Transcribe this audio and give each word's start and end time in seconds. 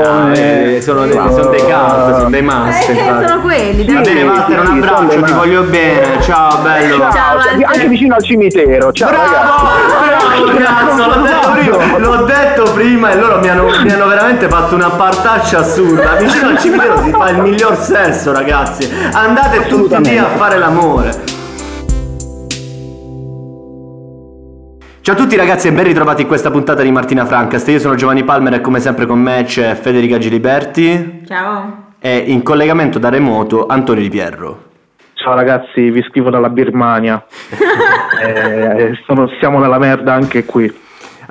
Leone. 0.00 0.76
Ah, 0.76 0.80
sono, 0.80 1.06
dei, 1.06 1.12
sono 1.12 1.48
dei 1.50 1.60
cult, 1.60 2.16
sono 2.16 2.30
dei 2.30 2.42
must. 2.42 2.88
Eh, 2.88 3.26
sono 3.26 3.40
quelli, 3.40 3.84
Va 3.84 3.92
dai. 4.00 4.02
bene, 4.02 4.22
Walter, 4.22 4.60
un 4.60 4.66
abbraccio, 4.66 5.22
ti 5.22 5.32
voglio 5.32 5.62
bene. 5.62 6.22
Ciao, 6.22 6.58
bello. 6.58 6.98
Ciao, 6.98 7.12
Ciao, 7.12 7.38
anche 7.64 7.88
vicino 7.88 8.14
al 8.14 8.22
cimitero. 8.22 8.92
Ciao 8.92 9.10
ragazzi. 9.10 9.38
Bravo, 10.00 10.96
cazzo, 10.96 11.06
l'ho 11.06 11.22
detto, 11.22 11.50
prima, 11.52 11.98
l'ho 11.98 12.24
detto 12.24 12.62
prima 12.72 13.10
e 13.10 13.16
loro 13.16 13.38
mi 13.40 13.48
hanno, 13.48 13.64
mi 13.82 13.90
hanno 13.90 14.06
veramente 14.06 14.48
fatto 14.48 14.74
una 14.74 14.90
partaccia 14.90 15.58
assurda. 15.58 16.14
Vicino 16.20 16.48
al 16.48 16.58
cimitero 16.58 17.02
si 17.02 17.10
fa 17.10 17.28
il 17.30 17.38
miglior 17.38 17.76
sesso, 17.76 18.32
ragazzi. 18.32 18.90
Andate 19.12 19.66
tutti 19.66 20.02
lì 20.02 20.18
a 20.18 20.28
fare 20.36 20.58
l'amore. 20.58 21.38
Ciao 25.02 25.14
a 25.14 25.18
tutti 25.18 25.34
ragazzi 25.36 25.68
e 25.68 25.72
ben 25.72 25.84
ritrovati 25.84 26.22
in 26.22 26.28
questa 26.28 26.50
puntata 26.50 26.82
di 26.82 26.90
Martina 26.90 27.24
Francast. 27.24 27.68
Io 27.68 27.78
sono 27.78 27.94
Giovanni 27.94 28.22
Palmer 28.22 28.54
e 28.54 28.60
come 28.60 28.80
sempre 28.80 29.06
con 29.06 29.18
me 29.18 29.44
c'è 29.44 29.74
Federica 29.74 30.18
Giliberti 30.18 31.22
Ciao. 31.26 31.92
e 31.98 32.16
in 32.18 32.42
collegamento 32.42 32.98
da 32.98 33.08
remoto 33.08 33.66
Antonio 33.66 34.02
Di 34.02 34.08
Pierro. 34.10 34.64
Ciao 35.14 35.34
ragazzi, 35.34 35.90
vi 35.90 36.02
scrivo 36.08 36.30
dalla 36.30 36.48
Birmania. 36.50 37.24
Eh, 38.22 38.98
sono- 39.06 39.30
siamo 39.38 39.58
nella 39.60 39.78
merda 39.78 40.12
anche 40.12 40.44
qui. 40.44 40.70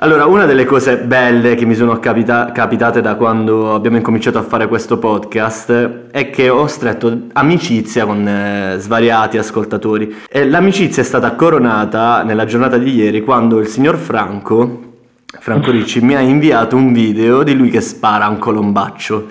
Allora, 0.02 0.24
una 0.24 0.46
delle 0.46 0.64
cose 0.64 0.96
belle 0.96 1.54
che 1.56 1.66
mi 1.66 1.74
sono 1.74 1.98
capita- 1.98 2.52
capitate 2.52 3.02
da 3.02 3.16
quando 3.16 3.74
abbiamo 3.74 3.98
incominciato 3.98 4.38
a 4.38 4.42
fare 4.42 4.66
questo 4.66 4.98
podcast 4.98 6.08
è 6.10 6.30
che 6.30 6.48
ho 6.48 6.66
stretto 6.68 7.24
amicizia 7.34 8.06
con 8.06 8.26
eh, 8.26 8.76
svariati 8.78 9.36
ascoltatori. 9.36 10.16
E 10.30 10.48
l'amicizia 10.48 11.02
è 11.02 11.04
stata 11.04 11.34
coronata 11.34 12.22
nella 12.22 12.46
giornata 12.46 12.78
di 12.78 12.94
ieri 12.94 13.20
quando 13.20 13.58
il 13.58 13.66
signor 13.66 13.98
Franco, 13.98 14.94
Franco 15.38 15.70
Ricci, 15.70 16.00
mi 16.00 16.14
ha 16.14 16.20
inviato 16.20 16.76
un 16.76 16.94
video 16.94 17.42
di 17.42 17.54
lui 17.54 17.68
che 17.68 17.82
spara 17.82 18.26
un 18.26 18.38
colombaccio. 18.38 19.26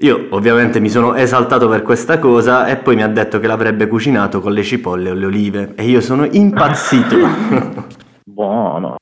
Io 0.00 0.26
ovviamente 0.28 0.78
mi 0.78 0.90
sono 0.90 1.14
esaltato 1.14 1.70
per 1.70 1.80
questa 1.80 2.18
cosa 2.18 2.66
e 2.66 2.76
poi 2.76 2.96
mi 2.96 3.02
ha 3.02 3.08
detto 3.08 3.38
che 3.38 3.46
l'avrebbe 3.46 3.88
cucinato 3.88 4.42
con 4.42 4.52
le 4.52 4.62
cipolle 4.62 5.08
o 5.08 5.14
le 5.14 5.24
olive 5.24 5.72
e 5.74 5.84
io 5.84 6.02
sono 6.02 6.28
impazzito. 6.30 7.16
Buono. 8.22 8.96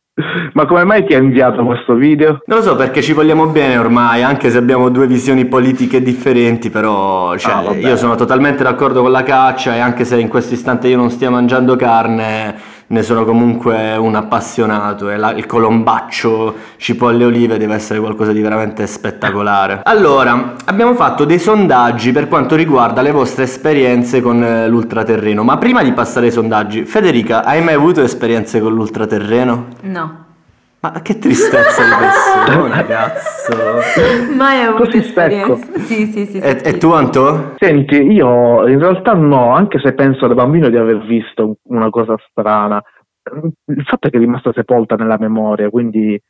Ma 0.52 0.64
come 0.66 0.84
mai 0.84 1.04
ti 1.04 1.12
ha 1.14 1.18
inviato 1.18 1.64
questo 1.64 1.94
video? 1.94 2.40
Non 2.46 2.58
lo 2.58 2.64
so 2.64 2.76
perché 2.76 3.02
ci 3.02 3.12
vogliamo 3.12 3.46
bene 3.48 3.76
ormai, 3.78 4.22
anche 4.22 4.48
se 4.48 4.58
abbiamo 4.58 4.88
due 4.88 5.08
visioni 5.08 5.46
politiche 5.46 6.02
differenti, 6.02 6.70
però 6.70 7.36
cioè, 7.36 7.52
Ah, 7.52 7.74
io 7.74 7.96
sono 7.96 8.14
totalmente 8.14 8.62
d'accordo 8.62 9.02
con 9.02 9.10
la 9.10 9.24
caccia 9.24 9.74
e 9.74 9.80
anche 9.80 10.04
se 10.04 10.20
in 10.20 10.28
questo 10.28 10.54
istante 10.54 10.86
io 10.86 10.96
non 10.96 11.10
stia 11.10 11.30
mangiando 11.30 11.74
carne, 11.74 12.54
ne 12.88 13.02
sono 13.02 13.24
comunque 13.24 13.96
un 13.96 14.14
appassionato 14.14 15.10
e 15.10 15.16
la- 15.16 15.32
il 15.32 15.46
colombaccio 15.46 16.54
cipolle 16.76 17.24
olive 17.24 17.58
deve 17.58 17.74
essere 17.74 17.98
qualcosa 18.00 18.32
di 18.32 18.40
veramente 18.40 18.86
spettacolare. 18.86 19.80
Allora, 19.84 20.54
abbiamo 20.64 20.94
fatto 20.94 21.24
dei 21.24 21.38
sondaggi 21.38 22.12
per 22.12 22.28
quanto 22.28 22.54
riguarda 22.54 23.02
le 23.02 23.10
vostre 23.10 23.44
esperienze 23.44 24.20
con 24.20 24.42
eh, 24.42 24.68
l'ultraterreno, 24.68 25.42
ma 25.42 25.56
prima 25.58 25.82
di 25.82 25.92
passare 25.92 26.26
ai 26.26 26.32
sondaggi, 26.32 26.84
Federica, 26.84 27.44
hai 27.44 27.62
mai 27.62 27.74
avuto 27.74 28.02
esperienze 28.02 28.60
con 28.60 28.74
l'ultraterreno? 28.74 29.66
No. 29.82 30.23
Ma 30.84 31.00
che 31.00 31.18
tristezza 31.18 31.82
di 31.82 31.94
persona, 31.98 32.84
cazzo. 32.84 33.56
Mai 34.36 34.60
avuto 34.60 34.84
Così 34.84 35.02
secco. 35.02 35.54
esperienza. 35.54 35.78
Sì, 35.78 36.06
sì, 36.08 36.26
sì. 36.26 36.36
E, 36.36 36.58
sì. 36.58 36.64
e 36.64 36.76
tu, 36.76 36.92
Anto? 36.92 37.54
Senti, 37.58 37.94
io 37.94 38.68
in 38.68 38.78
realtà 38.78 39.14
no, 39.14 39.54
anche 39.54 39.78
se 39.78 39.94
penso 39.94 40.26
da 40.26 40.34
bambino 40.34 40.68
di 40.68 40.76
aver 40.76 40.98
visto 41.06 41.56
una 41.68 41.88
cosa 41.88 42.16
strana. 42.28 42.82
Il 43.64 43.82
fatto 43.86 44.08
è 44.08 44.10
che 44.10 44.18
è 44.18 44.20
rimasta 44.20 44.52
sepolta 44.52 44.96
nella 44.96 45.16
memoria, 45.18 45.70
quindi 45.70 46.20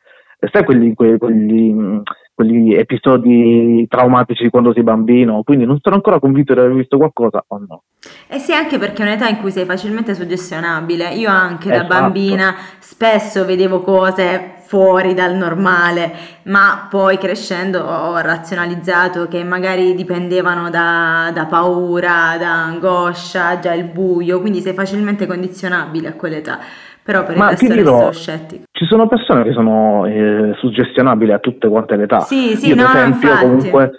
sai 0.53 0.64
quelli, 0.64 0.95
que- 0.95 1.19
quelli, 1.19 1.73
mh, 1.73 2.03
quegli 2.34 2.75
episodi 2.75 3.87
traumatici 3.89 4.42
di 4.42 4.51
quando 4.51 4.73
sei 4.73 4.83
bambino, 4.83 5.42
quindi 5.45 5.64
non 5.64 5.79
sono 5.80 5.95
ancora 5.95 6.19
convinto 6.19 6.52
di 6.55 6.61
aver 6.61 6.74
visto 6.74 6.96
qualcosa 6.96 7.45
o 7.46 7.58
no. 7.67 7.83
Eh 8.27 8.39
sì, 8.39 8.52
anche 8.52 8.79
perché 8.79 9.02
è 9.02 9.07
un'età 9.07 9.29
in 9.29 9.39
cui 9.39 9.51
sei 9.51 9.64
facilmente 9.64 10.14
suggestionabile. 10.14 11.14
Io 11.14 11.30
anche 11.30 11.69
da 11.69 11.77
Esatto. 11.77 11.89
bambina 11.89 12.55
spesso 12.79 13.45
vedevo 13.45 13.80
cose 13.80 14.52
fuori 14.67 15.14
dal 15.14 15.35
normale, 15.36 16.13
ma 16.45 16.89
poi 16.90 17.17
crescendo 17.19 17.80
ho 17.80 18.19
razionalizzato 18.19 19.29
che 19.29 19.45
magari 19.45 19.95
dipendevano 19.95 20.70
da, 20.70 21.30
da 21.33 21.46
paura, 21.46 22.36
da 22.39 22.64
angoscia, 22.64 23.58
già 23.58 23.73
il 23.73 23.85
buio, 23.85 24.40
quindi 24.40 24.61
sei 24.61 24.73
facilmente 24.73 25.27
condizionabile 25.27 26.08
a 26.08 26.13
quell'età. 26.14 26.58
Però 27.05 27.23
per 27.25 27.37
Ma 27.37 27.51
il 27.51 27.59
resto 27.59 27.75
dirò- 27.75 28.07
resto 28.07 28.13
scettico. 28.13 28.65
Ci 28.73 28.85
sono 28.87 29.07
persone 29.07 29.42
che 29.42 29.53
sono 29.53 30.07
eh, 30.07 30.55
suggestionabili 30.59 31.33
a 31.33 31.39
tutte 31.39 31.69
quante 31.69 31.97
le 31.97 32.05
età. 32.05 32.20
Sì, 32.20 32.57
sì, 32.57 32.69
io, 32.69 32.75
no, 32.75 32.83
no, 32.83 32.89
esempio, 32.89 33.29
infatti. 33.29 33.45
comunque, 33.47 33.91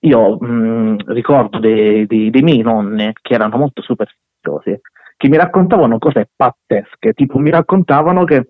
io 0.00 0.36
mh, 0.38 1.12
ricordo 1.12 1.58
dei, 1.58 2.06
dei, 2.06 2.30
dei 2.30 2.42
miei 2.42 2.62
nonni 2.62 3.12
che 3.20 3.34
erano 3.34 3.58
molto 3.58 3.82
superstiziosi, 3.82 4.80
che 5.16 5.28
mi 5.28 5.36
raccontavano 5.36 5.98
cose 5.98 6.30
pazzesche, 6.34 7.12
tipo 7.12 7.38
mi 7.38 7.50
raccontavano 7.50 8.24
che 8.24 8.48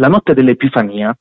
la 0.00 0.08
notte 0.08 0.34
dell'Epifania 0.34 1.14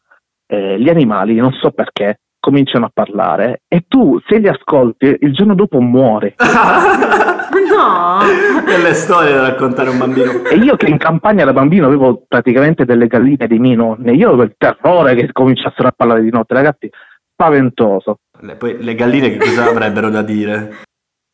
eh, 0.48 0.80
gli 0.80 0.90
animali, 0.90 1.36
non 1.36 1.52
so 1.54 1.72
perché, 1.72 2.22
cominciano 2.44 2.88
a 2.88 2.92
parlare 2.94 3.62
e 3.70 3.86
tu, 3.88 4.20
se 4.28 4.38
li 4.38 4.50
ascolti, 4.50 5.18
il 5.22 5.32
giorno 5.32 5.56
dopo 5.56 5.80
muori. 5.80 6.36
No! 7.54 8.20
Delle 8.66 8.94
storie 8.94 9.34
da 9.34 9.50
raccontare 9.50 9.90
a 9.90 9.92
un 9.92 10.00
bambino. 10.00 10.44
E 10.44 10.56
io 10.56 10.76
che 10.76 10.88
in 10.88 10.98
campagna 10.98 11.46
da 11.46 11.54
bambino 11.54 11.86
avevo 11.86 12.24
praticamente 12.28 12.84
delle 12.84 13.08
galline 13.08 13.48
dei 13.48 13.60
miei 13.60 13.76
nonni, 13.76 14.16
io 14.16 14.30
avevo 14.30 14.44
il 14.44 14.56
terrore 14.58 15.16
che 15.16 15.32
cominciassero 15.32 15.88
a 15.88 15.94
parlare 15.96 16.22
di 16.22 16.32
notte, 16.32 16.54
ragazzi, 16.56 16.90
spaventoso. 17.32 18.18
Le, 18.40 18.56
poi 18.56 18.82
le 18.82 18.96
galline 18.96 19.30
che 19.30 19.38
cosa 19.38 19.70
avrebbero 19.70 20.10
da 20.10 20.24
dire? 20.24 20.82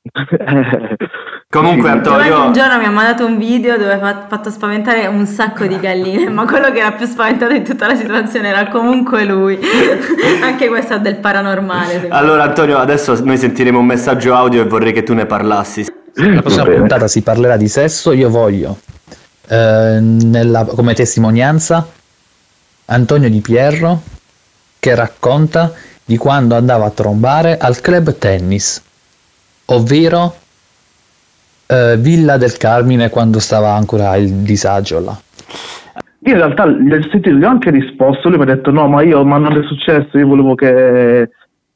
Comunque. 1.52 1.90
Antonio. 1.90 2.46
Un 2.46 2.54
giorno 2.54 2.78
mi 2.78 2.86
ha 2.86 2.92
mandato 2.92 3.26
un 3.26 3.40
video 3.40 3.76
dove 3.76 3.94
ha 3.94 4.26
fatto 4.28 4.52
spaventare 4.52 5.08
un 5.08 5.26
sacco 5.26 5.66
di 5.66 5.80
galline, 5.80 6.30
ma 6.30 6.46
quello 6.46 6.72
che 6.72 6.78
era 6.78 6.92
più 6.92 7.08
spaventato 7.08 7.54
di 7.54 7.64
tutta 7.64 7.88
la 7.88 7.96
situazione 7.96 8.50
era 8.50 8.68
comunque 8.68 9.26
lui. 9.26 9.58
Anche 10.44 10.68
questo 10.68 10.94
è 10.94 11.00
del 11.00 11.16
paranormale. 11.16 12.06
Allora, 12.10 12.44
Antonio, 12.44 12.78
adesso 12.78 13.20
noi 13.24 13.40
sentiremo 13.40 13.80
un 13.80 13.86
messaggio 13.88 14.36
audio 14.36 14.62
e 14.62 14.66
vorrei 14.66 14.94
che 14.94 15.02
tu 15.02 15.16
ne 15.16 15.26
parlassi. 15.26 15.92
La 16.14 16.42
prossima 16.42 16.66
puntata 16.66 17.08
si 17.08 17.24
parlerà 17.24 17.58
di 17.58 17.68
sesso. 17.68 18.12
Io 18.12 18.30
voglio 18.30 18.78
eh, 19.48 19.98
nella- 20.00 20.66
come 20.66 20.94
testimonianza 20.94 21.84
Antonio 22.86 23.28
Di 23.28 23.40
Pierro 23.42 24.04
che 24.78 24.94
racconta 24.94 25.74
di 26.06 26.16
quando 26.16 26.56
andava 26.56 26.86
a 26.86 26.92
trombare 26.92 27.58
al 27.58 27.82
club 27.82 28.20
tennis, 28.20 28.80
ovvero 29.66 30.36
eh, 31.72 31.98
Villa 31.98 32.38
del 32.38 32.58
Carmine 32.58 33.10
quando 33.10 33.40
stava 33.40 33.74
ancora 33.74 34.16
il 34.16 34.30
disagio 34.30 35.00
là. 35.00 35.18
Io 36.24 36.34
in 36.34 36.38
realtà 36.38 36.68
gli 36.68 36.92
ho 36.92 37.02
sentito, 37.10 37.30
gli 37.30 37.44
ho 37.44 37.50
anche 37.50 37.70
risposto, 37.70 38.28
lui 38.28 38.38
mi 38.38 38.44
ha 38.44 38.56
detto 38.56 38.72
no, 38.72 38.88
ma 38.88 39.04
io, 39.04 39.24
ma 39.24 39.38
non 39.38 39.56
è 39.56 39.64
successo, 39.66 40.18
io 40.18 40.28
volevo 40.28 40.56
che... 40.56 41.30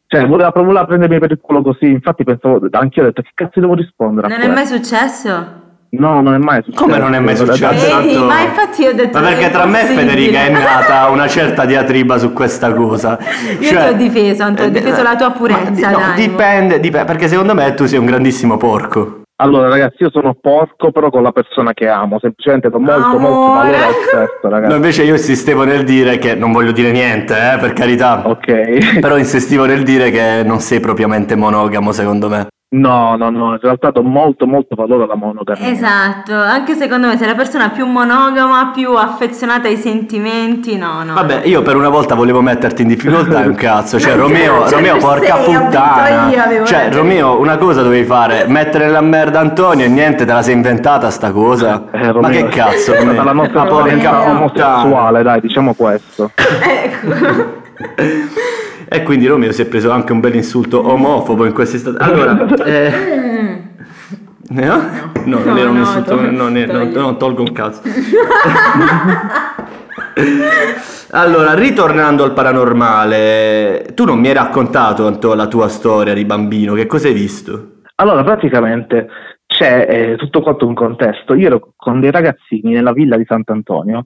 Cioè, 0.08 0.28
voleva, 0.28 0.52
voleva 0.54 0.86
prendermi 0.86 1.18
per 1.18 1.32
il 1.32 1.40
culo 1.42 1.62
così, 1.62 1.90
infatti 1.90 2.24
pensavo, 2.24 2.68
anch'io 2.72 3.04
ho 3.04 3.06
detto 3.06 3.22
che 3.22 3.32
cazzo 3.34 3.60
devo 3.60 3.74
rispondere 3.74 4.28
a 4.28 4.30
Non 4.30 4.42
è 4.42 4.48
mai 4.48 4.66
successo? 4.66 5.62
No, 5.92 6.22
non 6.22 6.34
è 6.34 6.38
mai 6.38 6.62
successo. 6.64 6.84
Come 6.84 6.98
non 6.98 7.14
è 7.14 7.20
mai 7.20 7.36
successo? 7.36 7.68
Vedi, 7.68 8.10
Esatto. 8.12 8.26
ma 8.26 8.42
infatti 8.42 8.82
io 8.82 8.90
ho 8.90 8.94
detto 8.94 9.20
Ma 9.20 9.28
perché 9.28 9.50
tra 9.50 9.66
me 9.66 9.90
e. 9.90 9.94
Federica 9.94 10.44
è 10.44 10.50
nata 10.50 11.10
una 11.14 11.28
certa 11.28 11.66
diatriba 11.66 12.18
su 12.18 12.34
questa 12.34 12.74
cosa. 12.74 13.18
Io 13.60 13.70
ti 13.70 13.76
ho 13.76 13.94
difeso, 13.94 14.44
Antonio, 14.44 14.72
ho 14.72 14.76
eh, 14.76 14.80
difeso 14.82 15.02
la 15.04 15.16
tua 15.16 15.32
purezza, 15.32 15.90
ma 15.92 16.08
no, 16.08 16.14
dipende, 16.16 16.80
dipende, 16.80 17.06
perché 17.06 17.28
secondo 17.28 17.54
me 17.56 17.74
tu 17.76 17.86
sei 17.86 18.00
un 18.00 18.06
grandissimo 18.06 18.58
porco. 18.58 19.23
Allora 19.38 19.68
ragazzi, 19.68 20.04
io 20.04 20.12
sono 20.12 20.36
porco 20.40 20.92
però 20.92 21.10
con 21.10 21.24
la 21.24 21.32
persona 21.32 21.74
che 21.74 21.88
amo, 21.88 22.20
semplicemente 22.20 22.70
do 22.70 22.80
molto 22.80 23.18
molto 23.18 23.52
Amore. 23.52 23.72
valore 23.72 23.84
al 23.84 23.94
sesso, 23.94 24.40
No, 24.44 24.50
ragazzi. 24.50 24.76
invece 24.76 25.04
io 25.04 25.14
insistevo 25.14 25.64
nel 25.64 25.84
dire 25.84 26.18
che 26.20 26.36
non 26.36 26.52
voglio 26.52 26.72
dire 26.72 26.92
niente, 26.92 27.34
eh, 27.34 27.58
per 27.60 27.74
carità. 27.74 28.22
Ok. 28.28 29.00
Però 29.02 29.18
insistivo 29.18 29.66
nel 29.66 29.84
dire 29.84 30.12
che 30.12 30.44
non 30.46 30.60
sei 30.60 30.80
propriamente 30.80 31.36
monogamo, 31.36 31.92
secondo 31.92 32.30
me. 32.30 32.48
No, 32.74 33.16
no, 33.16 33.30
no, 33.30 33.52
in 33.52 33.60
realtà 33.62 33.92
do 33.92 34.02
molto 34.02 34.48
molto 34.48 34.74
valore 34.74 35.04
alla 35.04 35.16
monogamia. 35.16 35.70
Esatto, 35.70 36.34
anche 36.34 36.74
secondo 36.74 37.06
me 37.06 37.18
sei 37.18 37.28
la 37.28 37.36
persona 37.36 37.70
più 37.70 37.86
monogama, 37.86 38.72
più 38.74 38.96
affezionata 38.96 39.68
ai 39.68 39.78
sentimenti, 39.78 40.76
no, 40.76 41.04
no. 41.04 41.14
Vabbè, 41.14 41.44
io 41.44 41.62
per 41.62 41.76
una 41.76 41.90
volta 41.90 42.16
volevo 42.16 42.42
metterti 42.42 42.82
in 42.82 42.88
difficoltà, 42.88 43.44
è 43.44 43.46
un 43.46 43.54
cazzo. 43.54 44.00
Cioè, 44.00 44.16
Ma 44.18 44.22
Romeo, 44.24 44.68
cioè, 44.68 44.78
Romeo 44.80 44.98
porca 44.98 45.36
sei, 45.44 45.54
puttana. 45.54 46.30
io, 46.32 46.66
Cioè, 46.66 46.84
ragione. 46.86 46.96
Romeo, 46.96 47.40
una 47.40 47.58
cosa 47.58 47.84
dovevi 47.84 48.06
fare, 48.06 48.46
mettere 48.48 48.86
nella 48.86 49.02
merda 49.02 49.40
Antonio 49.40 49.86
e 49.86 49.90
niente, 49.90 50.26
te 50.26 50.34
la 50.34 50.42
sei 50.42 50.56
inventata 50.56 51.12
sta 51.12 51.32
cosa. 51.32 51.84
Eh, 51.92 52.00
Ma 52.00 52.12
Romeo, 52.12 52.48
che 52.48 52.56
cazzo, 52.56 52.94
È 52.94 53.06
la 53.06 53.34
nostra 53.34 53.64
Ma 53.66 53.70
porca 53.70 54.30
omosessuale, 54.32 55.22
dai, 55.22 55.42
diciamo 55.42 55.76
questo. 55.76 56.32
Ecco. 56.36 57.62
E 58.96 59.04
quindi 59.04 59.26
Romeo 59.28 59.52
si 59.52 59.62
è 59.64 59.66
preso 59.66 59.90
anche 59.92 60.12
un 60.12 60.20
bel 60.20 60.36
insulto 60.36 60.88
omofobo 60.88 61.46
in 61.46 61.54
questa 61.54 61.78
istante. 61.78 62.04
Allora, 62.04 62.46
eh, 62.66 63.62
no? 64.50 64.76
No, 65.26 65.40
non 65.40 65.44
No, 65.46 65.58
era 65.58 65.70
un 65.70 65.76
no, 65.76 65.82
insulto, 65.82 66.16
togli- 66.16 66.36
non, 66.36 66.56
è- 66.58 66.66
non- 66.68 66.92
togli. 66.92 66.96
non 67.02 67.18
tolgo 67.18 67.42
un 67.42 67.52
cazzo. 67.52 67.82
Allora, 71.16 71.54
ritornando 71.54 72.24
al 72.24 72.34
paranormale, 72.34 73.92
tu 73.94 74.04
non 74.06 74.20
mi 74.20 74.28
hai 74.28 74.34
raccontato 74.34 75.06
Anto, 75.06 75.34
la 75.36 75.48
tua 75.48 75.68
storia 75.68 76.14
di 76.14 76.26
bambino, 76.26 76.74
che 76.74 76.88
cosa 76.88 77.08
hai 77.08 77.14
visto? 77.14 77.82
Allora, 77.96 78.24
praticamente 78.24 79.08
c'è 79.46 79.86
eh, 79.88 80.16
tutto 80.18 80.42
quanto 80.42 80.66
un 80.68 80.74
contesto. 80.74 81.36
Io 81.36 81.48
ero 81.48 81.74
con 81.76 82.00
dei 82.00 82.10
ragazzini 82.12 82.72
nella 82.74 82.92
villa 82.94 83.18
di 83.18 83.26
Sant'Antonio, 83.28 84.06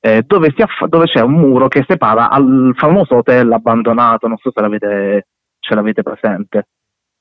eh, 0.00 0.22
dove, 0.26 0.52
aff- 0.56 0.86
dove, 0.86 1.06
c'è 1.06 1.20
un 1.20 1.32
muro 1.32 1.68
che 1.68 1.84
separa 1.86 2.30
al 2.30 2.72
famoso 2.76 3.16
hotel 3.16 3.52
abbandonato, 3.52 4.26
non 4.26 4.38
so 4.38 4.50
se 4.52 4.60
l'avete, 4.60 5.26
ce 5.58 5.74
l'avete 5.74 6.02
presente. 6.02 6.68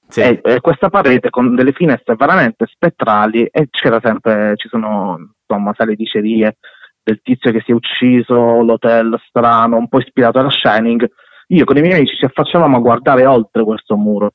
Sì. 0.08 0.22
E, 0.22 0.40
e 0.44 0.62
questa 0.62 0.90
parete 0.90 1.30
con 1.30 1.54
delle 1.54 1.74
finestre 1.74 2.16
veramente 2.16 2.66
spettrali 2.66 3.46
e 3.46 3.68
c'era 3.70 4.00
sempre, 4.02 4.54
ci 4.56 4.68
sono 4.68 5.34
insomma 5.46 5.74
sale 5.76 5.96
dicerie 5.96 6.58
del 7.04 7.22
tizio 7.22 7.52
che 7.52 7.62
si 7.64 7.72
è 7.72 7.74
ucciso, 7.74 8.62
l'hotel 8.62 9.20
strano, 9.28 9.78
un 9.78 9.88
po' 9.88 10.00
ispirato 10.00 10.40
alla 10.40 10.50
Shining. 10.50 11.08
Io 11.48 11.66
con 11.66 11.78
i 11.78 11.82
miei 11.82 11.94
amici 11.94 12.16
ci 12.16 12.26
affacciavamo 12.26 12.78
a 12.78 12.82
guardare 12.82 13.26
oltre 13.26 13.64
questo 13.64 13.98
muro. 13.98 14.32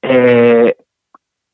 E 0.00 0.76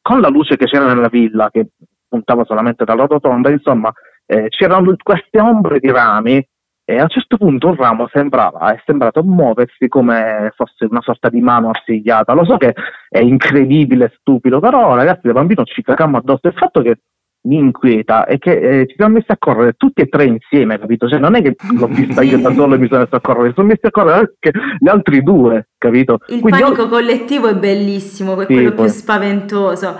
con 0.00 0.20
la 0.20 0.28
luce 0.28 0.56
che 0.56 0.66
c'era 0.66 0.86
nella 0.86 1.08
villa, 1.08 1.50
che 1.50 1.68
puntava 2.08 2.44
solamente 2.44 2.84
dalla 2.84 3.06
rotonda, 3.06 3.50
insomma, 3.50 3.92
eh, 4.30 4.48
c'erano 4.48 4.94
queste 5.02 5.40
ombre 5.40 5.80
di 5.80 5.90
rami 5.90 6.46
e 6.84 6.98
a 6.98 7.02
un 7.02 7.08
certo 7.08 7.36
punto 7.36 7.68
un 7.68 7.76
ramo 7.76 8.08
sembrava, 8.12 8.72
è 8.72 8.82
sembrato 8.84 9.22
muoversi 9.22 9.88
come 9.88 10.52
fosse 10.54 10.86
una 10.88 11.02
sorta 11.02 11.28
di 11.28 11.40
mano 11.40 11.70
arsigliata. 11.70 12.32
Lo 12.32 12.44
so 12.44 12.56
che 12.56 12.74
è 13.08 13.18
incredibile, 13.18 14.14
stupido, 14.18 14.60
però 14.60 14.94
ragazzi 14.94 15.26
da 15.26 15.34
bambino 15.34 15.64
ci 15.64 15.82
cagammo 15.82 16.18
addosso. 16.18 16.46
Il 16.46 16.54
fatto 16.54 16.80
che 16.80 17.00
mi 17.42 17.56
inquieta 17.56 18.24
è 18.24 18.38
che 18.38 18.80
eh, 18.80 18.86
ci 18.86 18.94
siamo 18.96 19.14
messi 19.14 19.30
a 19.30 19.36
correre 19.38 19.74
tutti 19.74 20.00
e 20.02 20.08
tre 20.08 20.24
insieme, 20.24 20.78
capito? 20.78 21.08
Cioè 21.08 21.18
non 21.18 21.34
è 21.34 21.42
che 21.42 21.56
l'ho 21.78 21.86
vista 21.86 22.22
io 22.22 22.38
da 22.38 22.52
solo 22.52 22.74
e 22.74 22.78
mi 22.78 22.88
sono 22.88 23.00
messo 23.00 23.16
a 23.16 23.20
correre, 23.20 23.52
sono 23.54 23.66
messi 23.66 23.86
a 23.86 23.90
correre 23.90 24.18
anche 24.18 24.58
gli 24.78 24.88
altri 24.88 25.22
due, 25.22 25.68
capito? 25.78 26.18
Il 26.28 26.40
Quindi 26.40 26.60
panico 26.60 26.82
io... 26.82 26.88
collettivo 26.88 27.48
è 27.48 27.54
bellissimo, 27.54 28.34
è 28.40 28.46
sì, 28.46 28.52
quello 28.54 28.72
poi... 28.72 28.84
più 28.86 28.94
spaventoso. 28.94 29.96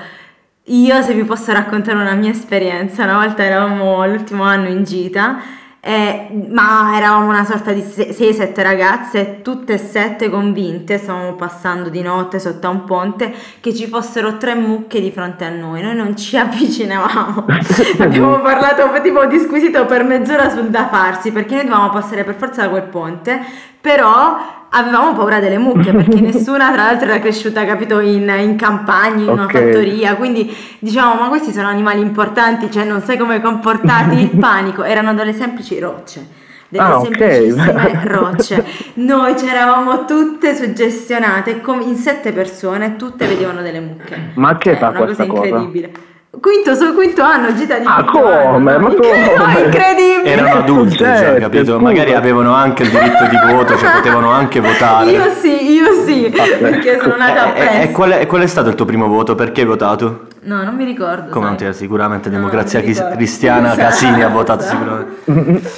Io 0.69 1.03
se 1.03 1.15
vi 1.15 1.25
posso 1.25 1.53
raccontare 1.53 1.99
una 1.99 2.15
mia 2.15 2.31
esperienza, 2.31 3.05
una 3.05 3.25
volta 3.25 3.43
eravamo 3.43 4.07
l'ultimo 4.07 4.45
anno 4.45 4.69
in 4.69 4.85
gita 4.85 5.41
eh, 5.81 6.47
ma 6.51 6.97
eravamo 6.97 7.29
una 7.29 7.45
sorta 7.45 7.73
di 7.73 7.81
6-7 7.81 8.63
ragazze, 8.63 9.41
tutte 9.43 9.75
e 9.75 9.79
sette 9.79 10.29
convinte, 10.29 10.99
stavamo 10.99 11.35
passando 11.35 11.89
di 11.89 12.03
notte 12.03 12.39
sotto 12.41 12.67
a 12.67 12.71
un 12.71 12.85
ponte, 12.85 13.33
che 13.61 13.73
ci 13.75 13.87
fossero 13.87 14.37
tre 14.37 14.55
mucche 14.55 15.01
di 15.01 15.11
fronte 15.13 15.45
a 15.45 15.51
noi. 15.51 15.81
Noi 15.81 15.95
non 15.95 16.17
ci 16.17 16.37
avvicinavamo. 16.37 17.47
Abbiamo 18.01 18.41
parlato 18.41 18.91
tipo 19.01 19.25
di 19.27 19.39
squisito 19.39 19.87
per 19.87 20.05
mezz'ora 20.05 20.51
sul 20.51 20.69
da 20.69 20.89
farsi, 20.89 21.31
perché 21.31 21.55
noi 21.55 21.65
dovevamo 21.65 21.91
passare 21.91 22.25
per 22.25 22.35
forza 22.35 22.63
da 22.63 22.69
quel 22.69 22.83
ponte, 22.83 23.41
però 23.81 24.58
avevamo 24.71 25.15
paura 25.15 25.41
delle 25.41 25.59
mucche 25.59 25.93
perché 25.93 26.21
nessuna 26.21 26.73
tra 26.73 26.85
l'altro 26.85 27.09
era 27.09 27.21
cresciuta 27.21 27.65
capito 27.65 28.01
in, 28.01 28.29
in 28.41 28.57
campagna 28.57 29.23
in 29.23 29.29
okay. 29.29 29.35
una 29.35 29.49
fattoria. 29.49 30.15
Quindi 30.17 30.55
diciamo 30.79 31.21
ma 31.21 31.29
questi 31.29 31.53
sono 31.53 31.69
animali 31.69 32.01
importanti 32.01 32.71
cioè 32.71 32.85
non 32.85 33.01
sai 33.01 33.17
come 33.17 33.41
comportarti. 33.41 34.21
Il 34.21 34.31
panico. 34.39 34.85
Erano 34.85 35.15
delle 35.15 35.33
semplici 35.33 35.79
rocce. 35.79 36.47
Delle 36.69 36.85
ah, 36.85 37.01
semplicissime 37.01 37.71
okay. 37.71 37.99
rocce. 38.05 38.65
Noi 38.95 39.35
c'eravamo 39.35 40.05
tutte 40.05 40.55
suggestionate 40.55 41.63
in 41.81 41.97
sette 41.97 42.33
persone 42.33 42.97
tutte 42.97 43.27
vedevano 43.27 43.63
delle 43.63 43.81
mucche. 43.81 44.33
Ma 44.35 44.57
che 44.59 44.77
fa 44.77 44.89
una 44.89 44.99
cosa 45.07 45.25
incredibile. 45.25 45.91
cosa? 45.91 46.07
Quinto 46.31 46.75
sul 46.75 46.93
quinto 46.93 47.23
anno, 47.23 47.55
gita 47.55 47.79
di 47.79 47.87
Ah, 47.87 48.05
come? 48.05 48.45
Anno. 48.45 48.59
Ma 48.59 48.89
come? 48.95 49.61
incredibile! 49.65 50.25
Erano 50.25 50.59
adulte, 50.59 50.97
cioè, 50.97 51.37
capito? 51.41 51.81
Magari 51.81 52.13
avevano 52.13 52.53
anche 52.53 52.83
il 52.83 52.91
diritto 52.91 53.25
di 53.25 53.53
voto, 53.53 53.77
cioè 53.79 53.93
potevano 53.93 54.31
anche 54.31 54.61
votare. 54.61 55.11
Io 55.11 55.31
sì, 55.31 55.73
io 55.73 55.95
sì, 56.05 56.29
perché 56.31 56.99
sono 57.01 57.17
nata 57.17 57.55
e, 57.55 57.63
e, 57.63 57.83
e, 57.85 57.91
qual 57.93 58.11
è, 58.11 58.27
qual 58.27 58.43
è 58.43 58.47
stato 58.47 58.69
il 58.69 58.75
tuo 58.75 58.85
primo 58.85 59.09
voto? 59.09 59.35
Perché 59.35 59.63
hai 59.63 59.67
votato? 59.67 60.27
No, 60.43 60.63
non 60.63 60.75
mi 60.77 60.85
ricordo. 60.85 61.31
Come 61.31 61.47
non 61.47 61.57
ti 61.57 61.73
sicuramente 61.73 62.29
Democrazia 62.29 62.81
no, 62.81 63.15
Cristiana 63.15 63.75
Casini 63.75 64.23
ha 64.23 64.29
votato 64.29 64.63
sicuramente. 64.63 65.71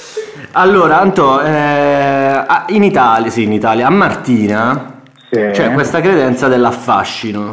Allora, 0.53 0.99
Anto, 0.99 1.41
eh, 1.43 2.45
in 2.69 2.83
Italia, 2.83 3.31
sì, 3.31 3.45
in 3.45 3.53
Italia, 3.53 3.87
a 3.87 3.91
Martina 3.91 4.95
sì. 5.31 5.51
c'è 5.53 5.71
questa 5.73 6.01
credenza 6.01 6.49
dell'affascino. 6.49 7.51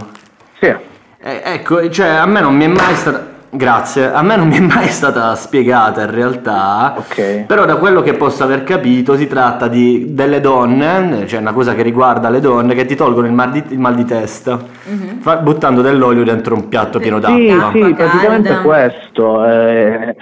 Sì. 0.60 0.87
Eh, 1.28 1.42
ecco, 1.44 1.90
cioè 1.90 2.08
a 2.08 2.26
me 2.26 2.40
non 2.40 2.56
mi 2.56 2.64
è 2.64 2.68
mai 2.68 2.96
stata... 2.96 3.36
Grazie, 3.50 4.12
a 4.12 4.22
me 4.22 4.36
non 4.36 4.48
mi 4.48 4.58
è 4.58 4.62
mai 4.62 4.88
stata 4.88 5.34
spiegata 5.36 6.04
in 6.04 6.12
realtà, 6.12 6.96
okay. 6.98 7.46
però 7.46 7.66
da 7.66 7.78
quello 7.78 8.02
che 8.02 8.14
posso 8.14 8.44
aver 8.44 8.64
capito 8.64 9.16
si 9.16 9.26
tratta 9.26 9.70
di 9.70 10.14
delle 10.14 10.42
donne, 10.42 11.26
cioè 11.28 11.40
una 11.40 11.54
cosa 11.54 11.74
che 11.74 11.82
riguarda 11.82 12.30
le 12.30 12.42
donne, 12.42 12.76
che 12.76 12.86
ti 12.86 12.96
tolgono 12.96 13.26
il 13.26 13.34
mal 13.34 13.52
di, 13.52 13.64
il 13.70 13.80
mal 13.80 13.96
di 13.96 14.04
testa 14.04 14.58
mm-hmm. 14.58 15.20
fa, 15.20 15.38
buttando 15.38 15.82
dell'olio 15.82 16.26
dentro 16.26 16.56
un 16.56 16.68
piatto 16.68 17.00
pieno 17.00 17.20
d'acqua. 17.20 17.72
Sì, 17.72 17.84
sì, 17.84 17.94
praticamente 17.94 18.62
questo. 18.62 19.46
Eh, 19.46 20.16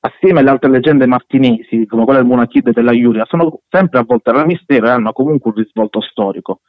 assieme 0.00 0.40
alle 0.40 0.50
altre 0.50 0.70
leggende 0.70 1.06
martinesi, 1.06 1.86
come 1.86 2.04
quella 2.04 2.18
del 2.18 2.28
Monachide 2.28 2.70
e 2.70 2.72
della 2.72 2.92
Iulia, 2.92 3.24
sono 3.28 3.60
sempre 3.70 4.00
avvolte 4.00 4.32
dal 4.32 4.46
mistero 4.46 4.86
e 4.86 4.90
hanno 4.90 5.12
comunque 5.12 5.52
un 5.54 5.62
risvolto 5.62 6.00
storico. 6.00 6.60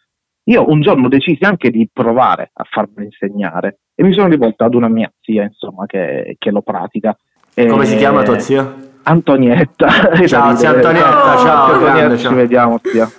Io 0.48 0.70
un 0.70 0.82
giorno 0.82 1.08
decisi 1.08 1.44
anche 1.44 1.72
di 1.72 1.90
provare 1.92 2.52
a 2.54 2.66
farmi 2.70 3.06
insegnare 3.06 3.80
e 3.96 4.04
mi 4.04 4.14
sono 4.14 4.28
rivolto 4.28 4.64
ad 4.64 4.76
una 4.76 4.88
mia 4.88 5.12
zia, 5.22 5.44
insomma, 5.44 5.86
che, 5.86 6.36
che 6.38 6.52
lo 6.52 6.62
pratica. 6.62 7.18
Come 7.56 7.84
e... 7.84 7.86
si 7.86 7.96
chiama 7.98 8.24
tua 8.24 8.38
zia? 8.40 8.76
Antonietta. 9.04 9.88
Ciao, 10.28 10.56
zia 10.56 10.70
Antonietta, 10.70 11.34
oh, 11.34 11.38
ciao. 11.40 11.74
Antonietta, 11.74 12.18
ci 12.18 12.34
vediamo, 12.34 12.80
zia. 12.84 13.10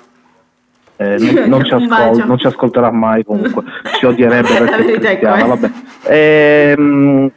Eh, 0.98 1.16
non, 1.18 1.48
non, 1.50 1.64
ci 1.64 1.74
ascol- 1.74 2.26
non, 2.26 2.38
ci 2.38 2.46
ascolterà 2.46 2.90
mai 2.92 3.24
comunque, 3.24 3.64
ci 3.98 4.06
odierebbe 4.06 4.48
perché 4.48 4.94
è 4.94 4.98
cristiana, 4.98 5.44
vabbè. 5.46 5.70
E, 6.06 6.74
ehm, 6.76 7.30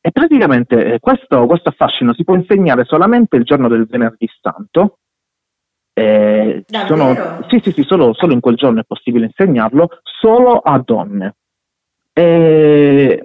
e 0.00 0.10
praticamente 0.10 0.94
eh, 0.94 0.98
questo, 0.98 1.46
questo 1.46 1.70
affascino 1.70 2.12
si 2.12 2.24
può 2.24 2.34
insegnare 2.34 2.84
solamente 2.84 3.36
il 3.36 3.44
giorno 3.44 3.68
del 3.68 3.86
venerdì 3.88 4.28
santo, 4.40 4.98
eh, 5.94 6.64
sono, 6.86 7.44
sì, 7.48 7.60
sì, 7.62 7.72
sì, 7.72 7.82
solo, 7.82 8.14
solo, 8.14 8.32
in 8.32 8.40
quel 8.40 8.56
giorno 8.56 8.80
è 8.80 8.84
possibile 8.86 9.26
insegnarlo, 9.26 9.88
solo 10.02 10.58
a 10.58 10.80
donne. 10.84 11.34
E 12.12 13.24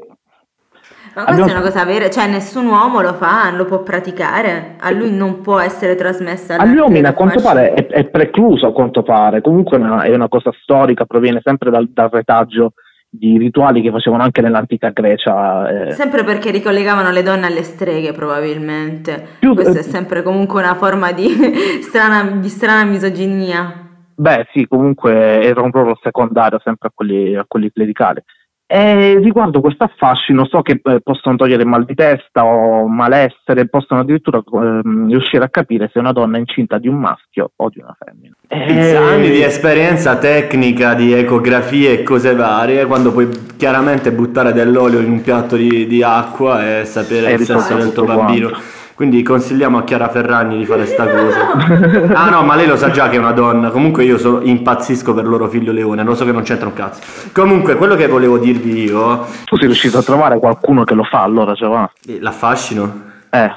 ma 1.18 1.24
questa 1.24 1.42
Abbiamo... 1.42 1.50
è 1.50 1.62
una 1.64 1.72
cosa 1.72 1.84
vera, 1.84 2.10
cioè 2.12 2.28
nessun 2.28 2.68
uomo 2.68 3.02
lo 3.02 3.14
fa, 3.14 3.50
lo 3.50 3.66
può 3.66 3.82
praticare, 3.82 4.76
a 4.80 4.92
lui 4.92 5.12
non 5.12 5.42
può 5.42 5.58
essere 5.60 5.96
trasmessa. 5.96 6.58
Agli 6.58 6.78
uomini 6.78 7.08
a 7.08 7.14
quanto 7.14 7.42
pare 7.42 7.74
è, 7.74 7.88
è, 7.88 8.06
precluso 8.06 8.68
a 8.68 8.72
quanto 8.72 9.02
pare, 9.02 9.42
comunque 9.42 9.78
è 9.78 9.80
una, 9.80 10.04
è 10.04 10.14
una 10.14 10.28
cosa 10.28 10.52
storica, 10.62 11.06
proviene 11.06 11.42
sempre 11.44 11.72
dal, 11.72 11.90
dal 11.90 12.10
retaggio 12.12 12.74
di 13.10 13.38
rituali 13.38 13.82
che 13.82 13.92
facevano 13.92 14.24
anche 14.24 14.42
nell'antica 14.42 14.90
Grecia. 14.90 15.88
Eh. 15.88 15.92
Sempre 15.92 16.24
perché 16.24 16.52
ricollegavano 16.52 17.12
le 17.12 17.24
donne 17.24 17.48
alle 17.48 17.64
streghe, 17.64 18.12
probabilmente. 18.12 19.26
Più, 19.40 19.54
Questa 19.54 19.78
eh, 19.78 19.82
è 19.82 19.84
sempre 19.84 20.22
comunque 20.22 20.62
una 20.62 20.76
forma 20.76 21.12
di 21.12 21.28
strana, 21.82 22.24
di 22.24 22.50
strana 22.50 22.84
misoginia. 22.84 23.86
Beh, 24.16 24.48
sì, 24.52 24.66
comunque 24.68 25.44
era 25.44 25.62
un 25.62 25.72
ruolo 25.72 25.98
secondario 26.02 26.60
sempre 26.64 26.88
a 26.88 26.92
quelli, 26.94 27.36
a 27.36 27.46
quelli 27.48 27.72
clericali. 27.72 28.22
E 28.70 29.18
riguardo 29.20 29.62
questo 29.62 29.86
affascino, 29.86 30.46
so 30.46 30.62
che 30.62 30.82
eh, 30.84 31.00
possono 31.02 31.38
togliere 31.38 31.64
mal 31.64 31.86
di 31.86 31.96
testa 31.96 32.44
o 32.44 32.86
malessere, 32.86 33.70
possono 33.70 34.02
addirittura 34.02 34.40
eh, 34.40 34.82
riuscire 35.08 35.46
a 35.46 35.50
capire 35.50 35.90
se 35.94 36.00
una 36.00 36.12
donna 36.12 36.36
è 36.36 36.42
incinta 36.42 36.78
di 36.78 36.90
un 36.90 37.00
maschio 37.00 37.52
o 37.56 37.70
di 37.70 37.80
una 37.80 37.96
femmina. 37.98 38.36
E... 38.50 38.94
Anni 38.94 39.30
di 39.30 39.42
esperienza 39.42 40.18
tecnica, 40.18 40.96
di 40.96 41.14
ecografie 41.14 42.00
e 42.00 42.04
cose 42.04 42.36
varie, 42.36 42.86
quando 42.86 43.14
puoi 43.14 43.30
chiaramente 43.56 44.12
buttare 44.12 44.52
dell'olio 44.52 45.00
in 45.00 45.12
un 45.12 45.22
piatto 45.22 45.56
di, 45.56 45.88
di 45.88 46.04
acqua 46.04 46.80
e 46.80 46.84
sapere 46.84 47.30
e 47.30 47.34
il 47.36 47.40
sesso 47.44 47.74
del 47.74 47.94
tuo 47.94 48.04
bambino. 48.04 48.50
Quanto. 48.50 48.77
Quindi 48.98 49.22
consigliamo 49.22 49.78
a 49.78 49.84
Chiara 49.84 50.10
Ferragni 50.10 50.58
di 50.58 50.66
fare 50.66 50.88
sta 50.88 51.08
cosa. 51.08 51.52
ah 52.18 52.32
no, 52.32 52.42
ma 52.42 52.56
lei 52.56 52.66
lo 52.66 52.76
sa 52.76 52.90
già 52.90 53.10
che 53.10 53.18
è 53.18 53.20
una 53.20 53.32
donna. 53.32 53.70
Comunque 53.70 54.04
io 54.04 54.18
so, 54.18 54.42
impazzisco 54.42 55.14
per 55.14 55.28
loro 55.28 55.48
figlio 55.48 55.72
Leone, 55.72 56.02
lo 56.04 56.16
so 56.16 56.26
che 56.26 56.32
non 56.32 56.42
c'entra 56.42 56.66
un 56.66 56.74
cazzo. 56.74 57.30
Comunque, 57.32 57.76
quello 57.76 57.94
che 57.94 58.08
volevo 58.08 58.40
dirvi 58.40 58.86
io... 58.86 59.24
Tu 59.46 59.56
sei 59.56 59.68
riuscito 59.68 60.00
a 60.00 60.02
trovare 60.02 60.40
qualcuno 60.40 60.84
che 60.84 60.96
lo 60.96 61.04
fa 61.04 61.22
allora, 61.22 61.54
Giovanni? 61.54 61.90
Eh, 62.08 62.20
l'affascino? 62.20 63.04
Eh. 63.30 63.52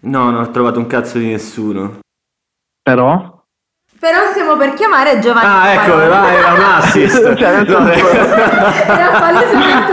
No, 0.00 0.30
non 0.32 0.42
ho 0.42 0.50
trovato 0.50 0.80
un 0.80 0.88
cazzo 0.88 1.18
di 1.18 1.28
nessuno. 1.28 2.00
Però? 2.82 3.44
Però 3.96 4.18
stiamo 4.32 4.56
per 4.56 4.74
chiamare 4.74 5.20
Giovanni. 5.20 5.46
Ah, 5.46 5.72
ecco, 5.72 5.94
vai, 6.08 6.34
era 6.34 6.52
un 6.52 6.62
assist. 6.62 7.34
cioè, 7.38 7.62
no, 7.62 7.88
era 7.90 9.20
palesemente 9.20 9.92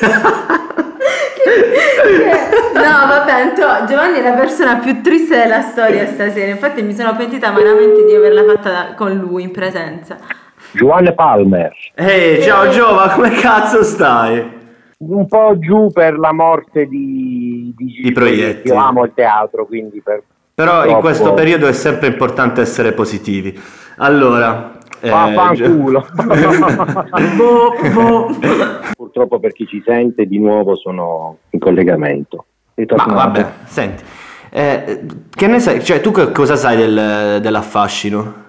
no, 0.00 0.91
Giovanni 3.86 4.18
è 4.18 4.22
la 4.22 4.34
persona 4.34 4.76
più 4.76 5.00
triste 5.00 5.36
della 5.36 5.60
storia 5.60 6.06
stasera. 6.06 6.50
Infatti, 6.50 6.82
mi 6.82 6.94
sono 6.94 7.14
pentita 7.16 7.48
amaramente 7.48 8.04
di 8.04 8.14
averla 8.14 8.44
fatta 8.44 8.94
con 8.94 9.12
lui 9.14 9.42
in 9.42 9.50
presenza. 9.50 10.18
Giovanni 10.72 11.12
Palmer. 11.14 11.72
Ehi, 11.94 12.36
hey, 12.36 12.42
ciao 12.42 12.68
Giova, 12.70 13.10
come 13.10 13.30
cazzo 13.30 13.82
stai? 13.82 14.60
Un 14.98 15.26
po' 15.26 15.58
giù 15.58 15.90
per 15.92 16.18
la 16.18 16.32
morte 16.32 16.86
di, 16.86 17.74
di, 17.76 18.00
di 18.02 18.12
proietti. 18.12 18.68
Io 18.68 18.76
amo 18.76 19.04
il 19.04 19.12
teatro, 19.14 19.66
quindi 19.66 20.00
per, 20.00 20.22
Però 20.54 20.86
in 20.86 21.00
questo 21.00 21.34
periodo 21.34 21.66
è 21.66 21.72
sempre 21.72 22.06
importante 22.06 22.60
essere 22.60 22.92
positivi. 22.92 23.58
Allora, 23.96 24.78
eh, 25.00 25.10
Vaffanculo. 25.10 26.06
Boh, 27.36 27.72
boh. 27.92 28.36
Purtroppo 28.96 29.40
per 29.40 29.52
chi 29.52 29.66
ci 29.66 29.82
sente, 29.84 30.26
di 30.26 30.38
nuovo 30.38 30.76
sono 30.76 31.38
in 31.50 31.58
collegamento. 31.58 32.46
Ma 32.74 32.82
Ritornato. 32.82 33.14
vabbè, 33.14 33.46
senti, 33.64 34.02
eh, 34.50 35.00
che 35.34 35.46
ne 35.46 35.58
sai? 35.60 35.82
Cioè, 35.84 36.00
tu 36.00 36.10
che 36.10 36.32
cosa 36.32 36.56
sai 36.56 36.76
del- 36.76 37.38
dell'affascino? 37.40 38.40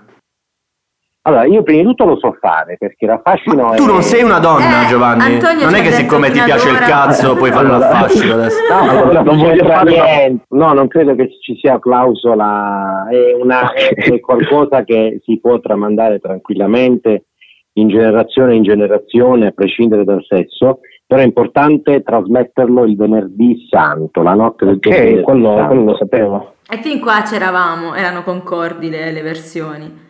Allora, 1.25 1.45
io 1.45 1.63
prima 1.63 1.79
di 1.81 1.87
tutto 1.87 2.03
lo 2.03 2.17
so 2.17 2.35
fare 2.37 2.75
perché 2.77 3.05
l'affascino 3.05 3.71
è. 3.71 3.77
Tu 3.77 3.85
non 3.85 4.01
sei 4.01 4.23
una 4.23 4.39
donna, 4.39 4.83
Eh, 4.83 4.87
Giovanni. 4.87 5.35
Antonio 5.35 5.63
non 5.65 5.75
è 5.75 5.81
che 5.81 5.91
siccome 5.91 6.29
ti 6.31 6.41
piace 6.41 6.67
il 6.67 6.75
ora- 6.75 6.85
cazzo 6.85 7.35
puoi 7.35 7.49
fare 7.51 7.67
Allora- 7.67 7.77
l'affascino 7.89 8.33
adesso. 8.33 8.57
No, 8.69 8.79
Allora, 8.89 9.21
non 9.21 9.37
non 9.37 9.37
voglio 9.37 9.63
fare 9.65 9.89
niente. 9.91 10.45
No, 10.49 10.73
non 10.73 10.87
credo 10.89 11.15
che 11.15 11.29
ci 11.41 11.55
sia 11.61 11.79
clausola, 11.79 13.07
è, 13.09 13.33
una, 13.41 13.71
è 13.73 14.19
qualcosa 14.19 14.83
che 14.83 15.21
si 15.23 15.39
può 15.39 15.59
tramandare 15.61 16.19
tranquillamente 16.19 17.27
in 17.75 17.87
generazione 17.87 18.55
in 18.55 18.63
generazione, 18.63 19.47
a 19.47 19.51
prescindere 19.51 20.03
dal 20.03 20.23
sesso, 20.27 20.79
però 21.05 21.21
è 21.21 21.25
importante 21.25 22.01
trasmetterlo 22.01 22.85
il 22.85 22.95
venerdì 22.95 23.67
santo, 23.69 24.21
la 24.21 24.33
notte 24.33 24.65
del 24.65 24.79
venerdì 24.79 25.19
Ok, 25.19 25.23
quello, 25.23 25.55
santo. 25.55 25.67
quello 25.67 25.83
lo 25.83 25.95
sapevo. 25.97 26.53
E 26.69 26.77
fin 26.81 26.99
qua 26.99 27.21
c'eravamo, 27.21 27.93
erano 27.93 28.23
concordi 28.23 28.89
le, 28.89 29.11
le 29.11 29.21
versioni. 29.21 30.01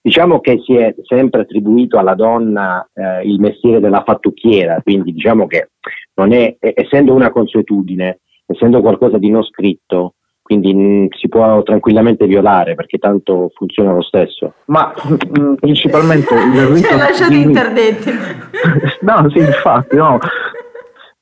Diciamo 0.00 0.40
che 0.40 0.60
si 0.64 0.74
è 0.74 0.94
sempre 1.04 1.42
attribuito 1.42 1.96
alla 1.98 2.14
donna 2.14 2.88
eh, 2.92 3.22
il 3.24 3.38
mestiere 3.38 3.78
della 3.78 4.02
fattucchiera, 4.04 4.80
quindi 4.82 5.12
diciamo 5.12 5.46
che 5.46 5.70
non 6.14 6.32
è, 6.32 6.56
essendo 6.58 7.14
una 7.14 7.30
consuetudine, 7.30 8.20
essendo 8.46 8.80
qualcosa 8.80 9.18
di 9.18 9.30
non 9.30 9.44
scritto, 9.44 10.14
quindi 10.42 10.74
mh, 10.74 11.08
si 11.18 11.28
può 11.28 11.62
tranquillamente 11.62 12.26
violare 12.26 12.74
perché 12.74 12.98
tanto 12.98 13.50
funziona 13.54 13.92
lo 13.92 14.02
stesso. 14.02 14.54
Ma 14.66 14.92
mm, 15.38 15.54
principalmente 15.54 16.34
il 16.34 16.52
Ci 16.52 16.58
hai 16.58 16.74
rito 16.74 16.96
lasciato 16.96 17.30
di- 17.30 17.42
interdetti. 17.42 18.10
No, 19.02 19.28
sì, 19.30 19.38
infatti, 19.38 19.96
no. 19.96 20.18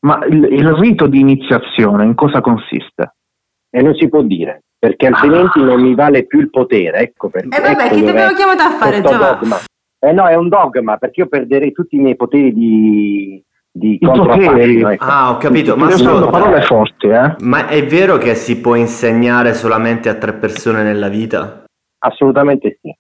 Ma 0.00 0.24
il, 0.26 0.44
il 0.50 0.72
rito 0.74 1.06
di 1.06 1.20
iniziazione 1.20 2.04
in 2.04 2.14
cosa 2.14 2.40
consiste? 2.40 3.14
E 3.70 3.82
non 3.82 3.94
si 3.94 4.08
può 4.08 4.22
dire, 4.22 4.62
perché 4.78 5.06
altrimenti 5.06 5.62
non 5.62 5.80
mi 5.80 5.94
vale 5.94 6.26
più 6.26 6.40
il 6.40 6.50
potere, 6.50 6.98
ecco 6.98 7.28
perché. 7.30 7.56
E 7.56 7.60
vabbè, 7.60 7.84
ecco 7.84 7.94
chi 7.94 8.02
ti 8.02 8.08
abbiamo 8.10 8.34
chiamato 8.34 8.62
a 8.62 8.70
fare, 8.70 9.00
Giovanni? 9.00 9.38
dogma. 9.40 9.56
Eh 9.98 10.12
no, 10.12 10.26
è 10.26 10.34
un 10.34 10.48
dogma, 10.48 10.96
perché 10.96 11.20
io 11.20 11.28
perderei 11.28 11.72
tutti 11.72 11.96
i 11.96 12.00
miei 12.00 12.16
poteri 12.16 12.52
di, 12.52 13.42
di 13.72 13.98
ecco. 14.00 15.04
Ah, 15.04 15.30
ho 15.30 15.36
capito, 15.38 15.76
ma 15.76 15.90
sono 15.90 16.28
parole 16.28 16.62
forti, 16.62 17.06
eh? 17.06 17.36
ma 17.40 17.68
è 17.68 17.84
vero 17.86 18.18
che 18.18 18.34
si 18.34 18.60
può 18.60 18.74
insegnare 18.74 19.54
solamente 19.54 20.08
a 20.08 20.14
tre 20.14 20.32
persone 20.34 20.82
nella 20.82 21.08
vita? 21.08 21.64
Assolutamente 21.98 22.78
sì. 22.82 22.94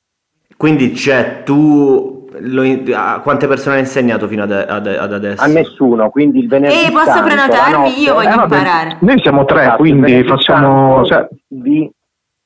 Quindi 0.56 0.92
c'è 0.92 1.42
tu, 1.42 2.28
lo 2.38 2.62
a 2.94 3.20
quante 3.20 3.46
persone 3.46 3.76
hai 3.76 3.80
insegnato 3.80 4.28
fino 4.28 4.42
ad, 4.44 4.52
ad- 4.52 4.86
ad 4.86 5.12
adesso? 5.12 5.42
A 5.42 5.46
nessuno, 5.46 6.10
quindi 6.10 6.38
il 6.40 6.48
venerdì 6.48 6.76
Ehi, 6.76 6.90
posso 6.92 7.04
santo, 7.06 7.20
la 7.20 7.34
prenotarmi? 7.34 7.88
notte- 7.88 8.00
Io 8.00 8.14
voglio 8.14 8.28
Eh, 8.28 8.42
imparare. 8.42 8.96
Noi 9.00 9.18
siamo 9.20 9.44
tre, 9.46 9.60
Esatto, 9.62 9.76
quindi 9.78 10.24
facciamo... 10.24 11.04
Cioè, 11.04 11.28
vi 11.48 11.90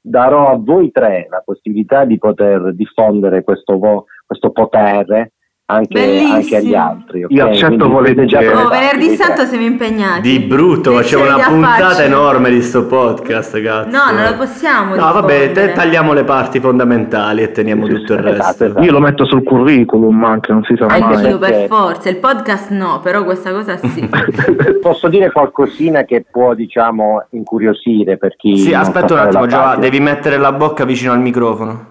darò 0.01 0.53
a 0.53 0.57
voi 0.59 0.91
tre 0.93 1.27
la 1.29 1.43
possibilità 1.45 2.05
di 2.05 2.17
poter 2.19 2.73
diffondere 2.75 3.43
questo, 3.43 3.79
vo- 3.79 4.05
questo 4.25 4.51
potere 4.51 5.33
anche, 5.67 6.21
anche 6.31 6.57
agli 6.57 6.75
altri. 6.75 7.25
ok? 7.25 7.31
Io 7.33 7.47
accetto 7.47 8.03
siete 8.05 8.27
già 8.27 8.39
Oh, 8.39 8.43
prenotati, 8.43 8.79
venerdì 8.79 9.17
santo 9.17 9.45
siamo 9.47 9.65
impegnati. 9.65 10.21
Di 10.21 10.39
brutto, 10.41 10.91
c'è 10.93 10.97
Lezioni 11.17 11.27
una 11.29 11.45
puntata 11.47 12.03
enorme 12.05 12.51
di 12.51 12.61
sto 12.61 12.85
podcast, 12.87 13.63
cazzo. 13.63 13.89
No, 13.89 14.13
non 14.13 14.25
lo 14.31 14.37
possiamo 14.37 14.95
No, 14.95 15.13
vabbè, 15.13 15.53
te- 15.53 15.73
tagliamo 15.73 16.13
le 16.13 16.25
parti 16.25 16.61
fondamentali 16.61 17.43
e 17.43 17.51
teniamo 17.53 17.87
tutto 17.87 18.13
il 18.13 18.19
Esatto, 18.27 18.37
resto. 18.37 18.65
esatto. 18.67 18.83
io 18.83 18.93
lo 18.93 19.01
metto 19.01 19.25
sul 19.25 19.43
curriculum 19.43 20.23
anche, 20.25 20.53
non 20.53 20.65
si 20.65 20.75
sa 20.77 20.85
Anche 20.87 21.15
mai. 21.15 21.29
io 21.29 21.39
per 21.39 21.51
perché- 21.51 21.67
forza, 21.69 22.09
il 22.11 22.17
podcast 22.19 22.71
no, 22.71 23.01
però 23.03 23.25
questa 23.25 23.51
cosa 23.53 23.79
sì. 23.79 24.07
Posso 24.83 25.09
dire 25.09 25.33
qualcosina 25.33 26.03
che 26.05 26.27
può, 26.31 26.53
diciamo, 26.53 27.25
incuriosire 27.31 28.19
per 28.19 28.37
chi. 28.37 28.59
Sì, 28.59 28.75
aspetta 28.75 29.15
un 29.15 29.19
attimo, 29.21 29.47
Giova, 29.47 29.77
devi 29.77 29.99
mettere 29.99 30.37
la 30.37 30.53
bocca 30.53 30.85
vicino 30.85 31.13
al 31.13 31.21
microfono. 31.21 31.87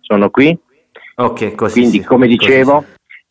Sono 0.00 0.28
qui. 0.30 0.58
Ok, 1.20 1.54
così 1.54 1.80
Quindi, 1.80 1.98
sì, 1.98 2.04
come 2.04 2.26
dicevo, 2.26 2.84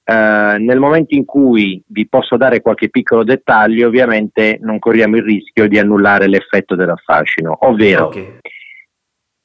eh, 0.04 0.58
nel 0.60 0.80
momento 0.80 1.16
in 1.16 1.26
cui 1.26 1.82
vi 1.88 2.08
posso 2.08 2.38
dare 2.38 2.62
qualche 2.62 2.90
piccolo 2.90 3.24
dettaglio, 3.24 3.88
ovviamente 3.88 4.58
non 4.62 4.78
corriamo 4.80 5.18
il 5.18 5.24
rischio 5.24 5.68
di 5.68 5.80
annullare 5.80 6.28
l'effetto 6.28 6.76
dell'affascino, 6.76 7.58
ovvero 7.66 8.06
Ok. 8.06 8.38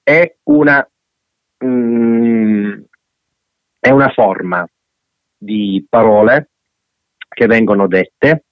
è 0.03 0.37
una, 0.45 0.87
mm, 1.65 2.73
è 3.81 3.91
una 3.91 4.11
forma 4.11 4.67
di 5.37 5.85
parole 5.89 6.51
che 7.29 7.47
vengono 7.47 7.87
dette, 7.87 8.45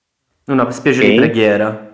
Una 0.46 0.70
specie 0.70 1.02
Ok. 1.04 1.08
di 1.10 1.14
preghiera. 1.16 1.90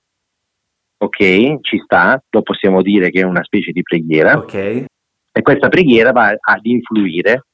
ok, 1.00 1.60
ci 1.60 1.78
sta, 1.84 2.22
lo 2.30 2.42
possiamo 2.42 2.80
dire 2.82 3.10
che 3.10 3.20
è 3.20 3.24
una 3.24 3.42
specie 3.44 3.72
di 3.72 3.82
preghiera, 3.82 4.36
Ok. 4.38 4.54
e 4.54 5.42
questa 5.42 5.68
preghiera 5.68 6.12
va 6.12 6.28
ad 6.28 6.64
influire, 6.64 7.44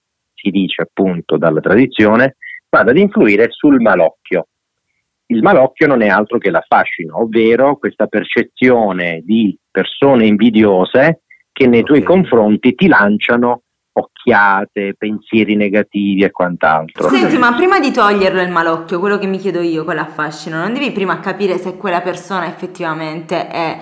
si 0.45 0.51
dice 0.51 0.83
appunto 0.83 1.39
dalla 1.39 1.61
tradizione, 1.61 2.37
va 2.69 2.81
ad 2.81 2.97
influire 2.97 3.49
sul 3.51 3.81
malocchio. 3.81 4.49
Il 5.27 5.43
malocchio 5.43 5.87
non 5.87 6.03
è 6.03 6.09
altro 6.09 6.37
che 6.37 6.51
l'affascino, 6.51 7.23
ovvero 7.23 7.79
questa 7.79 8.07
percezione 8.07 9.23
di 9.25 9.57
persone 9.71 10.27
invidiose 10.27 11.23
che 11.51 11.67
nei 11.67 11.83
tuoi 11.83 12.03
confronti 12.03 12.75
ti 12.75 12.89
lanciano 12.89 13.63
occhiate, 13.97 14.97
pensieri 14.99 15.55
negativi 15.55 16.25
e 16.25 16.31
quant'altro. 16.31 17.09
Senti, 17.09 17.39
ma 17.39 17.55
prima 17.55 17.79
di 17.79 17.93
toglierlo 17.93 18.43
il 18.43 18.51
malocchio, 18.51 18.99
quello 18.99 19.19
che 19.19 19.27
mi 19.27 19.39
chiedo 19.39 19.61
io 19.61 19.85
con 19.85 19.95
l'affascino, 19.95 20.59
non 20.59 20.73
devi 20.73 20.91
prima 20.91 21.21
capire 21.21 21.57
se 21.59 21.77
quella 21.77 22.01
persona 22.01 22.47
effettivamente 22.49 23.49
è 23.49 23.79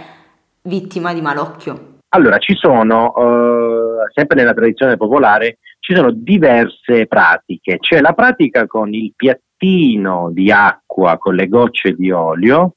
vittima 0.62 1.14
di 1.14 1.22
malocchio? 1.22 1.92
Allora, 2.10 2.36
ci 2.38 2.54
sono, 2.54 3.14
eh, 3.16 4.10
sempre 4.12 4.36
nella 4.36 4.52
tradizione 4.52 4.98
popolare, 4.98 5.58
ci 5.84 5.96
sono 5.96 6.12
diverse 6.12 7.06
pratiche. 7.08 7.78
C'è 7.78 8.00
la 8.00 8.12
pratica 8.12 8.68
con 8.68 8.94
il 8.94 9.12
piattino 9.16 10.30
di 10.32 10.50
acqua 10.52 11.18
con 11.18 11.34
le 11.34 11.48
gocce 11.48 11.94
di 11.94 12.10
olio 12.12 12.76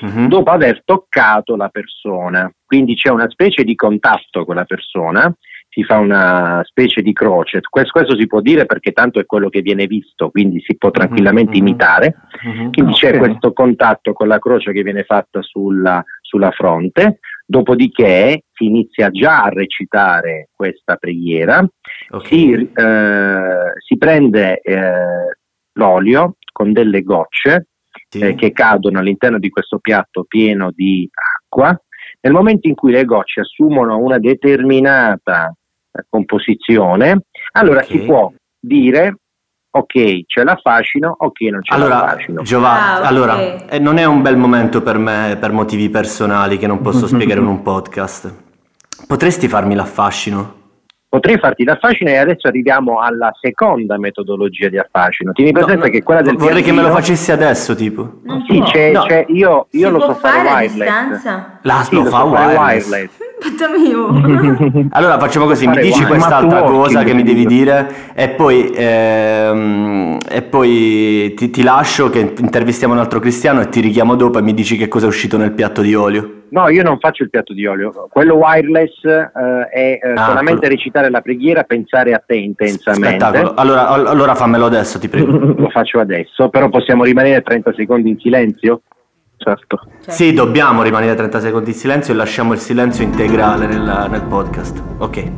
Mhm. 0.00 0.28
dopo 0.28 0.50
aver 0.50 0.82
toccato 0.84 1.54
la 1.56 1.68
persona. 1.68 2.50
Quindi 2.64 2.94
c'è 2.94 3.10
una 3.10 3.28
specie 3.30 3.62
di 3.62 3.74
contatto 3.74 4.44
con 4.44 4.54
la 4.54 4.64
persona, 4.64 5.34
si 5.68 5.84
fa 5.84 5.98
una 5.98 6.60
specie 6.64 7.02
di 7.02 7.12
croce. 7.12 7.60
Questo, 7.68 7.92
questo 7.92 8.16
si 8.18 8.26
può 8.26 8.40
dire 8.40 8.64
perché 8.66 8.92
tanto 8.92 9.20
è 9.20 9.26
quello 9.26 9.48
che 9.50 9.60
viene 9.62 9.86
visto, 9.86 10.30
quindi 10.30 10.60
si 10.60 10.76
può 10.76 10.90
tranquillamente 10.90 11.52
Mhm, 11.52 11.60
mhm. 11.62 11.66
imitare. 11.66 12.14
Mhm. 12.42 12.72
Quindi 12.72 12.92
c'è 12.92 13.10
Ok. 13.12 13.18
questo 13.18 13.52
contatto 13.52 14.12
con 14.14 14.28
la 14.28 14.38
croce 14.38 14.72
che 14.72 14.82
viene 14.82 15.02
fatta 15.04 15.40
sulla, 15.42 16.02
sulla 16.22 16.50
fronte, 16.50 17.18
dopodiché 17.46 18.42
si 18.52 18.64
inizia 18.66 19.10
già 19.10 19.44
a 19.44 19.48
recitare 19.48 20.48
questa 20.54 20.96
preghiera, 20.96 21.66
Ok. 22.10 22.26
si, 22.26 22.52
eh, 22.52 23.72
si 23.86 23.96
prende 23.96 24.60
eh, 24.60 25.38
l'olio 25.74 26.36
con 26.52 26.72
delle 26.72 27.02
gocce 27.02 27.68
Sì. 28.08 28.18
eh, 28.20 28.34
che 28.34 28.52
cadono 28.52 28.98
all'interno 28.98 29.38
di 29.38 29.48
questo 29.48 29.78
piatto 29.78 30.24
pieno 30.24 30.70
di 30.74 31.08
acqua. 31.12 31.78
Nel 32.20 32.32
momento 32.32 32.66
in 32.68 32.74
cui 32.74 32.92
le 32.92 33.04
gocce 33.04 33.40
assumono 33.40 33.98
una 33.98 34.18
determinata 34.18 35.54
eh, 35.92 36.04
composizione, 36.08 37.22
allora 37.52 37.80
Ok. 37.80 37.86
si 37.86 37.98
può 38.00 38.32
dire 38.58 39.18
ok 39.78 40.24
c'è 40.26 40.42
l'affascino, 40.42 41.14
ok 41.18 41.40
non 41.50 41.60
c'è 41.60 41.74
Allora, 41.74 42.00
l'affascino. 42.00 42.42
Giovanni, 42.42 42.80
Ah, 42.80 43.06
allora, 43.06 43.66
eh, 43.66 43.78
non 43.78 43.98
è 43.98 44.04
un 44.04 44.22
bel 44.22 44.36
momento 44.36 44.82
per 44.82 44.98
me 44.98 45.36
per 45.40 45.52
motivi 45.52 45.88
personali 45.90 46.58
che 46.58 46.66
non 46.66 46.80
posso 46.80 47.06
spiegare 47.08 47.40
in 47.40 47.46
un 47.46 47.62
podcast. 47.62 48.32
Potresti 49.06 49.48
farmi 49.48 49.74
l'affascino? 49.74 50.55
Potrei 51.16 51.38
farti 51.38 51.64
l'affascino 51.64 52.10
e 52.10 52.18
adesso 52.18 52.46
arriviamo 52.46 53.00
alla 53.00 53.30
seconda 53.40 53.96
metodologia 53.96 54.68
di 54.68 54.76
affascino. 54.76 55.32
Tieni 55.32 55.50
presente 55.50 55.78
No, 55.78 55.84
no, 55.86 55.90
che 55.90 56.02
quella 56.02 56.20
del 56.20 56.36
Vorrei 56.36 56.60
che 56.62 56.72
me 56.72 56.82
lo 56.82 56.90
facessi 56.90 57.32
adesso, 57.32 57.74
tipo. 57.74 58.20
Non 58.24 58.44
Sì, 58.46 58.60
c'è, 58.60 58.92
No. 58.92 59.04
c'è- 59.04 59.24
io, 59.28 59.66
io 59.70 59.88
lo 59.88 60.00
so 60.00 60.14
fare 60.14 60.36
fare 60.36 60.48
a 60.48 60.52
wireless. 60.56 60.74
distanza? 60.74 61.58
La, 61.62 61.82
Sì, 61.84 61.94
lo 61.94 62.02
lo 62.02 62.10
fa 62.10 62.20
so 62.20 62.30
fare 62.34 62.54
wireless. 62.54 62.90
wireless. 62.90 64.88
Allora 64.92 65.18
facciamo 65.18 65.46
così, 65.46 65.66
mi 65.66 65.78
dici 65.78 65.94
wine. 66.00 66.06
quest'altra 66.08 66.62
cosa 66.64 67.02
che 67.02 67.14
mi 67.14 67.22
devi 67.22 67.46
dire 67.46 67.90
e 68.14 68.28
poi, 68.28 68.70
ehm, 68.74 70.18
e 70.28 70.42
poi 70.42 71.32
ti, 71.34 71.48
ti 71.50 71.62
lascio 71.62 72.10
che 72.10 72.34
intervistiamo 72.38 72.92
un 72.92 73.00
altro 73.00 73.20
cristiano 73.20 73.62
e 73.62 73.70
ti 73.70 73.80
richiamo 73.80 74.16
dopo 74.16 74.36
e 74.38 74.42
mi 74.42 74.52
dici 74.52 74.76
che 74.76 74.86
cosa 74.88 75.06
è 75.06 75.08
uscito 75.08 75.38
nel 75.38 75.52
piatto 75.52 75.80
di 75.80 75.94
olio. 75.94 76.35
No, 76.48 76.68
io 76.68 76.82
non 76.82 76.98
faccio 76.98 77.22
il 77.22 77.30
piatto 77.30 77.52
di 77.52 77.66
olio. 77.66 78.06
Quello 78.10 78.34
wireless 78.36 79.02
eh, 79.04 79.30
è 79.68 79.98
eh, 80.02 80.12
Ah, 80.14 80.26
solamente 80.26 80.60
quello- 80.60 80.74
recitare 80.74 81.10
la 81.10 81.20
preghiera, 81.20 81.64
pensare 81.64 82.12
a 82.12 82.22
te 82.24 82.36
intensamente. 82.36 83.08
Spettacolo. 83.24 83.54
Allora, 83.54 83.88
all- 83.88 84.06
allora 84.06 84.34
fammelo 84.34 84.66
adesso, 84.66 84.98
ti 84.98 85.08
prego. 85.08 85.32
Lo 85.58 85.68
faccio 85.70 85.98
adesso, 85.98 86.48
però 86.48 86.68
possiamo 86.68 87.04
rimanere 87.04 87.42
30 87.42 87.72
secondi 87.74 88.10
in 88.10 88.18
silenzio? 88.18 88.82
certo. 89.38 89.78
Cioè, 90.02 90.12
Sì, 90.14 90.32
dobbiamo 90.32 90.82
rimanere 90.82 91.14
30 91.14 91.40
secondi 91.40 91.70
in 91.70 91.76
silenzio 91.76 92.14
e 92.14 92.16
lasciamo 92.16 92.52
il 92.54 92.58
silenzio 92.58 93.04
integrale 93.04 93.66
nel, 93.66 94.06
nel 94.10 94.22
podcast. 94.22 94.82
Ok. 94.98 95.30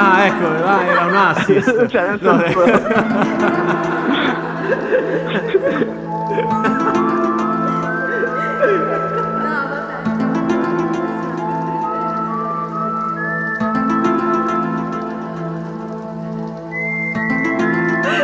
Ah, 0.00 0.26
ecco, 0.26 0.46
ah, 0.64 0.82
era 0.84 1.06
un 1.06 1.14
assist. 1.16 1.86
Cioè, 1.90 2.08
nel 2.10 2.18
No, 2.20 2.38
senso- 2.38 2.64
eh. 2.64 3.86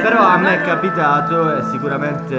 Però 0.02 0.20
a 0.20 0.36
me 0.36 0.60
è 0.60 0.60
capitato 0.62 1.56
e 1.56 1.62
sicuramente 1.70 2.36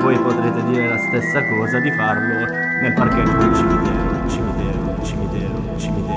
voi 0.00 0.18
potrete 0.18 0.62
dire 0.64 0.88
la 0.88 0.98
stessa 0.98 1.42
cosa 1.46 1.78
di 1.80 1.90
farlo 1.92 2.44
nel 2.82 2.92
parcheggio 2.92 3.36
del 3.38 3.54
cimitero, 3.54 4.28
cimitero, 4.28 5.02
cimitero, 5.02 5.62
cimitero, 5.78 6.09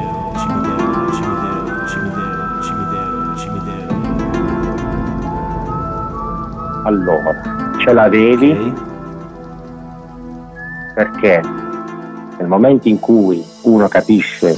Allora, 6.85 7.33
ce 7.79 7.93
l'avevi 7.93 8.51
Ok? 8.51 8.91
perché 10.95 11.41
nel 12.37 12.47
momento 12.47 12.87
in 12.87 12.99
cui 12.99 13.41
uno 13.63 13.87
capisce 13.87 14.53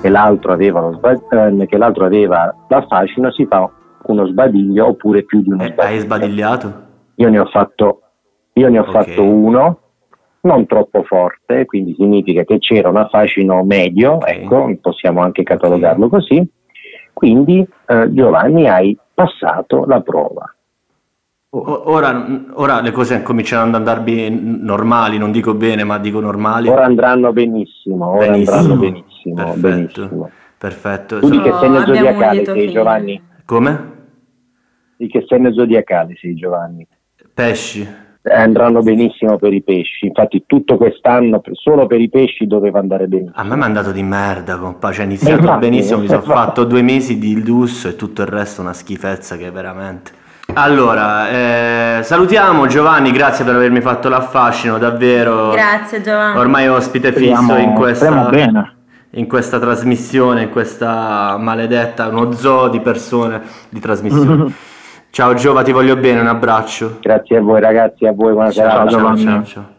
che 0.00 0.08
l'altro 0.08 0.52
aveva, 0.52 0.80
lo 0.80 0.92
sba- 0.94 1.12
eh, 1.12 1.66
che 1.66 1.76
l'altro 1.76 2.04
aveva 2.04 2.54
la 2.68 2.86
fascino 2.86 3.30
si 3.32 3.46
fa 3.46 3.68
uno 4.04 4.26
sbadiglio 4.26 4.86
oppure 4.88 5.22
più 5.24 5.42
di 5.42 5.50
uno 5.50 5.64
Eh, 5.64 5.66
sbadiglio. 5.72 5.82
hai 5.96 5.98
sbadigliato? 6.00 6.72
Io 7.16 7.28
ne 7.28 7.38
ho 7.40 7.46
fatto, 7.46 8.00
io 8.54 8.68
ne 8.68 8.78
ho 8.78 8.82
Ok. 8.82 8.90
fatto 8.90 9.22
uno, 9.24 9.78
non 10.42 10.66
troppo 10.66 11.02
forte, 11.02 11.64
quindi 11.66 11.94
significa 11.98 12.44
che 12.44 12.58
c'era 12.58 12.88
un 12.90 13.06
fascino 13.10 13.62
medio, 13.64 14.12
Ok. 14.14 14.28
ecco, 14.28 14.70
possiamo 14.80 15.20
anche 15.22 15.42
catalogarlo 15.42 16.08
così. 16.08 16.48
Quindi 17.12 17.66
eh, 17.86 18.12
Giovanni 18.12 18.68
hai 18.68 18.96
passato 19.12 19.84
la 19.86 20.00
prova. 20.02 20.54
Ora, 21.50 22.44
ora 22.54 22.80
le 22.80 22.90
cose 22.90 23.22
cominciano 23.22 23.68
ad 23.68 23.74
andarvi 23.74 24.28
normali, 24.62 25.16
non 25.16 25.30
dico 25.30 25.54
bene, 25.54 25.84
ma 25.84 25.98
dico 25.98 26.20
normali. 26.20 26.68
Ora 26.68 26.84
andranno 26.84 27.32
benissimo, 27.32 28.10
ora 28.10 28.30
Benissimo. 28.32 28.56
andranno 28.56 28.80
benissimo, 28.80 29.34
Perfetto. 29.34 29.68
benissimo. 29.68 30.30
Perfetto. 30.58 31.18
Tu 31.20 31.30
di 31.30 31.40
che 31.40 31.52
segno 31.60 31.84
zodiacale 31.84 32.44
sei 32.44 32.60
fine. 32.60 32.72
Giovanni? 32.72 33.22
Come? 33.44 33.92
Di 34.96 35.06
che 35.08 35.24
segno 35.28 35.52
zodiacale 35.52 36.14
sei 36.20 36.34
Giovanni? 36.34 36.86
Pesci. 37.32 38.04
Eh, 38.22 38.34
andranno 38.34 38.80
benissimo 38.82 39.36
per 39.38 39.52
i 39.54 39.62
pesci, 39.62 40.06
infatti 40.06 40.42
tutto 40.46 40.76
quest'anno 40.76 41.40
solo 41.52 41.86
per 41.86 42.00
i 42.00 42.08
pesci 42.08 42.46
doveva 42.48 42.80
andare 42.80 43.06
benissimo. 43.06 43.34
A 43.36 43.44
me 43.44 43.54
mi 43.54 43.62
è 43.62 43.66
andato 43.66 43.92
di 43.92 44.02
merda, 44.02 44.58
compa. 44.58 44.90
Cioè, 44.90 45.04
ho 45.04 45.06
iniziato 45.08 45.40
Infatti, 45.42 45.58
benissimo, 45.60 46.00
mi 46.00 46.08
sono 46.08 46.22
fatto 46.22 46.64
due 46.64 46.82
mesi 46.82 47.18
di 47.18 47.40
lusso 47.44 47.86
e 47.88 47.94
tutto 47.94 48.22
il 48.22 48.28
resto 48.28 48.60
una 48.62 48.72
schifezza 48.72 49.36
che 49.36 49.46
è 49.46 49.52
veramente. 49.52 50.24
Allora, 50.54 51.28
eh, 51.28 52.02
salutiamo 52.02 52.66
Giovanni, 52.66 53.10
grazie 53.10 53.44
per 53.44 53.56
avermi 53.56 53.80
fatto 53.80 54.08
l'affascino, 54.08 54.78
davvero. 54.78 55.50
Grazie 55.50 56.00
Giovanni. 56.00 56.38
Ormai 56.38 56.68
ospite 56.68 57.12
fisso 57.12 57.56
in 57.56 57.74
questa, 57.74 58.30
in 59.10 59.26
questa 59.26 59.58
trasmissione, 59.58 60.42
in 60.42 60.50
questa 60.50 61.36
maledetta, 61.38 62.08
uno 62.08 62.32
zoo 62.32 62.68
di 62.68 62.80
persone 62.80 63.42
di 63.68 63.80
trasmissione. 63.80 64.52
Ciao 65.10 65.34
Giova, 65.34 65.62
ti 65.62 65.72
voglio 65.72 65.96
bene, 65.96 66.20
un 66.20 66.26
abbraccio. 66.26 66.98
Grazie 67.00 67.38
a 67.38 67.40
voi 67.40 67.60
ragazzi, 67.60 68.06
a 68.06 68.12
voi, 68.12 68.32
buona 68.32 68.50
serata. 68.50 68.86
Giovanni. 68.86 69.74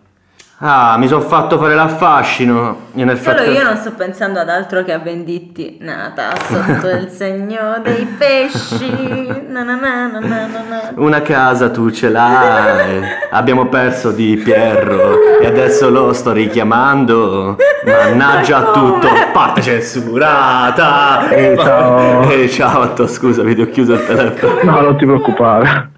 Ah, 0.59 0.97
mi 0.97 1.07
sono 1.07 1.21
fatto 1.21 1.59
fare 1.59 1.75
l'affascino. 1.75 2.85
Io 2.95 3.05
nel 3.05 3.19
Solo 3.19 3.35
frattempo... 3.35 3.59
io 3.59 3.63
non 3.63 3.75
sto 3.77 3.91
pensando 3.91 4.39
ad 4.39 4.49
altro 4.49 4.83
che 4.83 4.91
a 4.91 4.97
Venditti 4.97 5.77
nata 5.81 6.29
sotto 6.35 6.89
il 6.89 7.09
segno 7.13 7.79
dei 7.83 8.05
pesci. 8.17 9.45
Na 9.49 9.61
na 9.61 9.75
na 9.75 10.07
na 10.07 10.19
na 10.19 10.47
na 10.47 10.63
na. 10.67 10.91
Una 10.95 11.21
casa 11.21 11.69
tu 11.69 11.91
ce 11.91 12.09
l'hai, 12.09 13.03
abbiamo 13.29 13.67
perso 13.67 14.09
di 14.09 14.35
Pierro 14.43 15.39
e 15.39 15.45
adesso 15.45 15.91
lo 15.91 16.11
sto 16.13 16.31
richiamando. 16.31 17.57
Mannaggia 17.85 18.57
a 18.57 18.71
tutto, 18.71 19.09
parte 19.31 19.61
censurata. 19.61 21.29
Ehi, 21.29 21.55
ciao. 21.55 22.29
Ehi, 22.31 22.49
ciao, 22.49 22.93
to- 22.93 23.05
scusami, 23.07 23.53
ti 23.53 23.61
ho 23.61 23.69
chiuso 23.69 23.93
il 23.93 24.03
telefono. 24.07 24.59
No, 24.63 24.81
non 24.81 24.97
ti 24.97 25.05
preoccupare. 25.05 25.91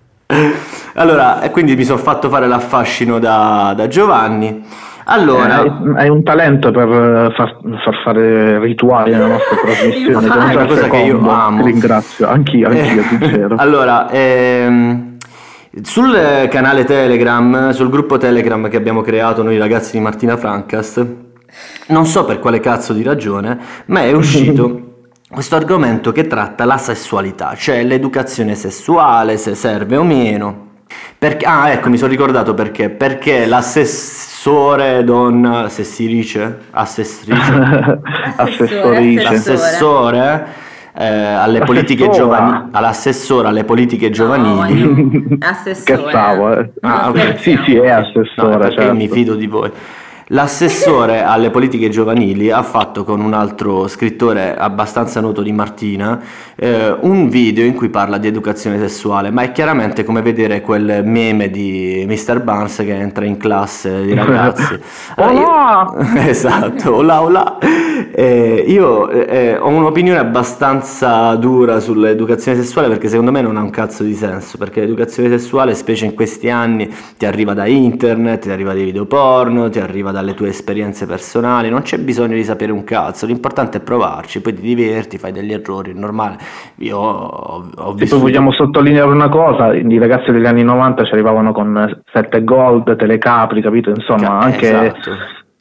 Allora, 0.99 1.39
quindi 1.51 1.77
mi 1.77 1.85
sono 1.85 1.97
fatto 1.97 2.27
fare 2.27 2.45
l'affascino 2.45 3.19
da, 3.19 3.73
da 3.73 3.87
Giovanni. 3.87 4.61
Allora, 5.05 5.63
Eh, 5.63 5.71
hai 5.95 6.09
un 6.09 6.23
talento 6.23 6.71
per 6.71 6.89
eh, 6.89 7.33
far, 7.35 7.57
far 7.83 8.01
fare 8.03 8.59
rituali 8.59 9.11
nella 9.11 9.27
nostra 9.27 9.55
trasmissione. 9.63 10.27
È 10.27 10.55
una 10.55 10.65
cosa 10.65 10.89
che 10.89 10.97
io 10.97 11.29
amo. 11.29 11.63
Ti 11.63 11.69
ringrazio, 11.69 12.27
anch'io, 12.27 12.67
anch'io, 12.67 12.99
Eh, 12.99 13.03
sincero. 13.03 13.55
allora, 13.57 14.09
ehm, 14.11 15.15
sul 15.83 16.13
eh, 16.13 16.49
canale 16.49 16.83
Telegram, 16.83 17.69
sul 17.69 17.89
gruppo 17.89 18.17
Telegram 18.17 18.67
che 18.67 18.75
abbiamo 18.75 18.99
creato 18.99 19.41
noi 19.41 19.57
ragazzi 19.57 19.93
di 19.93 20.03
Martina 20.03 20.35
Francast, 20.35 21.05
non 21.87 22.05
so 22.05 22.25
per 22.25 22.39
quale 22.39 22.59
cazzo 22.59 22.91
di 22.91 23.03
ragione, 23.03 23.57
ma 23.85 24.01
è 24.01 24.11
uscito 24.11 24.95
questo 25.31 25.55
argomento 25.55 26.11
che 26.11 26.27
tratta 26.27 26.65
la 26.65 26.77
sessualità, 26.77 27.55
cioè 27.55 27.85
l'educazione 27.85 28.53
sessuale, 28.53 29.37
se 29.37 29.55
serve 29.55 29.95
o 29.95 30.03
meno. 30.03 30.67
Perché, 31.17 31.45
ah, 31.45 31.71
ecco, 31.71 31.89
mi 31.89 31.97
sono 31.97 32.09
ricordato 32.09 32.53
perché. 32.53 32.89
Perché 32.89 33.45
l'assessore 33.45 35.03
donna, 35.03 35.69
se 35.69 35.83
si 35.83 36.07
dice, 36.07 36.59
assessrice. 36.71 38.01
Assessore. 38.37 39.13
l'assessore 39.21 40.45
eh, 40.95 41.05
alle 41.05 41.59
politiche 41.61 42.09
giovanili, 42.09 42.69
all'assessore 42.71 43.47
alle 43.47 43.63
politiche 43.63 44.09
giovanili. 44.09 44.81
No, 45.29 45.37
assessore. 45.47 46.03
Che 46.03 46.09
stavo, 46.09 46.57
eh. 46.57 46.69
Ah, 46.81 47.01
Non 47.03 47.09
ok. 47.09 47.19
scherziamo. 47.19 47.63
Sì, 47.63 47.71
sì, 47.71 47.77
è 47.77 47.89
No, 47.89 47.97
assessore, 47.97 48.57
perché 48.57 48.75
certo. 48.75 48.93
mi 48.95 49.07
fido 49.07 49.35
di 49.35 49.47
voi. 49.47 49.71
L'assessore 50.31 51.23
alle 51.23 51.49
politiche 51.49 51.89
giovanili 51.89 52.51
ha 52.51 52.61
fatto 52.61 53.03
con 53.03 53.19
un 53.19 53.33
altro 53.33 53.87
scrittore 53.87 54.55
abbastanza 54.55 55.21
noto 55.21 55.41
di 55.41 55.51
Martina 55.51 56.21
eh, 56.55 56.95
un 56.99 57.29
video 57.29 57.65
in 57.65 57.73
cui 57.73 57.89
parla 57.89 58.19
di 58.19 58.27
educazione 58.27 58.77
sessuale, 58.77 59.31
ma 59.31 59.41
è 59.41 59.51
chiaramente 59.51 60.03
come 60.03 60.21
vedere 60.21 60.61
quel 60.61 61.01
meme 61.03 61.49
di 61.49 62.05
Mr. 62.07 62.41
Barnes 62.41 62.75
che 62.75 62.93
entra 62.93 63.25
in 63.25 63.37
classe 63.37 64.03
di 64.03 64.13
ragazzi. 64.13 64.79
Allora, 65.19 65.91
io- 65.97 66.21
esatto, 66.29 66.95
olà 66.95 67.21
olà. 67.21 67.57
Eh, 68.11 68.65
io 68.67 69.09
eh, 69.09 69.57
ho 69.57 69.67
un'opinione 69.67 70.19
abbastanza 70.19 71.33
dura 71.35 71.79
sull'educazione 71.79 72.57
sessuale 72.57 72.87
perché 72.87 73.07
secondo 73.07 73.31
me 73.31 73.41
non 73.41 73.57
ha 73.57 73.61
un 73.61 73.69
cazzo 73.69 74.03
di 74.03 74.13
senso, 74.13 74.57
perché 74.57 74.81
l'educazione 74.81 75.29
sessuale, 75.29 75.73
specie 75.73 76.05
in 76.05 76.13
questi 76.13 76.49
anni, 76.49 76.93
ti 77.17 77.25
arriva 77.25 77.53
da 77.53 77.65
internet, 77.65 78.43
ti 78.43 78.51
arriva 78.51 78.73
dai 78.73 78.83
video 78.83 79.05
porno, 79.05 79.69
ti 79.69 79.79
arriva 79.79 80.11
dalle 80.19 80.33
tue 80.33 80.49
esperienze 80.49 81.05
personali, 81.05 81.69
non 81.69 81.81
c'è 81.81 81.97
bisogno 81.97 82.35
di 82.35 82.43
sapere 82.43 82.71
un 82.71 82.83
cazzo, 82.83 83.25
l'importante 83.25 83.77
è 83.77 83.81
provarci, 83.81 84.41
poi 84.41 84.53
ti 84.53 84.61
diverti, 84.61 85.17
fai 85.17 85.31
degli 85.31 85.53
errori, 85.53 85.91
è 85.91 85.93
normale. 85.93 86.37
Io 86.77 86.97
ho, 86.97 87.69
ho 87.75 87.95
E 87.97 88.05
poi 88.05 88.19
vogliamo 88.19 88.51
sottolineare 88.51 89.09
una 89.09 89.29
cosa, 89.29 89.73
i 89.73 89.97
ragazzi 89.97 90.31
degli 90.31 90.45
anni 90.45 90.63
90 90.63 91.05
ci 91.05 91.13
arrivavano 91.13 91.51
con 91.51 92.01
7 92.11 92.43
gold, 92.43 92.95
telecapri, 92.95 93.61
capito? 93.61 93.89
Insomma, 93.89 94.27
Ca- 94.27 94.39
anche 94.39 94.67
esatto. 94.67 95.11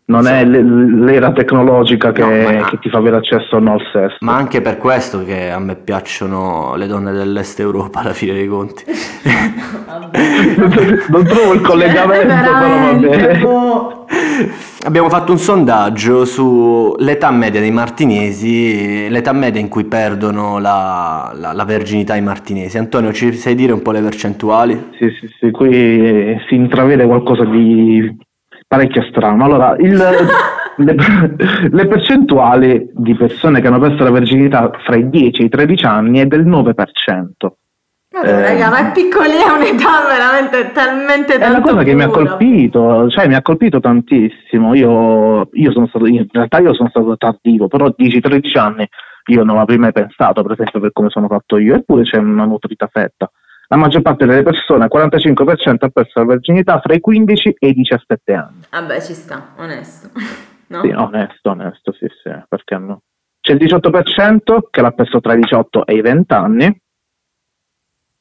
Non 0.08 0.26
è 0.26 0.42
l'era 0.44 1.32
tecnologica 1.32 2.12
che, 2.12 2.22
No, 2.22 2.64
che 2.64 2.78
ti 2.78 2.88
fa 2.88 2.96
avere 2.98 3.16
accesso 3.16 3.56
o 3.56 3.58
no 3.58 3.74
al 3.74 3.82
sesso. 3.92 4.16
Ma 4.20 4.36
anche 4.36 4.62
per 4.62 4.78
questo 4.78 5.22
che 5.22 5.50
a 5.50 5.58
me 5.58 5.76
piacciono 5.76 6.74
le 6.76 6.86
donne 6.86 7.12
dell'est 7.12 7.60
Europa 7.60 8.00
alla 8.00 8.14
fine 8.14 8.32
dei 8.32 8.46
conti. 8.46 8.84
non 11.10 11.24
trovo 11.24 11.52
il 11.52 11.60
collegamento, 11.60 12.34
però 12.34 12.78
va 12.78 12.92
bene. 12.94 13.38
boh. 13.38 14.06
Abbiamo 14.84 15.10
fatto 15.10 15.32
un 15.32 15.38
sondaggio 15.38 16.24
sull'età 16.24 17.30
media 17.30 17.60
dei 17.60 17.70
martinesi, 17.70 19.10
l'età 19.10 19.34
media 19.34 19.60
in 19.60 19.68
cui 19.68 19.84
perdono 19.84 20.58
la, 20.58 21.32
la- 21.34 21.52
la 21.52 21.64
verginità 21.64 22.16
i 22.16 22.22
martinesi. 22.22 22.78
Antonio, 22.78 23.12
ci 23.12 23.34
sai 23.34 23.54
dire 23.54 23.72
un 23.72 23.82
po' 23.82 23.90
le 23.90 24.00
percentuali? 24.00 24.88
Sì, 24.98 25.10
sì, 25.20 25.28
sì, 25.38 25.50
qui 25.50 26.34
si 26.48 26.54
intravede 26.54 27.04
qualcosa 27.04 27.44
di 27.44 28.16
parecchio 28.68 29.02
strano. 29.10 29.44
Allora, 29.44 29.74
il- 29.78 29.96
le, 30.76 30.94
le 31.70 31.86
percentuali 31.88 32.88
di 32.92 33.14
persone 33.16 33.60
che 33.60 33.66
hanno 33.66 33.80
perso 33.80 34.04
la 34.04 34.10
verginità 34.10 34.70
fra 34.84 34.96
i 34.96 35.08
10 35.08 35.42
e 35.42 35.44
i 35.46 35.48
13 35.48 35.84
anni 35.84 36.20
è 36.20 36.26
del 36.26 36.46
9%. 36.46 36.72
Vabbè, 38.10 38.26
Eh, 38.26 38.40
raga, 38.42 38.70
ma 38.70 38.88
è 38.88 38.92
piccolina, 38.92 39.52
un'età 39.54 40.06
veramente 40.08 40.72
talmente 40.72 41.34
È 41.36 41.48
una 41.48 41.60
cosa 41.60 41.82
che 41.82 41.94
mi 41.94 42.02
ha 42.04 42.08
colpito, 42.08 43.08
cioè 43.10 43.26
mi 43.28 43.34
ha 43.34 43.42
colpito 43.42 43.80
tantissimo. 43.80 44.74
Io, 44.74 45.48
io 45.52 45.72
sono 45.72 45.86
stato, 45.88 46.06
in 46.06 46.26
realtà 46.30 46.58
io 46.60 46.72
sono 46.74 46.88
stato 46.88 47.16
tardivo, 47.16 47.68
però 47.68 47.92
10-13 47.96 48.58
anni 48.58 48.88
io 49.26 49.44
non 49.44 49.58
avrei 49.58 49.76
mai 49.76 49.92
pensato, 49.92 50.42
per 50.42 50.52
esempio, 50.52 50.80
per 50.80 50.92
come 50.92 51.10
sono 51.10 51.26
fatto 51.28 51.58
io, 51.58 51.74
eppure 51.74 52.04
c'è 52.04 52.16
una 52.16 52.46
nutrita 52.46 52.88
fetta. 52.90 53.30
La 53.70 53.76
maggior 53.76 54.00
parte 54.00 54.24
delle 54.24 54.42
persone, 54.42 54.86
il 54.86 54.90
45%, 54.90 55.84
ha 55.84 55.88
perso 55.90 56.18
la 56.20 56.24
verginità 56.24 56.80
fra 56.80 56.94
i 56.94 57.00
15 57.00 57.56
e 57.58 57.68
i 57.68 57.74
17 57.74 58.32
anni. 58.32 58.62
Vabbè, 58.70 59.00
ci 59.02 59.14
sta, 59.14 59.54
onesto. 59.56 60.10
No? 60.68 60.82
Sì, 60.82 60.88
onesto, 60.88 61.48
onesto, 61.48 61.92
sì, 61.92 62.06
sì, 62.22 62.30
perché 62.46 62.76
no? 62.76 63.00
C'è 63.40 63.54
il 63.54 63.64
18% 63.64 64.68
che 64.70 64.82
l'ha 64.82 64.90
perso 64.90 65.18
tra 65.18 65.32
i 65.32 65.40
18 65.40 65.86
e 65.86 65.94
i 65.94 66.02
20 66.02 66.34
anni, 66.34 66.80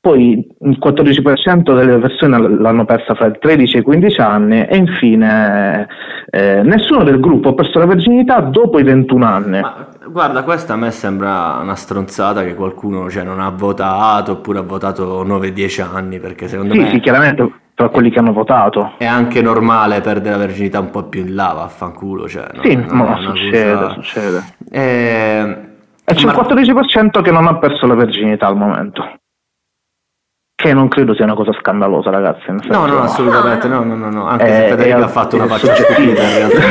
poi 0.08 0.48
il 0.62 0.78
14% 0.82 1.76
delle 1.76 1.98
persone 1.98 2.40
l'hanno 2.40 2.86
persa 2.86 3.14
fra 3.14 3.28
i 3.28 3.38
13 3.38 3.76
e 3.76 3.80
i 3.80 3.84
15 3.84 4.22
anni 4.22 4.66
e 4.66 4.78
infine 4.78 5.86
eh, 6.30 6.62
nessuno 6.64 7.04
del 7.04 7.20
gruppo 7.20 7.50
ha 7.50 7.54
perso 7.54 7.78
la 7.80 7.88
verginità 7.88 8.40
dopo 8.40 8.80
i 8.80 8.84
21 8.84 9.26
anni. 9.26 9.60
Ma 9.60 9.90
guarda, 10.08 10.44
questa 10.44 10.74
a 10.74 10.76
me 10.78 10.92
sembra 10.92 11.60
una 11.62 11.76
stronzata 11.76 12.46
che 12.46 12.56
qualcuno 12.56 13.10
cioè, 13.10 13.24
non 13.24 13.42
ha 13.42 13.50
votato 13.50 14.32
oppure 14.32 14.60
ha 14.60 14.62
votato 14.62 15.26
9-10 15.26 15.86
anni 15.94 16.20
perché 16.20 16.48
secondo 16.48 16.74
sì, 16.74 16.80
me... 16.80 16.90
Sì, 16.90 17.00
chiaramente 17.02 17.52
tra 17.74 17.90
quelli 17.90 18.10
che 18.10 18.20
hanno 18.20 18.32
votato. 18.32 18.94
È 18.98 19.06
anche 19.06 19.42
normale 19.42 20.00
perdere 20.00 20.38
la 20.38 20.46
verginità 20.46 20.80
un 20.80 20.90
po' 20.90 21.04
più 21.04 21.20
in 21.20 21.36
là, 21.36 21.52
vaffanculo. 21.54 22.30
Cioè, 22.30 22.48
no, 22.54 22.62
sì, 22.64 22.78
ma 22.78 23.18
succede, 23.20 23.74
cosa... 23.74 23.90
succede. 23.90 24.44
Eh, 24.72 25.58
e 26.06 26.14
c'è 26.14 26.26
ma... 26.26 26.32
il 26.32 26.38
14% 26.38 27.22
che 27.22 27.32
non 27.32 27.46
ha 27.46 27.58
perso 27.58 27.86
la 27.86 27.96
verginità 27.96 28.48
al 28.48 28.56
momento. 28.56 29.17
Che 30.60 30.74
non 30.74 30.88
credo 30.88 31.14
sia 31.14 31.24
una 31.26 31.36
cosa 31.36 31.52
scandalosa, 31.60 32.10
ragazzi. 32.10 32.46
No, 32.70 32.88
no, 32.88 33.04
assolutamente, 33.04 33.68
no, 33.68 33.84
no, 33.84 33.96
no, 33.96 34.10
no. 34.10 34.26
Anche 34.26 34.46
eh, 34.46 34.54
se 34.54 34.68
Federica 34.70 35.04
ha 35.04 35.08
fatto 35.08 35.36
una 35.36 35.46
faccia 35.46 35.76
stupida 35.76 36.24
in 36.24 36.50
realtà. 36.50 36.62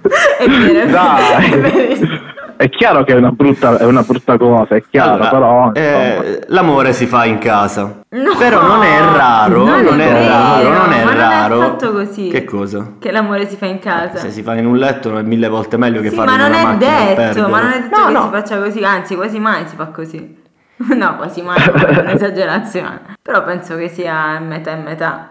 è 0.38 0.48
vero, 0.48 0.90
Dai. 0.90 2.32
È 2.56 2.70
chiaro 2.70 3.04
che 3.04 3.12
è 3.12 3.16
una 3.16 3.32
brutta, 3.32 3.76
è 3.76 3.84
una 3.84 4.00
brutta 4.00 4.38
cosa, 4.38 4.76
è 4.76 4.82
chiaro, 4.88 5.12
allora, 5.12 5.28
però... 5.28 5.72
Eh, 5.74 6.44
l'amore 6.46 6.94
si 6.94 7.04
fa 7.04 7.26
in 7.26 7.36
casa. 7.36 8.00
No, 8.08 8.34
però 8.38 8.62
non 8.62 8.82
è 8.82 8.98
raro, 8.98 9.64
non, 9.64 9.82
non 9.82 10.00
è, 10.00 10.10
vero, 10.10 10.26
raro, 10.26 10.68
non 10.70 10.92
è 10.92 11.04
ma 11.04 11.14
raro. 11.14 11.54
Non 11.56 11.64
è 11.64 11.68
fatto 11.68 11.92
così. 11.92 12.28
Che 12.28 12.44
cosa? 12.44 12.92
Che 12.98 13.10
l'amore 13.10 13.46
si 13.46 13.56
fa 13.56 13.66
in 13.66 13.78
casa. 13.78 14.16
Se 14.16 14.30
si 14.30 14.42
fa 14.42 14.54
in 14.54 14.64
un 14.64 14.78
letto 14.78 15.18
è 15.18 15.22
mille 15.22 15.48
volte 15.48 15.76
meglio 15.76 16.00
che 16.00 16.08
sì, 16.08 16.14
farlo 16.14 16.32
in 16.32 16.38
una 16.38 16.48
macchina. 16.48 16.64
Ma 16.64 16.78
non 16.78 16.82
è 16.82 17.14
detto, 17.14 17.48
ma 17.48 17.60
non 17.60 17.70
è 17.72 17.80
detto 17.82 17.98
no, 17.98 18.06
che 18.06 18.12
no. 18.12 18.22
si 18.22 18.30
faccia 18.30 18.58
così, 18.58 18.84
anzi 18.84 19.14
quasi 19.16 19.38
mai 19.38 19.66
si 19.66 19.76
fa 19.76 19.86
così. 19.88 20.42
No, 20.94 21.16
quasi 21.16 21.42
mai, 21.42 21.58
è 21.62 21.98
un'esagerazione. 22.00 23.16
Però 23.22 23.44
penso 23.44 23.76
che 23.76 23.88
sia 23.88 24.38
metà 24.38 24.72
e 24.72 24.76
metà. 24.76 25.28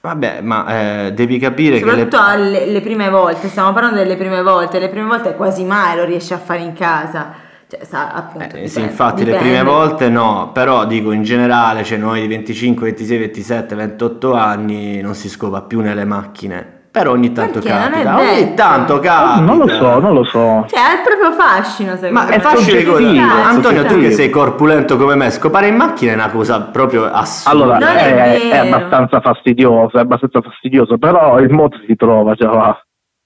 Vabbè, 0.00 0.42
ma 0.42 1.06
eh, 1.06 1.12
devi 1.14 1.38
capire 1.38 1.78
Soprattutto 1.78 2.18
che... 2.30 2.36
Le... 2.36 2.50
Le, 2.50 2.66
le 2.66 2.80
prime 2.80 3.08
volte, 3.08 3.48
stiamo 3.48 3.72
parlando 3.72 3.96
delle 3.96 4.16
prime 4.16 4.42
volte, 4.42 4.78
le 4.78 4.90
prime 4.90 5.06
volte 5.06 5.34
quasi 5.34 5.64
mai 5.64 5.96
lo 5.96 6.04
riesci 6.04 6.34
a 6.34 6.38
fare 6.38 6.60
in 6.60 6.74
casa. 6.74 7.32
Cioè, 7.66 7.84
sa, 7.84 8.12
appunto, 8.12 8.44
eh, 8.44 8.46
dipende, 8.48 8.68
sì, 8.68 8.80
infatti 8.82 9.24
dipende. 9.24 9.32
le 9.32 9.38
prime 9.38 9.62
volte 9.62 10.08
no, 10.10 10.50
però 10.52 10.84
dico 10.84 11.10
in 11.12 11.22
generale, 11.22 11.84
cioè 11.84 11.96
noi 11.96 12.20
di 12.20 12.28
25, 12.28 12.84
26, 12.84 13.18
27, 13.18 13.74
28 13.74 14.34
anni 14.34 15.00
non 15.00 15.14
si 15.14 15.30
scopa 15.30 15.62
più 15.62 15.80
nelle 15.80 16.04
macchine. 16.04 16.82
Però 16.94 17.10
ogni 17.10 17.32
tanto 17.32 17.58
Perché? 17.58 17.76
Non 17.76 17.92
è 17.92 18.02
capita, 18.04 18.18
ogni 18.20 18.54
tanto 18.54 19.00
capita. 19.00 19.40
Non 19.40 19.58
lo 19.58 19.66
so, 19.66 19.98
non 19.98 20.14
lo 20.14 20.22
so. 20.22 20.64
Cioè, 20.68 20.78
è 20.78 21.02
proprio 21.02 21.32
fascino, 21.32 21.96
secondo 21.96 22.20
Ma 22.20 22.24
me. 22.26 22.36
è 22.36 22.40
soggettivo, 22.40 22.92
così. 22.92 23.18
Antonio, 23.18 23.84
tu 23.84 23.98
che 23.98 24.12
sei 24.12 24.30
corpulento 24.30 24.96
come 24.96 25.16
me, 25.16 25.30
scopare 25.30 25.66
in 25.66 25.74
macchina 25.74 26.12
è 26.12 26.14
una 26.14 26.30
cosa 26.30 26.60
proprio 26.60 27.10
assurda. 27.10 27.50
Allora, 27.50 27.78
Non 27.78 27.88
è 27.96 28.38
è, 28.38 28.48
è 28.48 28.56
abbastanza 28.58 29.20
fastidioso, 29.20 29.96
è 29.96 30.02
abbastanza 30.02 30.40
fastidioso, 30.40 30.96
però 30.96 31.40
il 31.40 31.52
modo 31.52 31.76
si 31.84 31.96
trova, 31.96 32.36
cioè, 32.36 32.46
va, 32.46 32.80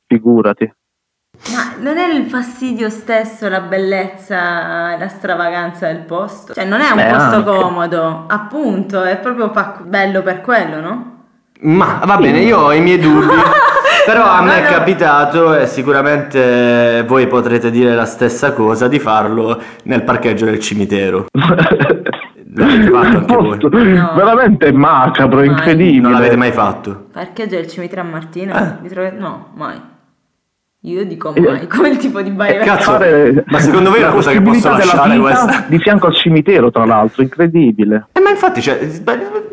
figurati. 0.06 0.72
Ma 1.52 1.74
non 1.78 1.98
è 1.98 2.10
il 2.10 2.24
fastidio 2.24 2.88
stesso, 2.88 3.50
la 3.50 3.60
bellezza, 3.60 4.96
la 4.96 5.08
stravaganza 5.08 5.86
del 5.88 6.04
posto? 6.04 6.54
Cioè, 6.54 6.64
non 6.64 6.80
è 6.80 6.88
un 6.88 6.96
Beh, 6.96 7.10
posto 7.10 7.34
anche. 7.36 7.44
comodo, 7.44 8.24
appunto, 8.28 9.02
è 9.02 9.18
proprio 9.18 9.52
fa- 9.52 9.76
bello 9.84 10.22
per 10.22 10.40
quello, 10.40 10.80
no? 10.80 11.16
Ma 11.60 12.00
va 12.04 12.16
bene, 12.16 12.40
io 12.40 12.58
ho 12.58 12.72
i 12.72 12.80
miei 12.80 12.98
dubbi. 12.98 13.26
Però 14.06 14.24
a 14.24 14.40
me 14.42 14.58
è 14.58 14.62
No, 14.62 14.68
no. 14.70 14.74
capitato, 14.76 15.54
e 15.54 15.66
sicuramente 15.66 17.04
voi 17.06 17.26
potrete 17.26 17.70
dire 17.70 17.94
la 17.94 18.06
stessa 18.06 18.52
cosa, 18.52 18.88
di 18.88 18.98
farlo 18.98 19.60
nel 19.84 20.02
parcheggio 20.02 20.46
del 20.46 20.60
cimitero. 20.60 21.26
L'avete 22.54 22.90
fatto 22.90 23.16
anche 23.16 23.34
voi? 23.34 23.58
Posto 23.58 23.68
No. 23.78 24.12
Veramente 24.16 24.72
macabro, 24.72 25.38
Mai. 25.40 25.46
incredibile. 25.48 26.00
Non 26.00 26.12
l'avete 26.12 26.36
mai 26.36 26.52
fatto? 26.52 27.04
Parcheggio 27.12 27.56
del 27.56 27.68
cimitero 27.68 28.00
a 28.00 28.04
Martino? 28.04 28.54
Eh. 28.56 28.72
Vi 28.82 28.88
trovate- 28.88 29.16
No, 29.16 29.48
mai. 29.54 29.80
Io 30.82 31.04
dico 31.04 31.34
Eh, 31.34 31.40
mai, 31.40 31.66
come 31.66 31.88
il 31.88 31.96
tipo 31.96 32.22
di 32.22 32.28
Eh, 32.28 32.32
baile. 32.34 32.64
cazzo, 32.64 32.92
Fare 32.92 33.44
ma 33.48 33.58
secondo 33.58 33.90
voi 33.90 33.98
è 33.98 34.02
una 34.04 34.12
cosa 34.12 34.30
che 34.30 34.40
posso 34.40 34.68
lasciare 34.70 35.18
questa? 35.18 35.64
Di 35.66 35.78
fianco 35.80 36.06
al 36.06 36.14
cimitero, 36.14 36.70
tra 36.70 36.84
l'altro, 36.84 37.22
incredibile. 37.22 38.06
Eh, 38.12 38.20
ma 38.20 38.30
infatti, 38.30 38.62
cioè, 38.62 38.78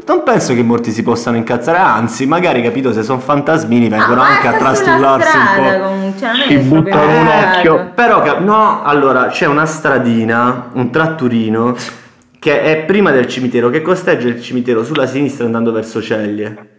non 0.06 0.22
penso 0.24 0.54
che 0.54 0.62
molti 0.62 0.92
si 0.92 1.02
possano 1.02 1.36
incazzare, 1.38 1.80
anzi, 1.80 2.28
magari, 2.28 2.62
capito, 2.62 2.94
se 2.94 3.02
sono 3.02 3.18
fantasmini 3.20 3.90
vengono 3.90 4.22
Ah, 4.22 4.28
anche 4.36 4.48
a 4.50 4.54
trastullarsi 4.54 5.36
un 5.36 5.44
po'. 5.56 6.20
cioè, 6.20 6.32
Ci 6.48 6.58
buttano 6.58 7.20
un 7.20 7.28
occhio. 7.28 7.92
Però, 7.96 8.40
no, 8.42 8.84
allora, 8.84 9.26
c'è 9.28 9.48
una 9.48 9.66
stradina, 9.66 10.70
un 10.74 10.92
tratturino, 10.92 11.76
che 12.38 12.62
è 12.62 12.84
prima 12.86 13.10
del 13.10 13.26
cimitero, 13.26 13.72
che 13.72 13.82
costeggia 13.82 14.28
il 14.28 14.40
cimitero 14.44 14.84
sulla 14.84 15.08
sinistra 15.08 15.46
andando 15.46 15.72
verso 15.72 16.00
Ceglie. 16.04 16.74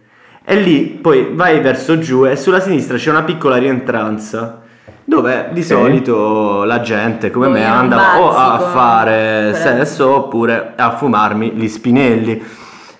E 0.49 0.55
lì 0.55 0.83
poi 1.01 1.31
vai 1.33 1.59
verso 1.59 1.99
giù 1.99 2.25
e 2.25 2.37
sulla 2.37 2.61
sinistra 2.61 2.95
c'è 2.95 3.09
una 3.09 3.23
piccola 3.23 3.57
rientranza 3.57 4.61
dove 5.03 5.49
di 5.51 5.61
solito 5.61 6.63
la 6.63 6.79
gente 6.79 7.31
come 7.31 7.47
Poi 7.47 7.55
me 7.55 7.61
è 7.63 7.67
andava 7.67 8.21
o 8.21 8.29
a 8.33 8.57
fare 8.59 9.53
sesso 9.55 10.15
oppure 10.15 10.71
a 10.77 10.95
fumarmi 10.95 11.51
gli 11.51 11.67
spinelli. 11.67 12.41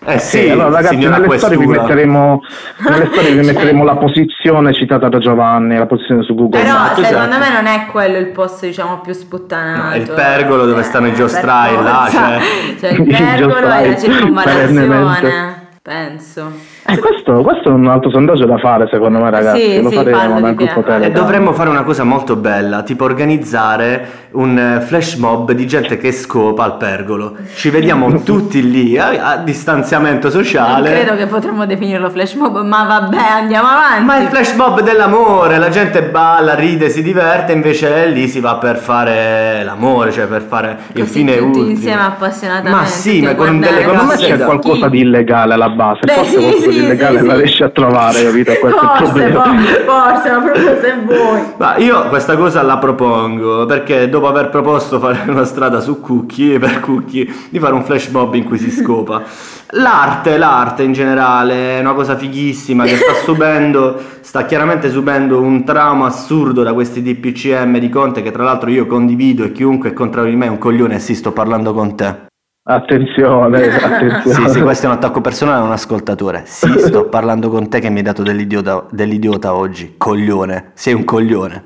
Eh 0.06 0.20
sì, 0.20 0.40
Sì, 0.40 0.50
allora 0.50 0.70
ragazzi, 0.72 0.96
signora 0.96 1.18
nelle 1.20 1.38
storie, 1.38 1.58
vi 1.58 1.66
metteremo, 1.68 2.42
nelle 2.90 3.06
storie 3.12 3.32
vi 3.32 3.36
Cioè- 3.44 3.54
metteremo 3.54 3.84
la 3.86 3.96
posizione 3.96 4.74
citata 4.74 5.08
da 5.08 5.18
Giovanni, 5.18 5.78
la 5.78 5.86
posizione 5.86 6.24
su 6.24 6.36
Google. 6.36 6.62
Però 6.62 6.74
Esatto, 6.74 7.02
secondo 7.04 7.36
esatto. 7.36 7.40
me 7.40 7.54
non 7.54 7.66
è 7.66 7.86
quello 7.86 8.18
il 8.18 8.28
posto 8.28 8.66
diciamo 8.66 9.00
più 9.00 9.14
sputtanato. 9.14 9.88
No, 9.88 9.96
il 9.96 10.12
pergolo 10.12 10.66
dove 10.66 10.84
stanno 10.84 11.08
i 11.08 11.12
per 11.12 11.20
giostrai, 11.20 11.76
là, 11.82 12.08
cioè. 12.12 12.40
Cioè 12.78 12.90
il 12.92 13.04
pergolo 13.08 13.56
e 13.58 13.90
la 13.90 13.98
circonvallazione, 13.98 15.68
penso. 15.82 16.67
Eh, 16.90 17.00
questo, 17.00 17.42
questo 17.42 17.68
è 17.68 17.72
un 17.74 17.86
altro 17.88 18.10
sondaggio 18.10 18.46
da 18.46 18.58
fare, 18.60 18.88
secondo 18.90 19.20
me, 19.20 19.30
ragazzi. 19.30 19.60
Sì, 19.62 19.82
Lo 19.82 19.90
sì, 19.90 19.96
faremo 19.96 20.36
mi 20.36 20.56
gruppo 20.56 20.56
piace. 20.56 20.80
E 20.80 20.84
Telegram. 20.84 21.12
dovremmo 21.14 21.52
fare 21.52 21.70
una 21.70 21.84
cosa 21.84 22.04
molto 22.06 22.38
bella, 22.38 22.82
tipo 22.84 23.04
organizzare 23.04 24.26
un 24.32 24.58
eh, 24.58 24.80
flash 24.82 25.16
mob 25.16 25.52
di 25.52 25.68
gente 25.68 25.98
che 25.98 26.14
scopa 26.14 26.64
al 26.64 26.78
pergolo. 26.78 27.36
Ci 27.56 27.70
vediamo 27.72 28.22
tutti 28.24 28.70
lì 28.72 28.98
a, 28.98 29.10
a 29.32 29.38
distanziamento 29.38 30.30
Non 30.30 30.38
sociale. 30.44 30.90
credo 30.92 31.16
che 31.18 31.26
potremmo 31.26 31.66
definirlo 31.66 32.10
flash 32.10 32.36
mob, 32.36 32.62
ma 32.64 32.86
vabbè, 32.86 33.18
andiamo 33.42 33.68
avanti. 33.68 34.06
Ma 34.06 34.18
è 34.20 34.22
il 34.22 34.28
flash 34.30 34.54
mob 34.54 34.80
dell'amore, 34.82 35.58
la 35.58 35.70
gente 35.70 36.04
balla, 36.04 36.56
ride, 36.56 36.90
si 36.90 37.04
diverte, 37.04 37.52
invece 37.52 38.06
lì 38.08 38.30
si 38.30 38.40
va 38.40 38.56
per 38.56 38.78
fare 38.78 39.62
l'amore, 39.66 40.14
cioè 40.14 40.26
per 40.28 40.42
fare 40.42 40.78
il 40.94 41.02
Così 41.02 41.12
fine 41.12 41.36
tutti 41.36 41.48
ultimo. 41.60 41.66
insieme 41.70 42.02
appassionatamente. 42.04 42.78
Ma 42.80 42.86
sì, 42.86 43.20
tutti 43.20 43.26
ma 43.26 43.36
con 43.36 43.60
delle 43.60 43.80
Secondo 43.82 44.04
me 44.04 44.10
cose 44.16 44.26
c'è 44.28 44.38
qualcosa 44.38 44.88
di 44.88 45.00
illegale 45.02 45.54
alla 45.54 45.70
base. 45.70 46.00
Beh, 46.06 46.14
forse 46.14 46.30
sì, 46.32 46.38
qualcosa 46.38 46.70
sì, 46.78 46.84
di 46.84 46.86
illegale 46.86 47.20
sì, 47.20 47.26
la 47.26 47.36
riesci 47.36 47.64
a 47.64 47.70
trovare, 47.70 48.24
capito? 48.24 48.52
Il 48.52 48.58
Forse, 48.58 49.02
problema. 49.04 49.44
for- 49.44 49.84
forse, 49.86 50.30
ma 50.32 50.40
proprio 50.40 50.80
se 50.82 50.96
vuoi. 51.04 51.42
Ma 51.58 51.78
io 51.78 52.08
questa 52.10 52.36
cosa 52.36 52.62
la 52.62 52.78
propongo 52.78 53.66
perché 53.66 54.10
dopo 54.10 54.28
aver 54.28 54.50
proposto 54.50 55.00
fare 55.00 55.24
una 55.28 55.46
strada 55.46 55.80
su 55.80 56.00
Cookie 56.02 56.60
per 56.60 56.80
Cookie 56.80 57.28
di 57.50 57.60
fare 57.60 57.74
un 57.74 57.84
flash 57.84 58.08
mob 58.10 58.34
in 58.36 58.44
cui 58.44 58.58
si 58.58 58.72
scopa. 58.72 59.24
L'arte, 59.72 60.38
l'arte 60.38 60.84
in 60.84 60.94
generale 60.94 61.78
è 61.78 61.80
una 61.82 61.92
cosa 61.94 62.16
fighissima 62.16 62.86
che 62.86 62.96
sta 62.96 63.14
subendo, 63.26 64.00
sta 64.22 64.46
chiaramente 64.46 64.90
subendo 64.90 65.42
un 65.42 65.66
trauma 65.66 66.06
assurdo 66.08 66.64
da 66.64 66.74
questi 66.74 67.02
DPCM 67.02 67.78
di 67.78 67.90
Conte 67.90 68.22
che 68.22 68.32
tra 68.32 68.46
l'altro 68.46 68.70
io 68.70 68.88
condivido 68.88 69.44
e 69.44 69.52
chiunque 69.52 69.90
è 69.90 69.94
contrario 69.94 70.30
di 70.30 70.38
me 70.38 70.46
è 70.46 70.50
un 70.50 70.58
coglione 70.58 70.96
e 70.96 71.00
sì 71.00 71.16
sto 71.16 71.34
parlando 71.34 71.74
con 71.74 71.98
te. 71.98 72.27
Attenzione, 72.70 73.74
attenzione. 73.74 74.48
Sì, 74.50 74.50
sì, 74.50 74.62
questo 74.62 74.86
è 74.88 74.90
un 74.90 74.96
attacco 74.96 75.22
personale 75.22 75.62
a 75.62 75.64
un 75.64 75.72
ascoltatore. 75.72 76.44
Sì, 76.46 76.68
sto 76.80 77.08
parlando 77.08 77.50
con 77.50 77.70
te 77.70 77.80
che 77.80 77.90
mi 77.90 77.98
hai 77.98 78.04
dato 78.04 78.24
dell'idiota, 78.24 78.86
dell'idiota 78.90 79.54
oggi. 79.56 79.96
Coglione, 79.98 80.72
sei 80.74 80.94
un 80.94 81.06
coglione. 81.06 81.64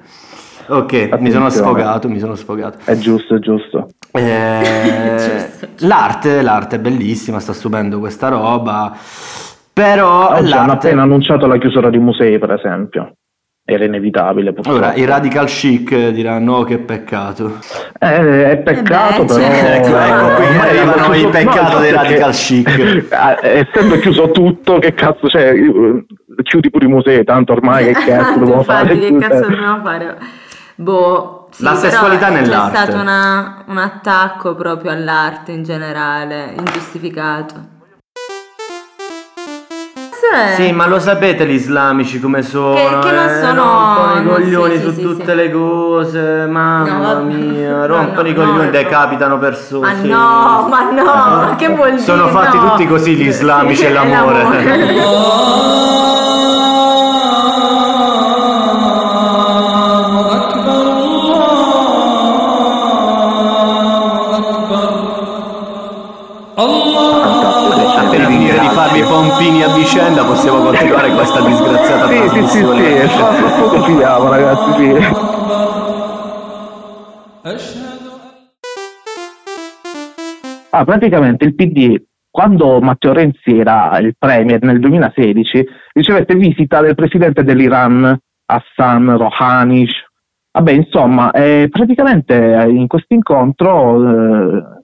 Ok, 0.67 0.93
mi 0.93 1.31
sono 1.31 1.45
Attenzione. 1.47 1.49
sfogato, 1.49 2.07
mi 2.07 2.19
sono 2.19 2.35
sfogato. 2.35 2.77
È 2.83 2.95
giusto, 2.97 3.35
è 3.35 3.39
giusto. 3.39 3.87
Eh, 4.11 4.61
Giusto, 5.17 5.65
giusto. 5.65 5.87
l'arte, 5.87 6.41
l'arte 6.43 6.75
è 6.75 6.79
bellissima, 6.79 7.39
sta 7.39 7.53
subendo 7.53 7.97
questa 7.99 8.27
roba. 8.27 8.95
Però 9.73 10.29
Oggi 10.29 10.51
hanno 10.51 10.67
l'arte... 10.67 10.87
appena 10.87 11.01
annunciato 11.01 11.47
la 11.47 11.57
chiusura 11.57 11.89
di 11.89 11.97
musei, 11.97 12.37
per 12.37 12.51
esempio. 12.51 13.13
Era 13.71 13.85
inevitabile, 13.85 14.51
purtroppo. 14.51 14.77
Ora, 14.77 14.93
i 14.95 15.05
radical 15.05 15.45
chic 15.45 16.09
diranno 16.09 16.55
oh, 16.55 16.63
che 16.63 16.77
peccato. 16.79 17.59
Eh, 17.97 18.51
è 18.51 18.57
peccato, 18.57 19.21
Eh 19.21 19.25
beh, 19.25 19.33
però. 19.33 19.45
Ecco, 19.45 19.95
ecco, 19.97 20.35
qui 20.35 20.57
arrivano 20.57 20.91
hanno 21.03 21.13
i 21.13 21.19
chiuso- 21.19 21.29
peccati 21.29 21.73
no, 21.73 21.79
dei 21.79 21.91
radical 21.91 22.31
chic. 22.33 22.67
eh, 23.41 23.67
Essendo 23.71 23.97
chiuso 23.99 24.31
tutto, 24.31 24.77
che 24.79 24.93
cazzo 24.93 25.27
c'è? 25.27 25.51
Io- 25.53 26.03
Chiudi 26.43 26.69
pure 26.69 26.85
i 26.85 26.89
musei, 26.89 27.23
tanto 27.23 27.53
ormai 27.53 27.85
che 27.85 27.91
cazzo 28.05 28.39
infatti, 28.39 28.63
fare? 28.63 28.99
che 28.99 29.17
cazzo 29.17 29.47
dobbiamo 29.47 29.81
fare? 29.83 30.17
Boh, 30.75 31.47
Sì, 31.51 31.63
La 31.63 31.69
però 31.71 31.81
sessualità 31.81 32.29
nell'arte. 32.29 32.75
C'è 32.77 32.83
stato 32.83 33.01
una- 33.01 33.63
un 33.67 33.77
attacco 33.77 34.55
proprio 34.55 34.91
all'arte 34.91 35.51
in 35.53 35.63
generale, 35.63 36.53
ingiustificato. 36.57 37.70
È? 40.31 40.53
Sì, 40.55 40.71
ma 40.71 40.87
lo 40.87 40.99
sapete 40.99 41.45
gli 41.45 41.51
islamici 41.53 42.19
come 42.19 42.41
sono? 42.41 42.73
Che- 42.75 42.97
che 43.01 43.11
non 43.11 43.27
eh, 43.29 43.39
sono- 43.41 43.63
rompono 43.63 44.19
i 44.19 44.23
coglioni 44.23 44.75
sì, 44.77 44.81
su 44.81 44.93
sì, 44.93 45.01
tutte 45.01 45.25
sì. 45.25 45.35
le 45.35 45.51
cose, 45.51 46.45
mamma 46.47 47.13
No, 47.13 47.23
mia, 47.23 47.75
No, 47.77 47.85
rompono 47.87 48.21
no, 48.21 48.27
i 48.29 48.33
coglioni, 48.33 48.65
no, 48.65 48.69
decapitano 48.71 49.37
persone. 49.37 49.87
Ma 49.87 49.93
no, 50.01 50.67
ma 50.69 50.91
no, 50.91 51.55
che 51.57 51.67
vuol 51.69 51.89
dire? 51.91 52.01
Sono 52.01 52.27
fatti 52.27 52.57
tutti 52.57 52.87
così 52.87 53.15
gli 53.15 53.27
islamici 53.27 53.83
e 53.83 53.87
è 53.87 53.91
l'amore. 53.91 56.09
i 69.01 69.03
pompini 69.03 69.63
a 69.63 69.73
vicenda 69.73 70.23
possiamo 70.23 70.63
continuare 70.63 71.11
questa 71.13 71.41
disgraziata 71.41 72.07
Sì, 72.07 72.13
sì, 72.13 72.21
sì, 72.21 72.27
trasmissione. 72.29 73.01
sì, 73.01 73.07
fra 73.09 73.25
fra 73.33 73.49
poco 73.61 73.81
finiamo 73.83 74.29
ragazzi, 74.29 74.71
sì. 74.77 76.09
Ah, 80.73 80.85
praticamente 80.85 81.43
il 81.45 81.55
PD, 81.55 82.01
quando 82.29 82.79
Matteo 82.79 83.11
Renzi 83.11 83.57
era 83.59 83.97
il 83.99 84.15
premier 84.17 84.61
nel 84.63 84.79
2016, 84.79 85.65
ricevette 85.93 86.35
visita 86.35 86.79
del 86.81 86.95
presidente 86.95 87.43
dell'Iran, 87.43 88.17
Hassan 88.45 89.17
Rouhani. 89.17 89.85
Vabbè, 90.53 90.71
insomma, 90.71 91.31
eh, 91.31 91.67
praticamente 91.69 92.35
eh, 92.35 92.69
in 92.69 92.87
questo 92.87 93.13
incontro 93.13 94.01
eh, 94.01 94.80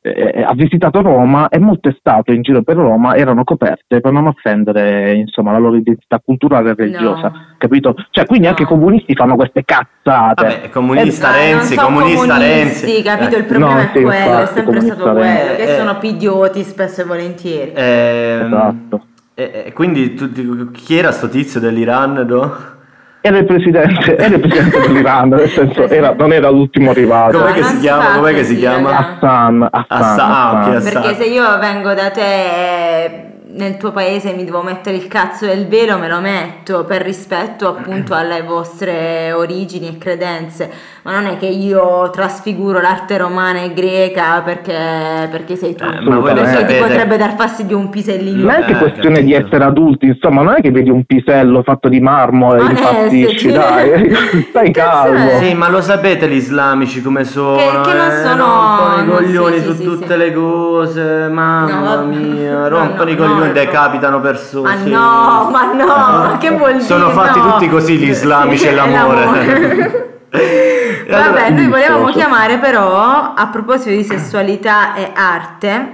eh, 0.00 0.42
ha 0.46 0.54
visitato 0.54 1.02
Roma 1.02 1.48
e 1.48 1.58
molte 1.58 1.94
statue 1.98 2.34
in 2.34 2.42
giro 2.42 2.62
per 2.62 2.76
Roma 2.76 3.16
erano 3.16 3.42
coperte 3.44 4.00
per 4.00 4.12
non 4.12 4.26
offendere 4.28 5.12
insomma, 5.14 5.50
la 5.52 5.58
loro 5.58 5.76
identità 5.76 6.20
culturale 6.24 6.70
e 6.70 6.74
religiosa, 6.76 7.28
No. 7.28 7.40
capito? 7.58 7.94
Cioè, 8.10 8.24
quindi 8.26 8.44
No. 8.44 8.50
anche 8.50 8.62
i 8.62 8.66
comunisti 8.66 9.14
fanno 9.14 9.34
queste 9.34 9.64
cazzate. 9.64 10.42
Vabbè, 10.44 10.68
comunista 10.70 11.30
Dai, 11.30 11.52
Renzi, 11.52 11.74
non 11.74 11.84
comunista 11.84 12.34
comunisti, 12.34 12.92
Renzi. 12.92 13.02
capito? 13.02 13.34
Eh, 13.34 13.38
Il 13.38 13.44
problema 13.44 13.74
no, 13.74 13.80
è 13.80 13.84
sì, 13.86 13.90
quello, 14.02 14.10
è 14.10 14.16
infatti, 14.20 14.54
sempre 14.54 14.80
stato 14.80 15.02
comunista 15.02 15.10
quello, 15.12 15.56
che 15.56 15.56
Renzi. 15.56 15.74
sono 15.78 15.98
pidioti 15.98 16.62
spesso 16.62 17.00
e 17.00 17.04
volentieri. 17.04 17.72
ehm, 17.74 18.44
Esatto. 18.46 19.00
e- 19.34 19.62
e 19.66 19.72
quindi 19.72 20.14
tu- 20.14 20.70
chi 20.70 20.96
era 20.96 21.10
sto 21.12 21.28
tizio 21.28 21.58
dell'Iran? 21.60 22.12
no? 22.26 22.76
Era 23.20 23.38
il 23.38 23.44
presidente, 23.46 24.16
era 24.16 24.34
il 24.34 24.40
presidente 24.40 24.80
dell'Iran, 24.80 25.28
nel 25.30 25.48
senso 25.48 25.88
era- 25.88 26.14
non 26.14 26.32
era 26.32 26.48
l'ultimo 26.50 26.90
arrivato. 26.90 27.38
Com'è 27.38 27.52
che 27.52 27.62
si 27.64 27.78
chiama? 27.80 28.12
Com'è 28.14 28.32
che 28.32 28.44
si 28.44 28.56
chiama? 28.56 28.96
Hassan, 28.96 29.68
Hassan, 29.70 29.86
Hassan, 29.88 30.30
ah, 30.30 30.50
Hassan. 30.60 30.76
Hassan. 30.76 30.92
Perché 30.92 31.14
se 31.16 31.24
io 31.28 31.58
vengo 31.58 31.94
da 31.94 32.10
te 32.10 33.26
nel 33.50 33.76
tuo 33.76 33.90
paese 33.92 34.34
mi 34.34 34.44
devo 34.44 34.62
mettere 34.62 34.96
il 34.96 35.08
cazzo 35.08 35.46
del 35.46 35.66
velo, 35.66 35.98
me 35.98 36.06
lo 36.08 36.20
metto 36.20 36.84
per 36.84 37.02
rispetto 37.02 37.68
appunto 37.68 38.14
alle 38.14 38.42
vostre 38.42 39.32
origini 39.32 39.88
e 39.88 39.98
credenze. 39.98 40.70
Ma 41.08 41.20
non 41.20 41.26
è 41.30 41.38
che 41.38 41.46
io 41.46 42.10
trasfiguro 42.10 42.82
l'arte 42.82 43.16
romana 43.16 43.62
e 43.62 43.72
greca 43.72 44.42
perché, 44.44 45.26
perché 45.30 45.56
sei 45.56 45.74
tu. 45.74 45.82
Eh, 45.84 46.00
ma 46.02 46.18
voi 46.18 46.34
lo 46.34 46.42
perché 46.42 46.66
ti 46.66 46.74
potrebbe 46.74 47.16
dar 47.16 47.34
fastidio 47.34 47.78
un 47.78 47.88
pisellino. 47.88 48.42
Non 48.42 48.50
è 48.50 48.64
che 48.66 48.72
Eh, 48.72 48.76
questione 48.76 49.22
di 49.24 49.32
capito. 49.32 49.46
essere 49.48 49.64
adulti, 49.64 50.04
insomma, 50.04 50.42
non 50.42 50.56
è 50.58 50.60
che 50.60 50.70
vedi 50.70 50.90
un 50.90 51.04
pisello 51.04 51.62
fatto 51.62 51.88
di 51.88 51.98
marmo 52.00 52.54
e 52.54 52.60
impazzisci, 52.62 53.48
eh, 53.48 53.52
se- 53.52 53.56
dai, 53.58 54.16
stai 54.50 54.70
calmo. 54.70 55.38
Sì, 55.40 55.54
ma 55.54 55.70
lo 55.70 55.80
sapete 55.80 56.28
gli 56.28 56.34
islamici 56.34 57.00
come 57.00 57.24
sono? 57.24 57.56
Che- 57.56 57.80
che 57.90 57.96
non 57.96 58.10
eh? 58.10 58.22
sono- 58.22 58.44
Rompono 58.44 59.00
i 59.00 59.06
no, 59.06 59.14
coglioni 59.14 59.58
sì, 59.60 59.64
su 59.64 59.74
sì, 59.76 59.84
tutte 59.84 60.12
sì. 60.12 60.16
le 60.18 60.32
cose, 60.34 61.28
mamma 61.30 61.94
No, 61.94 62.04
mia, 62.04 62.52
No, 62.68 62.68
rompono 62.68 63.04
no, 63.04 63.10
i 63.10 63.16
coglioni, 63.16 63.46
no. 63.46 63.52
decapitano 63.52 64.20
persone. 64.20 64.68
Ma 64.68 64.76
sì. 64.76 64.90
no, 64.90 65.48
ma 65.50 65.72
no, 65.72 65.86
ma 65.86 66.36
che 66.38 66.50
vuol 66.50 66.72
dire? 66.72 66.84
Sono 66.84 67.08
fatti 67.08 67.38
no? 67.38 67.52
tutti 67.52 67.68
così 67.70 67.96
gli 67.96 68.10
islamici 68.10 68.64
Sì, 68.64 68.68
e 68.68 68.74
l'amore. 68.74 70.16
E 70.30 71.04
allora- 71.08 71.30
Vabbè, 71.30 71.50
noi 71.50 71.66
volevamo 71.68 72.04
Cosa? 72.04 72.18
chiamare 72.18 72.58
però, 72.58 73.32
a 73.34 73.48
proposito 73.50 73.90
di 73.90 74.02
sessualità 74.04 74.94
e 74.94 75.10
arte, 75.14 75.92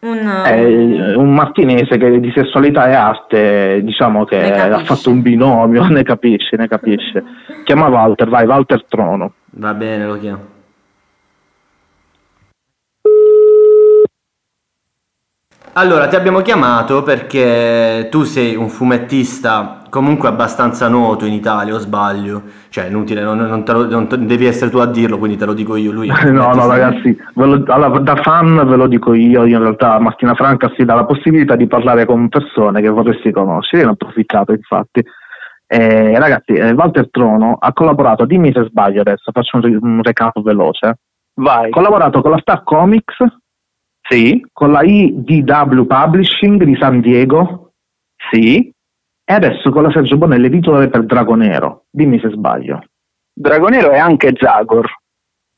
un... 0.00 0.42
È 0.44 1.14
un 1.14 1.34
martinese 1.34 1.98
che 1.98 2.20
di 2.20 2.32
sessualità 2.34 2.88
e 2.88 2.94
arte, 2.94 3.80
diciamo 3.82 4.24
che 4.24 4.52
ha 4.52 4.78
fatto 4.84 5.10
un 5.10 5.20
binomio, 5.22 5.84
ne 5.90 6.02
capisce, 6.02 6.56
ne 6.56 6.68
capisce. 6.68 7.22
Chiama 7.64 7.88
Walter, 7.88 8.28
vai, 8.28 8.46
Walter 8.46 8.84
Trono. 8.88 9.32
Va 9.52 9.74
bene, 9.74 10.06
lo 10.06 10.18
chiamo. 10.18 10.58
Allora, 15.74 16.08
ti 16.08 16.16
abbiamo 16.16 16.40
chiamato 16.40 17.02
perché 17.02 18.08
tu 18.10 18.24
sei 18.24 18.56
un 18.56 18.68
fumettista 18.68 19.82
comunque 19.88 20.28
abbastanza 20.28 20.88
noto 20.88 21.24
in 21.26 21.32
Italia, 21.32 21.74
o 21.74 21.78
sbaglio? 21.78 22.42
Cioè, 22.70 22.86
inutile, 22.86 23.22
non, 23.22 23.38
non 23.38 23.64
te 23.64 23.72
lo- 23.72 23.88
non 23.88 24.08
te- 24.08 24.18
devi 24.18 24.46
essere 24.46 24.70
tu 24.70 24.78
a 24.78 24.86
dirlo, 24.86 25.16
quindi 25.18 25.36
te 25.36 25.46
lo 25.46 25.54
dico 25.54 25.76
io. 25.76 25.92
Lui 25.92 26.08
No, 26.26 26.52
no, 26.52 26.66
ragazzi, 26.66 27.16
ve 27.34 27.46
lo- 27.46 27.62
allora, 27.72 27.98
da 28.00 28.16
fan 28.16 28.66
ve 28.66 28.76
lo 28.76 28.88
dico 28.88 29.14
io, 29.14 29.44
io 29.44 29.56
in 29.56 29.62
realtà 29.62 29.98
Martina 30.00 30.34
Franca 30.34 30.72
si 30.76 30.84
dà 30.84 30.94
la 30.94 31.04
possibilità 31.04 31.54
di 31.54 31.68
parlare 31.68 32.04
con 32.04 32.28
persone 32.28 32.80
che 32.80 32.88
vorresti 32.88 33.30
conoscere, 33.30 33.78
io 33.78 33.84
ne 33.84 33.90
ho 33.90 33.94
approfittato 33.94 34.52
infatti. 34.52 35.02
Eh, 35.72 36.18
ragazzi, 36.18 36.52
eh, 36.52 36.72
Walter 36.72 37.08
Trono 37.10 37.56
ha 37.60 37.72
collaborato, 37.72 38.24
dimmi 38.24 38.50
se 38.52 38.64
sbaglio 38.68 39.02
adesso, 39.02 39.30
faccio 39.32 39.56
un, 39.58 39.78
un 39.80 40.00
recap 40.02 40.40
veloce. 40.42 40.94
Vai. 41.34 41.66
Ha 41.66 41.70
collaborato 41.70 42.20
con 42.22 42.32
la 42.32 42.38
Star 42.38 42.64
Comics, 42.64 43.16
sì, 44.10 44.44
con 44.52 44.72
la 44.72 44.82
IDW 44.82 45.86
Publishing 45.86 46.64
di 46.64 46.76
San 46.80 47.00
Diego, 47.00 47.74
sì, 48.16 48.68
e 49.24 49.32
adesso 49.32 49.70
con 49.70 49.84
la 49.84 49.92
Sergio 49.92 50.16
Bonelli, 50.16 50.46
editore 50.46 50.88
per 50.88 51.04
Dragonero. 51.04 51.84
Dimmi 51.88 52.18
se 52.18 52.30
sbaglio. 52.30 52.82
Dragonero 53.32 53.90
è 53.90 53.98
anche 53.98 54.32
Zagor. 54.36 54.90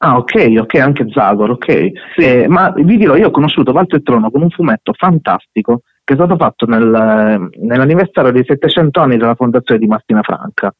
Ah, 0.05 0.19
ok, 0.19 0.55
ok, 0.59 0.75
anche 0.75 1.07
Zagor, 1.09 1.53
ok. 1.53 1.93
Eh, 2.17 2.47
ma 2.49 2.71
vi 2.77 2.99
dirò, 2.99 3.17
io 3.17 3.29
ho 3.29 3.31
conosciuto 3.31 3.73
Walter 3.73 4.03
Trono 4.03 4.31
con 4.31 4.43
un 4.43 4.51
fumetto 4.51 4.93
fantastico 4.93 5.81
che 6.05 6.13
è 6.13 6.17
stato 6.17 6.37
fatto 6.37 6.67
nel- 6.67 7.49
nell'anniversario 7.61 8.33
dei 8.33 8.45
700 8.45 9.01
anni 9.01 9.17
della 9.17 9.35
fondazione 9.37 9.81
di 9.81 9.87
Martina 9.87 10.21
Franca. 10.21 10.75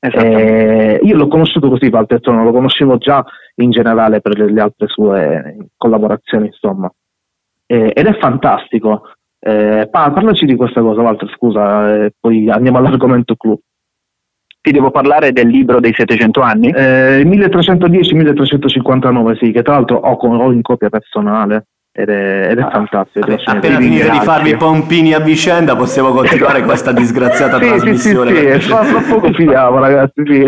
Eh, 0.00 0.98
io 1.00 1.16
l'ho 1.16 1.28
conosciuto 1.28 1.68
così, 1.68 1.86
Walter 1.86 2.20
Trono, 2.20 2.42
lo 2.42 2.50
conoscevo 2.50 2.96
già 2.96 3.24
in 3.56 3.70
generale 3.70 4.20
per 4.20 4.36
le 4.36 4.60
altre 4.60 4.88
sue 4.88 5.68
collaborazioni, 5.76 6.46
insomma. 6.46 6.92
Eh, 7.72 7.92
ed 7.94 8.06
è 8.06 8.18
fantastico. 8.18 9.02
Eh, 9.40 9.88
pa- 9.90 10.10
parlaci 10.10 10.44
di 10.44 10.56
questa 10.56 10.82
cosa, 10.82 11.00
Walter, 11.00 11.30
scusa, 11.34 12.04
e 12.04 12.12
poi 12.20 12.50
andiamo 12.50 12.76
all'argomento 12.78 13.34
clou. 13.34 13.58
Ti 14.60 14.70
devo 14.70 14.90
parlare 14.90 15.32
del 15.32 15.48
libro 15.48 15.80
dei 15.80 15.92
700 15.92 16.40
anni? 16.40 16.68
Eh, 16.70 17.22
1310-1359, 17.24 19.36
sì, 19.38 19.50
che 19.52 19.62
tra 19.62 19.74
l'altro 19.74 19.96
ho, 19.96 20.12
ho 20.14 20.52
in 20.52 20.62
copia 20.62 20.88
personale 20.88 21.66
ed 21.92 22.08
è, 22.10 22.48
ed 22.50 22.58
è 22.58 22.68
fantastico. 22.70 23.26
Vabbè, 23.26 23.42
appena 23.46 23.78
vi 23.78 23.84
finire 23.84 24.10
di 24.10 24.20
farvi 24.20 24.54
pompini 24.56 25.14
a 25.14 25.18
vicenda 25.20 25.74
possiamo 25.74 26.10
continuare 26.16 26.62
questa 26.62 26.92
disgraziata 26.92 27.58
Sì, 27.58 27.64
sì, 27.64 27.70
sì, 27.70 27.76
trasmissione. 27.78 28.34
sì, 28.34 28.42
perché- 28.44 28.60
fra, 28.60 28.82
fra 28.84 29.14
poco 29.14 29.32
finiamo, 29.32 29.78
ragazzi. 29.78 30.22
Sì. 30.24 30.46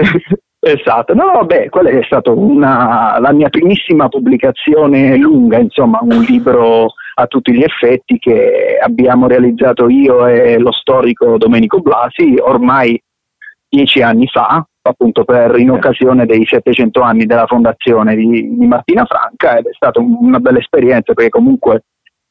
Esatto, 0.67 1.13
no, 1.13 1.31
vabbè, 1.33 1.69
quella 1.69 1.91
è 1.91 2.03
stata 2.05 2.31
una, 2.31 3.19
la 3.21 3.33
mia 3.33 3.51
primissima 3.51 4.09
pubblicazione 4.09 5.15
lunga, 5.19 5.59
insomma, 5.59 5.99
un 6.01 6.23
libro 6.23 6.95
a 7.17 7.27
tutti 7.27 7.53
gli 7.53 7.63
effetti 7.63 8.19
che 8.19 8.79
abbiamo 8.83 9.27
realizzato 9.29 9.89
io 9.89 10.27
e 10.27 10.59
lo 10.59 10.73
storico 10.73 11.39
Domenico 11.39 11.79
Blasi 11.81 12.35
ormai 12.41 13.01
dieci 13.69 14.03
anni 14.03 14.27
fa, 14.27 14.65
appunto 14.83 15.25
per, 15.25 15.57
in 15.59 15.71
occasione 15.71 16.27
dei 16.27 16.45
700 16.45 17.01
anni 17.01 17.27
della 17.27 17.47
fondazione 17.47 18.15
di, 18.15 18.57
di 18.57 18.67
Martina 18.67 19.05
Franca 19.05 19.59
ed 19.59 19.67
è 19.67 19.73
stata 19.73 20.01
un- 20.01 20.17
una 20.21 20.39
bella 20.39 20.59
esperienza 20.59 21.13
perché 21.13 21.31
comunque 21.31 21.83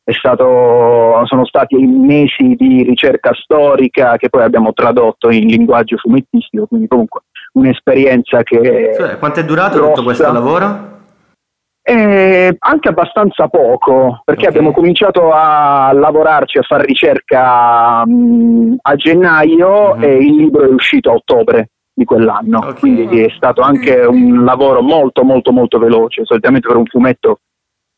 è 0.05 0.11
stato, 0.11 1.21
sono 1.25 1.45
stati 1.45 1.75
mesi 1.77 2.55
di 2.55 2.83
ricerca 2.83 3.31
storica 3.33 4.17
che 4.17 4.27
poi 4.29 4.43
abbiamo 4.43 4.73
tradotto 4.73 5.29
in 5.29 5.47
linguaggio 5.47 5.95
fumettistico, 5.97 6.65
quindi 6.65 6.87
comunque 6.87 7.21
un'esperienza 7.53 8.43
che 8.43 8.91
Cioè, 8.97 9.17
quanto 9.17 9.39
è 9.39 9.45
durato 9.45 9.77
grossa. 9.77 9.89
tutto 9.91 10.03
questo 10.03 10.31
lavoro? 10.31 10.92
Eh, 11.85 12.55
anche 12.59 12.87
abbastanza 12.87 13.49
poco, 13.49 14.21
perché 14.23 14.43
Ok. 14.43 14.49
abbiamo 14.49 14.71
cominciato 14.71 15.31
a 15.33 15.91
lavorarci, 15.91 16.57
a 16.57 16.61
fare 16.61 16.85
ricerca 16.85 18.05
mh, 18.05 18.75
a 18.81 18.95
gennaio 18.95 19.95
Mhm. 19.95 20.03
e 20.03 20.15
il 20.15 20.35
libro 20.35 20.63
è 20.63 20.69
uscito 20.69 21.11
a 21.11 21.15
ottobre 21.15 21.71
di 21.93 22.05
quell'anno, 22.05 22.59
Ok. 22.59 22.79
quindi 22.79 23.19
è 23.23 23.29
stato 23.35 23.61
anche 23.61 23.95
un 23.99 24.45
lavoro 24.45 24.81
molto 24.81 25.25
molto 25.25 25.51
molto 25.51 25.77
veloce, 25.77 26.23
solitamente 26.23 26.67
per 26.69 26.77
un 26.77 26.85
fumetto 26.85 27.39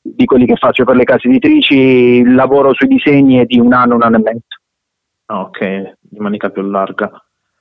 di 0.01 0.25
quelli 0.25 0.47
che 0.47 0.55
faccio 0.55 0.83
per 0.83 0.95
le 0.95 1.03
case 1.03 1.27
editrici 1.27 1.75
il 1.77 2.33
lavoro 2.33 2.73
sui 2.73 2.87
disegni 2.87 3.37
è 3.37 3.45
di 3.45 3.59
un 3.59 3.71
anno, 3.71 3.93
un 3.95 4.01
anno 4.03 4.17
e 4.17 4.21
mezzo. 4.21 4.57
Ok, 5.27 5.93
di 5.99 6.19
manica 6.19 6.49
più 6.49 6.63
larga. 6.63 7.11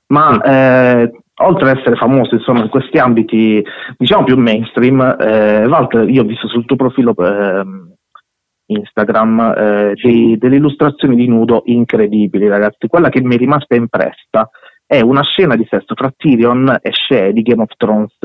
Ma 0.07 0.41
eh, 0.41 1.11
oltre 1.41 1.69
ad 1.69 1.77
essere 1.77 1.95
famoso 1.95 2.35
insomma, 2.35 2.61
in 2.61 2.69
questi 2.69 2.97
ambiti 2.97 3.63
diciamo 3.97 4.23
più 4.23 4.37
mainstream, 4.37 5.01
eh, 5.19 5.65
Walter, 5.65 6.07
io 6.09 6.21
ho 6.21 6.25
visto 6.25 6.47
sul 6.47 6.65
tuo 6.65 6.75
profilo 6.75 7.15
eh, 7.17 7.63
Instagram 8.67 9.53
eh, 9.57 9.93
dei, 10.01 10.37
delle 10.37 10.55
illustrazioni 10.57 11.15
di 11.15 11.27
nudo 11.27 11.63
incredibili, 11.65 12.47
ragazzi. 12.47 12.87
Quella 12.87 13.09
che 13.09 13.21
mi 13.21 13.35
è 13.35 13.37
rimasta 13.37 13.75
impressa 13.75 14.49
è 14.85 15.01
una 15.01 15.23
scena 15.23 15.55
di 15.55 15.65
sesso 15.69 15.93
tra 15.93 16.13
Tyrion 16.15 16.77
e 16.81 16.91
Shea 16.91 17.31
di 17.31 17.41
Game 17.41 17.63
of 17.63 17.71
Thrones, 17.75 18.17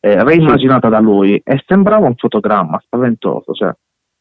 eh, 0.00 0.22
reimmaginata 0.24 0.88
da 0.88 1.00
lui, 1.00 1.40
e 1.42 1.62
sembrava 1.66 2.06
un 2.06 2.16
fotogramma 2.16 2.80
spaventoso. 2.84 3.52
Cioè. 3.52 3.72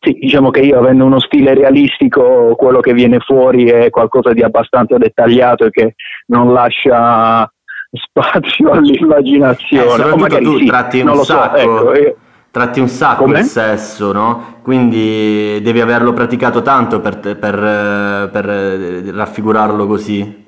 Sì, 0.04 0.14
diciamo 0.14 0.50
che 0.50 0.62
io 0.62 0.80
avendo 0.80 1.06
uno 1.06 1.20
stile 1.20 1.54
realistico, 1.54 2.56
quello 2.56 2.80
che 2.80 2.92
viene 2.92 3.20
fuori 3.20 3.66
è 3.66 3.92
qualcosa 3.92 4.34
di 4.34 4.42
abbastanza 4.42 4.98
dettagliato 4.98 5.66
e 5.66 5.70
che 5.70 5.94
non 6.28 6.52
lascia 6.52 7.48
spazio 7.92 8.72
all'immaginazione. 8.74 9.86
Eh, 9.86 9.90
soprattutto 9.90 10.38
tu 10.40 10.58
sì, 10.58 10.66
tratti 10.66 11.00
un 11.02 11.16
sacco. 11.18 11.58
So, 11.58 11.94
ecco, 11.94 12.00
io... 12.00 12.16
Tratti 12.50 12.80
un 12.80 12.88
sacco 12.88 13.24
Com'è? 13.24 13.40
il 13.40 13.46
sesso, 13.46 14.12
no? 14.12 14.58
Quindi 14.64 15.62
devi 15.62 15.80
averlo 15.80 16.14
praticato 16.14 16.64
tanto 16.64 17.00
per, 17.00 17.20
per, 17.20 17.38
per 17.38 18.46
raffigurarlo 18.46 19.86
così. 19.86 20.41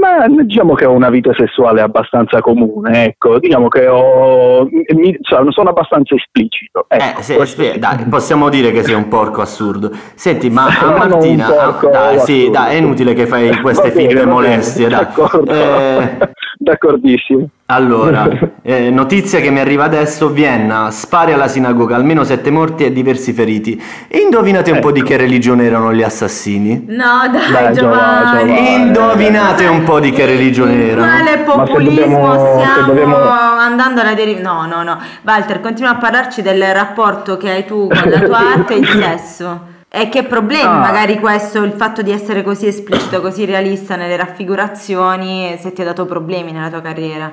Ma 0.00 0.26
diciamo 0.28 0.74
che 0.74 0.84
ho 0.84 0.92
una 0.92 1.10
vita 1.10 1.32
sessuale 1.34 1.80
abbastanza 1.80 2.40
comune, 2.40 3.06
ecco, 3.06 3.38
diciamo 3.38 3.68
che 3.68 3.86
ho, 3.86 4.64
mi, 4.94 5.16
cioè, 5.20 5.44
sono 5.50 5.70
abbastanza 5.70 6.14
esplicito. 6.14 6.86
Ecco, 6.88 7.20
eh, 7.20 7.22
se, 7.22 7.46
se, 7.46 7.78
dai, 7.78 8.04
possiamo 8.08 8.48
dire 8.48 8.72
che 8.72 8.82
sei 8.82 8.94
un 8.94 9.08
porco 9.08 9.40
assurdo. 9.40 9.90
Senti, 10.14 10.50
ma 10.50 10.66
a 10.80 10.96
Martina, 10.96 11.50
porco, 11.50 11.88
dai, 11.88 12.18
sì, 12.20 12.50
dai, 12.50 12.74
è 12.74 12.78
inutile 12.78 13.14
che 13.14 13.26
fai 13.26 13.56
queste 13.62 13.90
finte 13.90 14.24
molestie, 14.26 14.88
dai. 14.88 15.04
D'accordo. 15.04 15.52
Eh, 15.52 16.30
D'accordissimo. 16.62 17.48
Allora, 17.66 18.28
eh, 18.62 18.90
notizia 18.90 19.40
che 19.40 19.50
mi 19.50 19.58
arriva 19.58 19.84
adesso, 19.84 20.30
Vienna, 20.30 20.90
spari 20.90 21.32
alla 21.32 21.48
sinagoga, 21.48 21.96
almeno 21.96 22.22
sette 22.22 22.50
morti 22.50 22.84
e 22.84 22.92
diversi 22.92 23.32
feriti. 23.32 23.80
E 24.06 24.18
indovinate 24.18 24.70
un 24.70 24.76
ecco. 24.76 24.88
po' 24.88 24.92
di 24.92 25.02
che 25.02 25.16
religione 25.16 25.64
erano 25.64 25.92
gli 25.92 26.02
assassini? 26.02 26.84
No, 26.88 27.28
dai, 27.32 27.50
dai 27.50 27.74
Giovanni. 27.74 28.52
Giovanni. 28.52 28.74
Indovinate 28.74 29.66
un 29.66 29.82
po' 29.82 29.98
di 29.98 30.10
che 30.12 30.24
religione 30.26 30.88
erano. 30.88 31.06
Quale 31.08 31.38
populismo 31.38 32.04
dobbiamo, 32.04 32.58
stiamo 32.60 32.86
dobbiamo... 32.86 33.16
andando 33.16 34.00
alla 34.02 34.14
deriva? 34.14 34.40
No, 34.40 34.66
no, 34.66 34.82
no. 34.84 34.98
Walter, 35.22 35.60
continua 35.60 35.90
a 35.90 35.96
parlarci 35.96 36.42
del 36.42 36.62
rapporto 36.72 37.36
che 37.36 37.50
hai 37.50 37.64
tu 37.64 37.88
con 37.88 38.10
la 38.10 38.20
tua 38.20 38.38
arte 38.54 38.74
e 38.74 38.78
il 38.78 38.86
sesso. 38.86 39.70
E 39.94 40.08
che 40.08 40.22
problemi 40.22 40.64
ah. 40.64 40.78
magari 40.78 41.18
questo, 41.18 41.62
il 41.62 41.72
fatto 41.72 42.00
di 42.00 42.10
essere 42.10 42.42
così 42.42 42.66
esplicito, 42.66 43.20
così 43.20 43.44
realista 43.44 43.94
nelle 43.94 44.16
raffigurazioni, 44.16 45.56
se 45.58 45.74
ti 45.74 45.82
ha 45.82 45.84
dato 45.84 46.06
problemi 46.06 46.50
nella 46.50 46.70
tua 46.70 46.80
carriera? 46.80 47.30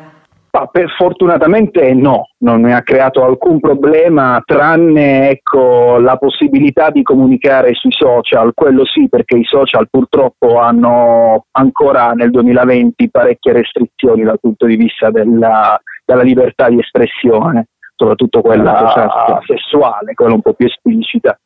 Ah, 0.51 0.65
per, 0.65 0.89
fortunatamente 0.97 1.93
no, 1.93 2.31
non 2.39 2.61
mi 2.61 2.73
ha 2.73 2.81
creato 2.81 3.23
alcun 3.23 3.61
problema, 3.61 4.43
tranne 4.45 5.29
ecco, 5.29 5.99
la 5.99 6.17
possibilità 6.17 6.89
di 6.89 7.01
comunicare 7.01 7.73
sui 7.75 7.93
social, 7.93 8.51
quello 8.53 8.83
sì, 8.85 9.07
perché 9.07 9.37
i 9.37 9.45
social 9.45 9.87
purtroppo 9.89 10.59
hanno 10.59 11.45
ancora 11.51 12.11
nel 12.11 12.29
2020 12.29 13.09
parecchie 13.09 13.53
restrizioni 13.53 14.23
dal 14.23 14.39
punto 14.41 14.65
di 14.65 14.75
vista 14.75 15.09
della, 15.11 15.79
della 16.03 16.23
libertà 16.23 16.67
di 16.67 16.79
espressione, 16.79 17.67
soprattutto 17.95 18.41
quella 18.41 18.91
certo. 18.93 19.43
sessuale, 19.45 20.13
quella 20.13 20.33
un 20.33 20.41
po' 20.41 20.55
più 20.55 20.65
esplicita 20.65 21.39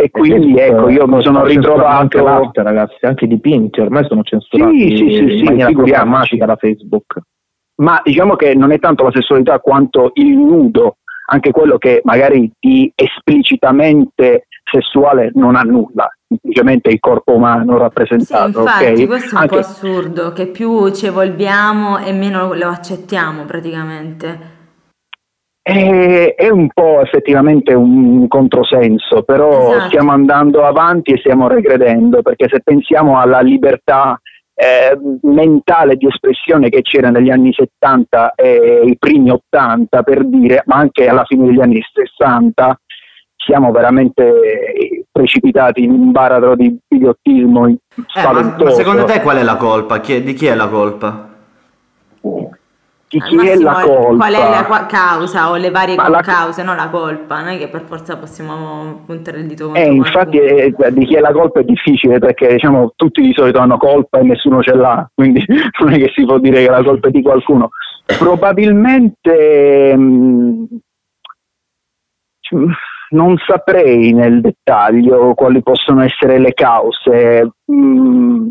e 0.00 0.10
quindi 0.10 0.58
ecco 0.58 0.88
io 0.88 1.06
mi 1.06 1.22
sono 1.22 1.44
ritrovato 1.44 1.86
anche 1.86 2.20
l'arte 2.20 2.62
ragazzi 2.62 3.04
anche 3.04 3.26
i 3.26 3.28
dipinti 3.28 3.80
ormai 3.80 4.04
sono 4.06 4.22
censurati 4.22 4.96
sì, 4.96 4.96
sì, 4.96 5.12
sì, 5.12 5.38
in 5.38 5.44
maniera 5.44 5.70
programmatica 5.70 6.46
da 6.46 6.56
Facebook 6.56 7.20
ma 7.76 8.00
diciamo 8.02 8.36
che 8.36 8.54
non 8.54 8.72
è 8.72 8.78
tanto 8.78 9.04
la 9.04 9.10
sessualità 9.12 9.58
quanto 9.58 10.12
il 10.14 10.36
nudo 10.36 10.96
anche 11.32 11.50
quello 11.52 11.78
che 11.78 12.00
magari 12.04 12.50
di 12.58 12.92
esplicitamente 12.94 14.46
sessuale 14.70 15.30
non 15.34 15.56
ha 15.56 15.62
nulla, 15.62 16.08
semplicemente 16.28 16.90
il 16.90 17.00
corpo 17.00 17.34
umano 17.34 17.78
rappresentato. 17.78 18.52
Sì, 18.52 18.58
infatti, 18.58 18.84
okay? 18.84 19.06
questo 19.06 19.30
è 19.30 19.32
un 19.34 19.40
anche... 19.42 19.54
po' 19.54 19.60
assurdo, 19.60 20.32
che 20.32 20.46
più 20.46 20.90
ci 20.92 21.06
evolviamo 21.06 21.98
e 21.98 22.12
meno 22.12 22.52
lo 22.54 22.68
accettiamo 22.68 23.44
praticamente. 23.44 24.58
È, 25.62 26.34
è, 26.36 26.48
un 26.48 26.68
po' 26.72 27.02
effettivamente 27.02 27.74
un 27.74 28.26
controsenso, 28.28 29.22
però 29.22 29.72
esatto. 29.72 29.86
stiamo 29.88 30.12
andando 30.12 30.64
avanti 30.64 31.12
e 31.12 31.18
stiamo 31.18 31.48
regredendo, 31.48 32.22
perché 32.22 32.48
se 32.48 32.60
pensiamo 32.64 33.20
alla 33.20 33.40
libertà 33.40 34.18
eh, 34.54 34.98
mentale 35.22 35.96
di 35.96 36.06
espressione 36.06 36.68
che 36.70 36.82
c'era 36.82 37.10
negli 37.10 37.30
anni 37.30 37.52
70 37.52 38.34
e 38.34 38.82
i 38.84 38.96
primi 38.98 39.30
80 39.30 40.02
per 40.02 40.24
dire, 40.26 40.62
ma 40.66 40.76
anche 40.76 41.06
alla 41.08 41.24
fine 41.24 41.46
degli 41.46 41.60
anni 41.60 41.80
60, 41.82 42.80
siamo 43.36 43.70
veramente 43.70 45.04
precipitati 45.10 45.82
in 45.82 45.90
un 45.90 46.10
baratro 46.10 46.56
di 46.56 46.76
idiottismo 46.88 47.66
eh, 47.66 47.76
spaventoso. 48.06 48.64
Ma 48.64 48.70
secondo 48.70 49.04
te 49.04 49.20
qual 49.20 49.38
è 49.38 49.42
la 49.42 49.56
colpa? 49.56 50.00
Chi 50.00 50.14
è, 50.14 50.22
di 50.22 50.34
chi 50.34 50.46
è 50.46 50.54
la 50.54 50.68
colpa? 50.68 51.28
di 52.22 52.59
chi 53.18 53.48
è 53.48 53.56
la 53.56 53.80
colpa. 53.82 54.28
Qual 54.28 54.34
è 54.34 54.68
la 54.68 54.86
causa 54.86 55.50
o 55.50 55.56
le 55.56 55.70
varie 55.70 55.96
la... 55.96 56.20
cause, 56.20 56.62
non 56.62 56.76
la 56.76 56.88
colpa, 56.88 57.40
non 57.40 57.48
è 57.48 57.58
che 57.58 57.68
per 57.68 57.82
forza 57.82 58.16
possiamo 58.16 59.02
puntare 59.04 59.38
il 59.40 59.46
dito 59.46 59.66
contro 59.66 59.82
eh, 59.82 59.86
infatti 59.86 60.38
è, 60.38 60.72
eh, 60.76 60.92
di 60.92 61.04
chi 61.06 61.16
è 61.16 61.20
la 61.20 61.32
colpa 61.32 61.60
è 61.60 61.64
difficile 61.64 62.20
perché 62.20 62.52
diciamo 62.52 62.92
tutti 62.94 63.20
di 63.20 63.32
solito 63.34 63.58
hanno 63.58 63.78
colpa 63.78 64.20
e 64.20 64.22
nessuno 64.22 64.62
ce 64.62 64.74
l'ha, 64.74 65.10
quindi 65.12 65.44
non 65.80 65.92
è 65.92 65.98
che 65.98 66.12
si 66.14 66.24
può 66.24 66.38
dire 66.38 66.62
che 66.62 66.70
la 66.70 66.84
colpa 66.84 67.08
è 67.08 67.10
di 67.10 67.22
qualcuno. 67.22 67.70
Probabilmente 68.18 69.96
mh, 69.96 70.66
mm, 72.54 72.70
non 73.10 73.36
saprei 73.44 74.12
nel 74.12 74.40
dettaglio 74.40 75.34
quali 75.34 75.62
possono 75.62 76.02
essere 76.02 76.38
le 76.38 76.52
cause. 76.54 77.54
Mh, 77.64 77.74
mm, 77.74 78.48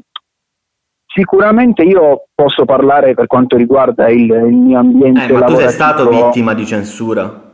Sicuramente 1.11 1.81
io 1.81 2.25
posso 2.35 2.65
parlare 2.65 3.15
per 3.15 3.25
quanto 3.25 3.57
riguarda 3.57 4.09
il, 4.09 4.29
il 4.29 4.55
mio 4.55 4.77
ambiente 4.77 5.25
eh, 5.25 5.33
ma 5.33 5.41
tu 5.41 5.55
sei 5.55 5.69
stato 5.69 6.07
vittima 6.07 6.53
di 6.53 6.65
censura? 6.67 7.47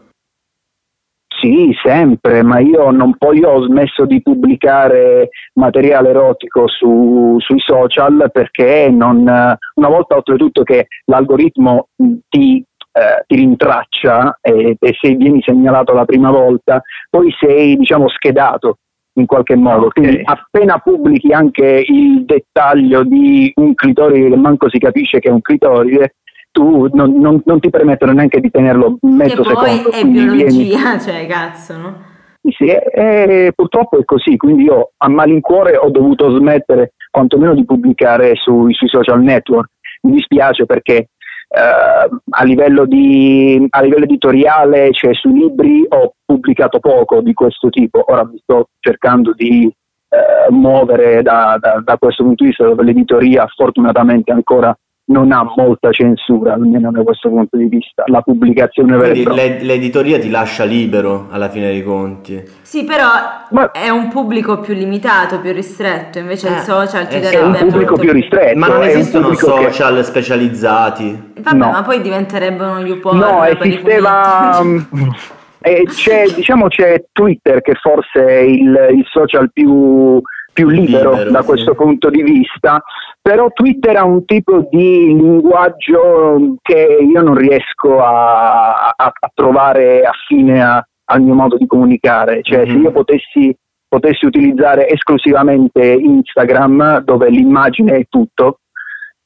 Sì, 1.40 1.74
sempre, 1.82 2.44
ma 2.44 2.60
io, 2.60 2.92
non 2.92 3.16
poi, 3.18 3.40
io 3.40 3.52
ho 3.52 3.64
smesso 3.66 4.06
di 4.06 4.22
pubblicare 4.22 5.30
materiale 5.54 6.10
erotico 6.10 6.68
su, 6.68 7.36
sui 7.40 7.60
social 7.60 8.30
perché 8.32 8.90
non, 8.90 9.20
una 9.20 9.88
volta 9.88 10.16
oltretutto 10.16 10.64
che 10.64 10.88
l'algoritmo 11.06 11.90
ti, 12.28 12.58
eh, 12.92 13.24
ti 13.26 13.36
rintraccia 13.36 14.38
e, 14.42 14.76
e 14.80 14.98
se 15.00 15.16
vieni 15.16 15.42
segnalato 15.42 15.94
la 15.94 16.06
prima 16.06 16.30
volta, 16.30 16.82
poi 17.10 17.34
sei 17.40 17.78
diciamo 17.78 18.10
schedato 18.10 18.80
in 19.16 19.26
qualche 19.26 19.56
modo. 19.56 19.88
Okay. 19.88 20.04
Quindi 20.04 20.22
appena 20.24 20.80
pubblichi 20.80 21.32
anche 21.32 21.84
il 21.86 22.26
dettaglio 22.26 23.04
di 23.04 23.52
un 23.56 23.74
clitoride 23.74 24.30
che 24.30 24.36
manco 24.36 24.70
si 24.70 24.78
capisce 24.78 25.20
che 25.20 25.30
è 25.30 25.32
un 25.32 25.42
clitoride, 25.42 26.16
tu 26.52 26.88
non, 26.94 27.20
non, 27.20 27.42
non 27.44 27.60
ti 27.60 27.70
permettono 27.70 28.14
neanche 28.14 28.40
di 28.40 28.50
tenerlo 28.50 28.98
mezzo 29.02 29.42
che 29.42 29.50
secondo. 29.50 29.90
Poi 29.90 30.00
è 30.02 30.06
biologia, 30.06 30.46
vieni... 30.46 30.70
cioè 31.00 31.28
cazzo, 31.28 31.78
no? 31.78 32.14
Sì, 32.58 32.68
è, 32.68 32.80
è, 32.80 33.52
purtroppo 33.56 34.00
è 34.00 34.06
così, 34.06 34.38
quindi 34.38 34.64
io 34.64 34.92
a 34.98 35.10
malincuore 35.10 35.78
ho 35.78 35.90
dovuto 35.90 36.38
smettere 36.38 36.94
quantomeno 37.10 37.56
di 37.56 37.66
pubblicare 37.66 38.36
sui, 38.36 38.74
sui 38.74 38.88
social 38.88 39.22
network. 39.22 39.70
Mi 40.02 40.14
dispiace 40.14 40.66
perché 40.66 41.08
a, 41.48 42.44
livello 42.44 42.86
di, 42.86 43.66
a, 43.70 43.82
livello 43.82 44.04
editoriale, 44.04 44.92
cioè 44.92 45.14
sui 45.14 45.34
libri, 45.34 45.86
ho 45.88 46.14
pubblicato 46.26 46.80
poco 46.80 47.22
di 47.22 47.34
questo 47.34 47.70
tipo. 47.70 48.04
Ora 48.08 48.26
mi 48.26 48.38
sto 48.42 48.70
cercando 48.80 49.34
di 49.34 49.66
uh, 49.66 50.54
muovere 50.54 51.22
da, 51.22 51.58
da, 51.60 51.82
da, 51.84 51.98
questo 51.98 52.24
punto 52.24 52.44
di 52.44 52.50
vista, 52.50 52.66
dove 52.66 52.84
l'editoria 52.84 53.48
fortunatamente 53.48 54.32
ancora 54.32 54.78
non 55.08 55.32
ha 55.32 55.44
molta 55.56 55.92
censura, 55.92 56.54
almeno 56.54 56.92
da 56.92 57.04
questo 57.04 57.30
punto 57.30 57.58
di 57.58 57.66
vista. 57.66 58.04
La 58.08 58.22
pubblicazione 58.22 58.98
Quindi 58.98 59.24
l'ed- 59.24 59.62
l'editoria 59.62 60.18
ti 60.18 60.30
lascia 60.30 60.64
libero 60.64 61.28
alla 61.30 61.50
fine 61.50 61.68
dei 61.68 61.84
conti. 61.84 62.44
Sì, 62.62 62.86
però 62.86 63.08
Ma... 63.52 63.72
è 63.72 63.90
un 63.90 64.08
pubblico 64.10 64.60
più 64.60 64.74
limitato, 64.74 65.40
più 65.40 65.52
ristretto, 65.52 66.18
invece 66.18 66.48
eh, 66.48 66.52
il 66.54 66.58
social 66.60 67.08
ti 67.08 67.20
darebbe... 67.20 67.60
È 67.60 67.62
un 67.62 67.70
pubblico 67.70 67.96
più 67.96 68.12
ristretto. 68.12 68.58
Ma 68.58 68.68
non 68.68 68.84
esistono 68.84 69.34
social 69.34 69.96
che... 69.96 70.04
specializzati. 70.04 71.34
Vabbè, 71.40 71.56
no. 71.56 71.72
ma 71.72 71.84
poi 71.84 72.02
diventerebbero 72.02 72.80
gli 72.82 72.90
UPOR 72.90 73.14
No, 73.14 73.44
esisteva... 73.44 74.60
eh, 75.62 75.84
c'è, 75.86 76.26
diciamo 76.34 76.68
c'è 76.68 77.06
Twitter 77.12 77.62
che 77.62 77.76
forse 77.76 78.26
è 78.26 78.40
il, 78.40 78.88
il 78.92 79.06
social 79.12 79.52
più 79.52 80.22
più 80.56 80.70
libero, 80.70 81.12
libero 81.12 81.32
da 81.32 81.42
sì. 81.42 81.48
questo 81.48 81.76
punto 81.76 82.10
di 82.10 82.24
vista, 82.24 82.82
però 83.22 83.50
Twitter 83.52 83.98
ha 83.98 84.06
un 84.06 84.24
tipo 84.24 84.68
di 84.72 85.14
linguaggio 85.14 86.56
che 86.62 86.98
io 87.02 87.22
non 87.22 87.36
riesco 87.36 88.02
a, 88.02 88.94
a, 88.96 89.12
a 89.14 89.32
trovare 89.34 90.04
affine 90.04 90.64
a, 90.64 90.88
al 91.06 91.22
mio 91.22 91.34
modo 91.34 91.58
di 91.58 91.68
comunicare, 91.68 92.42
cioè 92.42 92.60
mm-hmm. 92.60 92.72
se 92.72 92.78
io 92.78 92.92
potessi, 92.92 93.58
potessi, 93.88 94.26
utilizzare 94.26 94.88
esclusivamente 94.88 95.86
Instagram 95.86 97.00
dove 97.00 97.30
l'immagine 97.30 97.98
è 97.98 98.06
tutto, 98.08 98.60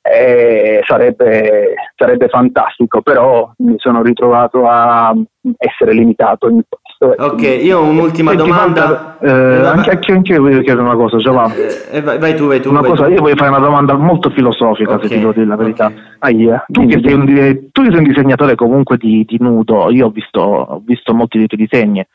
eh, 0.02 0.82
sarebbe, 0.88 1.76
sarebbe 1.96 2.28
fantastico, 2.30 3.02
però 3.02 3.52
mi 3.58 3.76
sono 3.78 4.02
ritrovato 4.02 4.68
a 4.68 5.14
essere 5.58 5.94
limitato 5.94 6.50
in 6.50 6.62
questo. 7.00 7.24
Ok, 7.24 7.42
io 7.42 7.80
ho 7.80 7.84
un'ultima 7.86 8.34
domanda. 8.36 9.18
Walter, 9.20 9.62
eh, 9.62 9.66
anche, 9.66 9.90
anche, 9.92 10.12
anche 10.12 10.34
io 10.34 10.42
voglio 10.42 10.62
chiedere 10.62 10.82
una 10.82 10.96
cosa, 10.96 11.18
Giovanni. 11.18 11.54
Eh, 11.56 11.98
eh, 11.98 12.02
vai, 12.02 12.36
tu, 12.36 12.48
vai 12.48 12.60
tu. 12.60 12.70
Una 12.70 12.82
vai 12.82 12.90
cosa, 12.90 13.06
tu. 13.06 13.12
io 13.12 13.22
voglio 13.22 13.36
fare 13.36 13.50
una 13.50 13.60
domanda 13.60 13.96
molto 13.96 14.30
filosofica, 14.30 14.96
Ok, 14.96 15.04
se 15.04 15.08
ti 15.08 15.20
devo 15.20 15.32
dire 15.32 15.46
la 15.46 15.56
verità. 15.56 15.86
ok. 15.86 15.94
Ahia, 16.20 16.66
Tu 16.68 16.86
che, 16.86 17.00
sei 17.02 17.14
un, 17.14 17.26
tu 17.72 17.82
che 17.84 17.90
sei 17.90 17.98
un 17.98 18.04
disegnatore 18.04 18.56
comunque 18.56 18.98
di, 18.98 19.24
di 19.26 19.38
nudo, 19.40 19.90
io 19.90 20.08
ho 20.08 20.10
visto, 20.10 20.42
ho 20.42 20.82
visto 20.86 21.14
molti 21.14 21.38
dei 21.38 21.48
tuoi 21.48 21.66
disegni. 21.68 22.06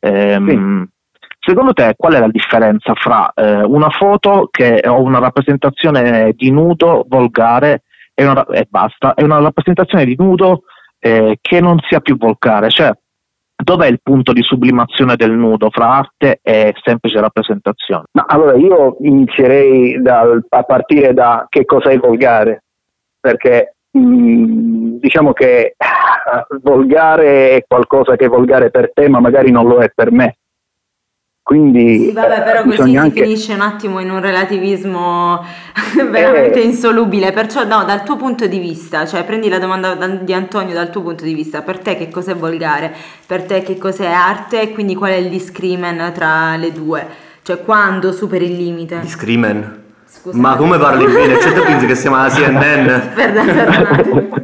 Ehm, 0.00 0.88
Secondo 1.46 1.74
te 1.74 1.92
qual 1.94 2.14
è 2.14 2.20
la 2.20 2.30
differenza 2.30 2.94
fra 2.94 3.30
eh, 3.34 3.62
una 3.64 3.90
foto 3.90 4.48
che 4.50 4.80
o 4.86 5.02
una 5.02 5.18
rappresentazione 5.18 6.32
di 6.34 6.50
nudo 6.50 7.04
volgare 7.06 7.82
e, 8.14 8.24
una, 8.24 8.46
e 8.46 8.66
basta, 8.66 9.12
e 9.12 9.22
una 9.24 9.38
rappresentazione 9.40 10.06
di 10.06 10.14
nudo 10.18 10.62
eh, 10.98 11.36
che 11.42 11.60
non 11.60 11.78
sia 11.86 12.00
più 12.00 12.16
volgare? 12.16 12.70
Cioè, 12.70 12.92
dov'è 13.64 13.86
il 13.88 14.00
punto 14.02 14.32
di 14.32 14.42
sublimazione 14.42 15.16
del 15.16 15.32
nudo 15.32 15.70
fra 15.70 15.88
arte 15.88 16.38
e 16.42 16.72
semplice 16.82 17.20
rappresentazione? 17.20 18.04
Ma 18.12 18.26
allora 18.28 18.56
io 18.56 18.96
inizierei 19.00 20.00
dal- 20.00 20.44
a 20.48 20.62
partire 20.62 21.12
da 21.12 21.46
che 21.48 21.64
cosa 21.64 21.90
è 21.90 21.98
volgare, 21.98 22.62
perché 23.18 23.74
mh, 23.90 24.98
diciamo 24.98 25.32
che 25.32 25.74
ah, 25.76 26.46
volgare 26.62 27.50
è 27.50 27.64
qualcosa 27.66 28.16
che 28.16 28.26
è 28.26 28.28
volgare 28.28 28.70
per 28.70 28.92
te, 28.92 29.08
ma 29.08 29.18
magari 29.18 29.50
non 29.50 29.66
lo 29.66 29.78
è 29.78 29.90
per 29.92 30.12
me. 30.12 30.36
Quindi 31.46 32.06
Sì, 32.06 32.12
vabbè, 32.12 32.38
eh, 32.38 32.42
però 32.42 32.62
così 32.62 32.68
bisogna 32.70 33.00
si 33.02 33.06
anche... 33.06 33.22
finisce 33.22 33.52
un 33.52 33.60
attimo 33.60 33.98
in 34.00 34.10
un 34.10 34.18
relativismo 34.22 35.44
veramente 36.10 36.62
Eh. 36.62 36.64
insolubile. 36.64 37.32
Perciò, 37.32 37.64
no, 37.64 37.84
dal 37.84 38.02
tuo 38.02 38.16
punto 38.16 38.46
di 38.46 38.58
vista, 38.58 39.04
cioè 39.04 39.24
prendi 39.24 39.50
la 39.50 39.58
domanda 39.58 39.94
da- 39.94 40.06
di 40.06 40.32
Antonio 40.32 40.72
dal 40.72 40.88
tuo 40.88 41.02
punto 41.02 41.22
di 41.22 41.34
vista, 41.34 41.60
per 41.60 41.80
te 41.80 41.96
che 41.98 42.08
cos'è 42.08 42.34
volgare? 42.34 42.90
Per 43.26 43.42
te 43.42 43.60
che 43.62 43.76
cos'è 43.76 44.06
arte? 44.06 44.62
E 44.62 44.72
quindi 44.72 44.94
qual 44.94 45.10
è 45.10 45.16
il 45.16 45.28
discrimen 45.28 46.12
tra 46.14 46.56
le 46.56 46.72
due? 46.72 47.06
Cioè 47.42 47.60
quando 47.62 48.10
superi 48.12 48.46
il 48.50 48.56
limite? 48.56 49.02
Screamen. 49.04 49.82
Scusa. 50.06 50.38
Ma 50.38 50.56
come 50.56 50.78
parli 50.78 51.04
bene? 51.12 51.38
Cioè, 51.40 51.52
tu 51.52 51.60
pensi 51.66 51.84
che 51.84 51.94
siamo 51.94 52.16
alla 52.16 52.30
CNN? 52.30 52.86
Perdonatemi. 53.14 54.28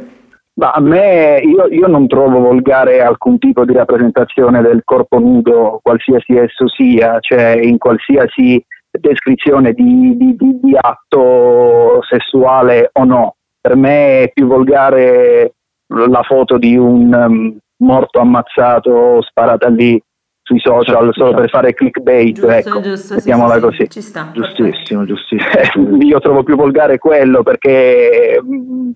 Ma 0.61 0.73
a 0.73 0.79
me, 0.79 1.39
io, 1.43 1.65
io 1.69 1.87
non 1.87 2.05
trovo 2.05 2.39
volgare 2.39 3.01
alcun 3.01 3.39
tipo 3.39 3.65
di 3.65 3.73
rappresentazione 3.73 4.61
del 4.61 4.83
corpo 4.85 5.17
nudo, 5.17 5.79
qualsiasi 5.81 6.35
esso 6.37 6.67
sia, 6.67 7.17
cioè 7.19 7.57
in 7.59 7.79
qualsiasi 7.79 8.63
descrizione 8.91 9.73
di, 9.73 10.15
di- 10.15 10.35
di- 10.35 10.59
di 10.61 10.77
atto 10.79 12.03
sessuale 12.07 12.91
o 12.93 13.05
no. 13.05 13.35
Per 13.59 13.75
me 13.75 14.21
è 14.21 14.31
più 14.31 14.45
volgare 14.45 15.53
la 15.87 16.21
foto 16.21 16.59
di 16.59 16.77
un 16.77 17.11
um, 17.11 17.57
morto 17.77 18.19
ammazzato 18.19 19.19
sparata 19.23 19.67
lì 19.67 19.99
sui 20.43 20.59
social 20.59 20.85
Certo, 20.85 21.13
solo 21.13 21.25
certo. 21.29 21.41
per 21.41 21.49
fare 21.49 21.73
clickbait, 21.73 22.33
Giusto, 22.35 22.51
ecco, 22.51 22.81
giusto, 22.81 23.07
sì, 23.07 23.13
mettiamola 23.15 23.53
sì, 23.53 23.59
sì, 23.59 23.65
così. 23.65 23.89
Ci 23.89 24.01
sta. 24.01 24.29
Giustissimo, 24.31 25.05
giustissimo. 25.05 25.97
Io 26.05 26.19
trovo 26.19 26.43
più 26.43 26.55
volgare 26.55 26.99
quello 26.99 27.41
perché 27.41 28.39
mh, 28.43 28.89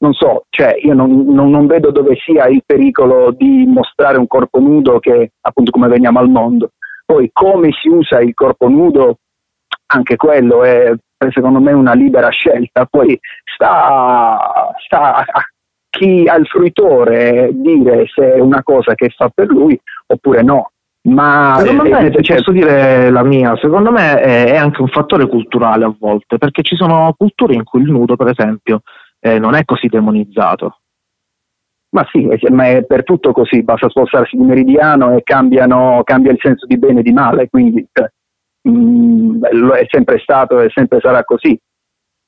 non 0.00 0.12
so, 0.14 0.44
cioè 0.48 0.76
io 0.82 0.94
non, 0.94 1.24
non- 1.26 1.50
non 1.50 1.66
vedo 1.66 1.90
dove 1.90 2.16
sia 2.16 2.46
il 2.46 2.62
pericolo 2.64 3.32
di 3.32 3.64
mostrare 3.66 4.18
un 4.18 4.26
corpo 4.26 4.58
nudo 4.58 4.98
che 4.98 5.32
appunto 5.40 5.70
come 5.70 5.88
veniamo 5.88 6.18
al 6.18 6.28
mondo. 6.28 6.70
Poi 7.04 7.30
come 7.32 7.70
si 7.72 7.88
usa 7.88 8.20
il 8.20 8.34
corpo 8.34 8.68
nudo, 8.68 9.18
anche 9.86 10.16
quello 10.16 10.62
è 10.62 10.94
secondo 11.30 11.60
me 11.60 11.72
una 11.72 11.92
libera 11.92 12.30
scelta, 12.30 12.86
poi 12.86 13.18
sta, 13.44 14.72
sta 14.86 15.16
a 15.16 15.42
chi 15.90 16.26
ha 16.26 16.36
il 16.36 16.46
fruitore 16.46 17.50
dire 17.52 18.06
se 18.06 18.34
è 18.34 18.40
una 18.40 18.62
cosa 18.62 18.94
che 18.94 19.10
fa 19.10 19.28
per 19.28 19.48
lui 19.48 19.78
oppure 20.06 20.42
no. 20.42 20.70
Ma 21.02 21.56
Secondo 21.58 21.84
eh, 21.84 21.90
me, 21.90 22.12
se 22.12 22.22
cioè, 22.22 22.36
posso 22.36 22.52
dire 22.52 23.10
la 23.10 23.24
mia, 23.24 23.56
secondo 23.56 23.90
me 23.90 24.20
è, 24.20 24.52
è 24.52 24.56
anche 24.56 24.80
un 24.82 24.88
fattore 24.88 25.26
culturale 25.26 25.84
a 25.84 25.94
volte, 25.98 26.38
perché 26.38 26.62
ci 26.62 26.76
sono 26.76 27.14
culture 27.16 27.54
in 27.54 27.64
cui 27.64 27.80
il 27.82 27.90
nudo, 27.90 28.16
per 28.16 28.28
esempio, 28.28 28.82
eh, 29.20 29.38
non 29.38 29.54
è 29.54 29.64
così 29.64 29.86
demonizzato. 29.86 30.80
Ma 31.90 32.06
sì, 32.10 32.28
ma 32.50 32.68
è 32.68 32.84
per 32.84 33.02
tutto 33.02 33.32
così, 33.32 33.62
basta 33.62 33.88
spostarsi 33.88 34.36
di 34.36 34.44
meridiano 34.44 35.16
e 35.16 35.22
cambiano, 35.24 36.02
cambia 36.04 36.30
il 36.30 36.38
senso 36.40 36.66
di 36.66 36.78
bene 36.78 37.00
e 37.00 37.02
di 37.02 37.12
male, 37.12 37.48
quindi 37.48 37.84
eh, 37.92 38.12
mm, 38.68 39.44
è 39.44 39.86
sempre 39.88 40.18
stato 40.18 40.60
e 40.60 40.70
sempre 40.72 41.00
sarà 41.00 41.24
così. 41.24 41.58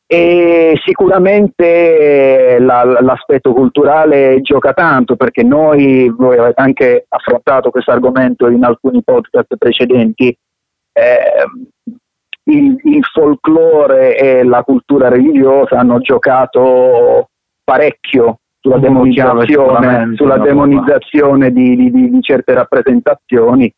E 0.05 0.79
sicuramente 0.85 2.59
la- 2.61 3.01
l'aspetto 3.01 3.55
culturale 3.55 4.41
gioca 4.43 4.73
tanto 4.75 5.17
perché 5.17 5.43
noi, 5.43 6.11
voi 6.11 6.37
avete 6.37 6.61
anche 6.61 7.07
affrontato 7.09 7.71
questo 7.71 7.93
argomento 7.93 8.49
in 8.49 8.65
alcuni 8.65 9.03
podcast 9.03 9.57
precedenti, 9.57 10.37
ehm, 10.93 11.69
il, 12.45 12.79
il 12.85 13.05
folklore 13.13 14.17
e 14.19 14.45
la 14.45 14.63
cultura 14.63 15.09
religiosa 15.09 15.79
hanno 15.79 16.01
giocato 16.01 17.29
parecchio 17.65 18.39
sulla 18.61 18.79
demonizzazione, 18.79 20.13
sulla 20.17 20.39
demonizzazione 20.39 21.51
di, 21.53 21.77
di- 21.77 21.91
di- 21.91 22.11
di 22.11 22.21
certe 22.21 22.55
rappresentazioni 22.55 23.73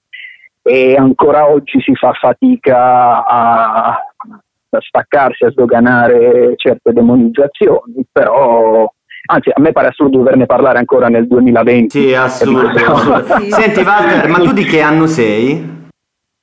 e 0.63 0.95
ancora 0.97 1.49
oggi 1.49 1.81
si 1.83 1.95
fa 1.95 2.13
fatica 2.13 3.25
a, 3.25 3.89
a 3.89 4.81
staccarsi, 4.81 5.45
a 5.45 5.51
sdoganare 5.51 6.55
certe 6.57 6.93
demonizzazioni, 6.93 8.05
però 8.11 8.91
anzi 9.27 9.51
a 9.51 9.61
me 9.61 9.73
pare 9.73 9.89
assurdo 9.89 10.19
doverne 10.19 10.47
parlare 10.47 10.79
ancora 10.79 11.09
nel 11.09 11.27
2020 11.27 11.99
Sì, 12.01 12.15
assurdo. 12.15 12.79
Senti, 13.49 13.81
Walter, 13.83 14.29
ma 14.29 14.39
tu 14.39 14.53
di 14.53 14.65
che 14.65 14.81
anno 14.81 15.07
sei? 15.07 15.74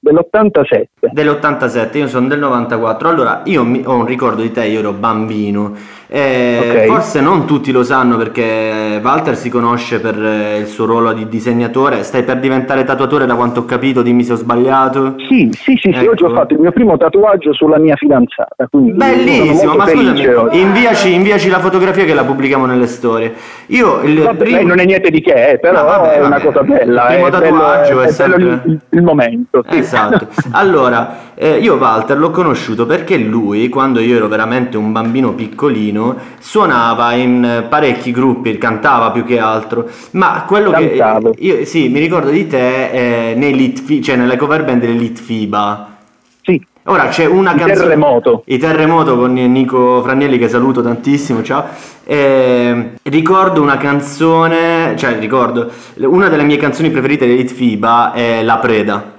Dell'87. 0.02 0.86
Dell'87, 1.12 1.98
io 1.98 2.08
sono 2.08 2.28
del 2.28 2.40
94. 2.40 3.08
Allora, 3.08 3.42
io 3.46 3.64
mi- 3.64 3.84
ho 3.86 3.96
un 3.96 4.06
ricordo 4.06 4.42
di 4.42 4.52
te, 4.52 4.66
io 4.66 4.80
ero 4.80 4.92
bambino. 4.94 5.74
Eh, 6.14 6.60
Ok. 6.62 6.86
Forse 6.88 7.22
non 7.22 7.46
tutti 7.46 7.72
lo 7.72 7.84
sanno 7.84 8.18
perché 8.18 9.00
Walter 9.02 9.36
si 9.38 9.50
conosce 9.50 10.02
per 10.02 10.22
eh, 10.22 10.58
il 10.60 10.68
suo 10.68 10.86
ruolo 10.86 11.14
di 11.14 11.28
disegnatore. 11.30 12.04
Stai 12.04 12.24
per 12.24 12.40
diventare 12.40 12.84
tatuatore, 12.84 13.26
da 13.26 13.36
quanto 13.36 13.62
ho 13.62 13.66
capito, 13.66 14.02
dimmi 14.02 14.24
se 14.26 14.34
ho 14.34 14.36
sbagliato. 14.36 15.16
Sì, 15.30 15.50
sì, 15.54 15.78
sì, 15.82 15.92
sì, 15.94 16.00
Ecco. 16.00 16.12
oggi 16.12 16.24
ho 16.24 16.30
fatto 16.34 16.54
il 16.54 16.60
mio 16.60 16.72
primo 16.74 16.98
tatuaggio 16.98 17.54
sulla 17.54 17.78
mia 17.80 17.96
fidanzata. 17.96 18.68
Bellissimo, 18.70 19.76
ma 19.76 19.88
scusami, 19.88 20.06
felice 20.08 20.34
oggi. 20.36 20.60
inviaci, 20.60 21.14
inviaci 21.14 21.50
la 21.50 21.60
fotografia 21.60 22.04
che 22.04 22.14
la 22.14 22.24
pubblichiamo 22.26 22.66
nelle 22.66 22.88
storie. 22.88 23.34
Io 23.68 24.02
il 24.02 24.20
Vabbè, 24.22 24.36
primo- 24.38 24.62
non 24.68 24.80
è 24.80 24.86
niente 24.86 25.10
di 25.10 25.22
che, 25.22 25.52
eh, 25.52 25.60
però 25.60 25.80
No, 25.80 25.86
vabbè, 25.86 26.12
è 26.16 26.20
una 26.20 26.30
vabbè. 26.38 26.44
cosa 26.46 26.62
bella. 26.64 27.02
Il 27.10 27.14
primo 27.14 27.28
è 27.28 27.30
bello- 27.32 27.58
tatuaggio 27.58 28.02
è 28.02 28.08
è 28.08 28.14
bello 28.16 28.38
sempre- 28.38 28.62
il, 28.66 28.80
il 28.90 29.02
momento. 29.02 29.64
sì. 29.70 29.78
Esatto. 29.78 30.28
Allora, 30.52 31.30
eh, 31.36 31.58
io 31.60 31.76
Walter 31.76 32.18
l'ho 32.18 32.32
conosciuto 32.32 32.86
perché 32.86 33.16
lui, 33.18 33.70
quando 33.70 34.00
io 34.02 34.18
ero 34.18 34.28
veramente 34.28 34.76
un 34.78 34.92
bambino 34.92 35.32
piccolino, 35.34 36.00
suonava 36.40 37.14
in 37.14 37.44
eh, 37.44 37.62
parecchi 37.64 38.12
gruppi, 38.12 38.58
cantava 38.58 39.12
più 39.12 39.24
che 39.24 39.40
altro. 39.40 39.88
Ma 40.12 40.44
quello 40.48 40.72
Cantavo. 40.72 41.32
che 41.32 41.44
io 41.44 41.66
sì, 41.66 41.90
mi 41.90 42.00
ricordo 42.00 42.30
di 42.30 42.48
te 42.48 43.32
eh, 43.32 44.02
cioè 44.02 44.16
nelle 44.16 44.38
cover 44.38 44.64
band 44.64 44.82
delle 44.82 44.94
Litfiba. 44.94 45.98
Sì, 46.44 46.60
Ora 46.86 47.10
c'è 47.10 47.26
una 47.26 47.52
Il 47.52 47.60
canzone. 47.60 47.80
terremoto. 47.90 48.44
I 48.48 48.58
terremoto 48.58 49.16
con 49.16 49.34
Nico 49.34 50.02
Fragnelli 50.02 50.40
che 50.40 50.50
saluto 50.50 50.82
tantissimo, 50.82 51.44
ciao. 51.44 51.66
Eh, 52.04 52.94
ricordo 53.04 53.62
una 53.62 53.78
canzone, 53.78 54.96
cioè 54.98 55.18
ricordo, 55.20 55.70
una 55.98 56.28
delle 56.28 56.44
mie 56.44 56.58
canzoni 56.58 56.90
preferite 56.90 57.28
dei 57.28 57.38
Litfiba 57.38 58.14
è 58.14 58.42
La 58.42 58.58
Preda. 58.58 59.12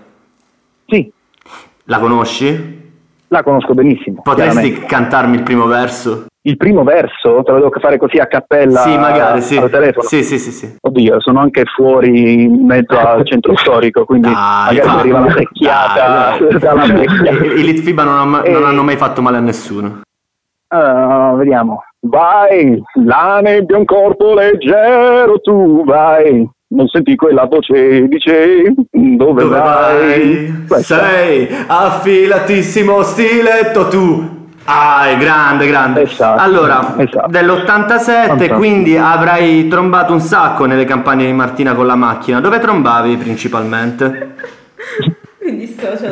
sì, 0.86 1.10
La 1.84 1.98
conosci? 2.00 2.80
la 3.28 3.42
conosco 3.42 3.72
benissimo. 3.72 4.20
Potresti 4.22 4.80
cantarmi 4.80 5.36
il 5.36 5.42
primo 5.42 5.64
verso? 5.66 6.26
Il 6.44 6.56
primo 6.56 6.82
verso 6.82 7.42
te 7.44 7.52
lo 7.52 7.58
devo 7.58 7.70
fare 7.78 7.98
così 7.98 8.18
a 8.18 8.26
cappella 8.26 8.80
sì, 8.80 8.98
magari, 8.98 9.40
sì. 9.42 9.56
al 9.56 9.70
telefono. 9.70 10.04
Sì, 10.08 10.24
sì, 10.24 10.38
sì, 10.40 10.50
sì. 10.50 10.76
Oddio, 10.80 11.20
sono 11.20 11.38
anche 11.38 11.62
fuori 11.64 12.42
in 12.42 12.66
mezzo 12.66 12.98
al 12.98 13.22
centro 13.26 13.56
storico, 13.56 14.04
quindi 14.04 14.28
Dai, 14.28 14.34
magari 14.34 14.80
mi 14.80 14.86
va. 14.86 14.98
arriva 14.98 15.18
una 15.20 15.30
secchiata. 15.30 16.36
I, 17.54 17.62
Litfiba 17.62 18.02
non, 18.02 18.34
ha- 18.34 18.42
non 18.48 18.64
hanno 18.64 18.82
mai 18.82 18.96
fatto 18.96 19.22
male 19.22 19.36
a 19.36 19.40
nessuno. 19.40 20.00
Ah, 20.74 21.34
vediamo. 21.36 21.84
Vai, 22.00 22.82
la 23.04 23.38
nebbia 23.40 23.76
un 23.76 23.84
corpo 23.84 24.34
leggero, 24.34 25.38
tu 25.40 25.84
vai. 25.84 26.44
Non 26.74 26.88
senti 26.88 27.14
quella 27.14 27.44
voce, 27.44 28.08
dice, 28.08 28.64
dove, 28.90 29.42
Dove 29.42 29.44
vai? 29.44 30.64
Questa. 30.66 30.98
Sei 31.04 31.46
affilatissimo 31.68 33.02
stiletto 33.02 33.86
tu. 33.86 34.40
Ah, 34.64 35.08
è 35.08 35.16
grande, 35.16 35.66
grande. 35.66 36.02
Esatto, 36.02 36.40
Allora, 36.40 36.94
esatto. 36.98 37.28
dell'87, 37.28 37.66
Fantastico. 37.66 38.56
quindi 38.56 38.96
avrai 38.96 39.66
trombato 39.68 40.12
un 40.12 40.20
sacco 40.20 40.66
nelle 40.66 40.84
campagne 40.84 41.26
di 41.26 41.32
Martina 41.32 41.74
con 41.74 41.86
la 41.86 41.96
macchina. 41.96 42.40
Dove 42.40 42.58
trombavi 42.58 43.16
principalmente? 43.16 44.34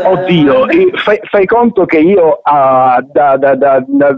Oddio, 0.05 0.53
domanda. 0.53 0.73
e 0.73 0.91
fai, 0.97 1.19
fai 1.23 1.47
conto 1.47 1.85
che 1.87 1.99
io 1.99 2.41
ah, 2.43 3.01
da, 3.05 3.37
da- 3.37 3.55
da- 3.55 3.85
da 3.87 4.17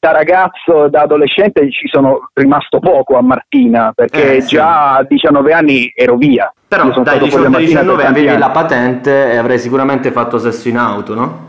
da 0.00 0.12
ragazzo, 0.12 0.86
da 0.88 1.00
adolescente 1.02 1.68
ci 1.72 1.88
sono 1.88 2.28
rimasto 2.34 2.78
poco 2.78 3.16
a 3.18 3.20
Martina 3.20 3.90
perché 3.92 4.36
Eh, 4.36 4.40
sì. 4.42 4.54
già 4.54 4.94
a 4.94 5.02
19 5.02 5.52
anni 5.52 5.92
ero 5.92 6.14
via. 6.16 6.52
Però 6.68 6.84
dai 6.84 6.92
stato 6.92 7.26
fuori 7.26 7.42
da 7.42 7.48
Martina 7.50 7.80
18-19 7.82 7.84
per 7.84 7.96
tanti 7.96 8.06
avevi 8.06 8.28
anni. 8.28 8.38
la 8.38 8.50
patente 8.50 9.32
e 9.32 9.36
avrei 9.36 9.58
sicuramente 9.58 10.12
fatto 10.12 10.38
sesso 10.38 10.68
in 10.68 10.76
auto, 10.78 11.14
no? 11.16 11.47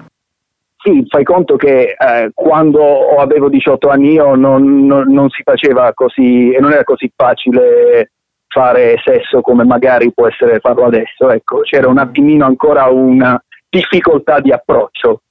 Sì, 0.82 1.04
fai 1.10 1.24
conto 1.26 1.58
che 1.58 1.96
eh, 1.98 2.32
quando 2.34 3.18
avevo 3.18 3.50
18 3.50 3.90
anni 3.90 4.14
io 4.14 4.36
non, 4.36 4.86
non- 4.86 5.12
non 5.12 5.30
si 5.30 5.44
faceva 5.44 5.92
così 5.94 6.52
e 6.52 6.60
non 6.62 6.72
era 6.72 6.84
così 6.86 7.12
facile 7.14 8.12
fare 8.48 8.96
sesso 9.04 9.42
come 9.42 9.66
magari 9.66 10.12
può 10.14 10.28
essere 10.28 10.60
farlo 10.60 10.86
adesso. 10.86 11.30
Ecco, 11.30 11.60
c'era 11.62 11.88
un 11.90 11.98
attimino 11.98 12.46
ancora 12.46 12.86
una 12.86 13.42
difficoltà 13.70 14.40
di 14.40 14.52
approccio 14.52 15.22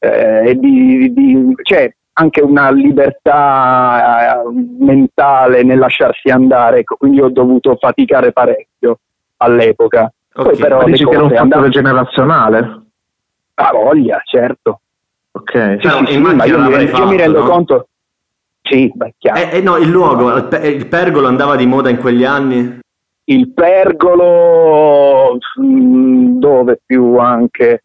eh, 0.00 0.48
e 0.50 0.54
di, 0.58 1.12
di- 1.12 1.54
c'è 1.62 1.92
anche 2.14 2.42
una 2.42 2.70
libertà 2.70 4.42
eh, 4.42 4.48
mentale 4.80 5.62
nel 5.62 5.78
lasciarsi 5.78 6.28
andare, 6.30 6.80
ecco, 6.80 6.96
quindi 6.96 7.20
ho 7.20 7.28
dovuto 7.30 7.76
faticare 7.76 8.32
parecchio 8.32 8.98
all'epoca. 9.38 10.12
Poi 10.32 10.46
Ok. 10.46 10.58
però 10.58 10.82
dici 10.84 11.04
che 11.04 11.14
era 11.14 11.22
un 11.24 11.30
fattore 11.30 11.68
generazionale? 11.70 12.79
A 13.68 13.72
voglia, 13.72 14.20
certo. 14.24 14.80
Ok. 15.32 15.76
Sì, 15.80 15.86
Però 15.86 15.98
sì, 16.04 16.12
sì, 16.12 16.18
ma 16.18 16.44
io, 16.44 16.58
mi, 16.58 16.70
rendo- 16.70 16.70
io 16.70 16.78
mi 16.78 16.86
fatto, 16.88 17.16
rendo 17.16 17.40
no? 17.40 17.48
conto. 17.48 17.88
Sì, 18.62 18.90
beh, 18.94 19.14
chiaro. 19.18 19.38
Eh, 19.40 19.56
eh, 19.56 19.60
no, 19.60 19.76
il 19.76 19.88
luogo, 19.88 20.36
il 20.36 20.86
pergolo 20.86 21.26
andava 21.26 21.56
di 21.56 21.66
moda 21.66 21.88
in 21.88 21.98
quegli 21.98 22.24
anni? 22.24 22.78
Il 23.24 23.52
pergolo, 23.52 25.38
mm, 25.60 26.38
dove 26.38 26.80
più 26.84 27.16
anche 27.18 27.84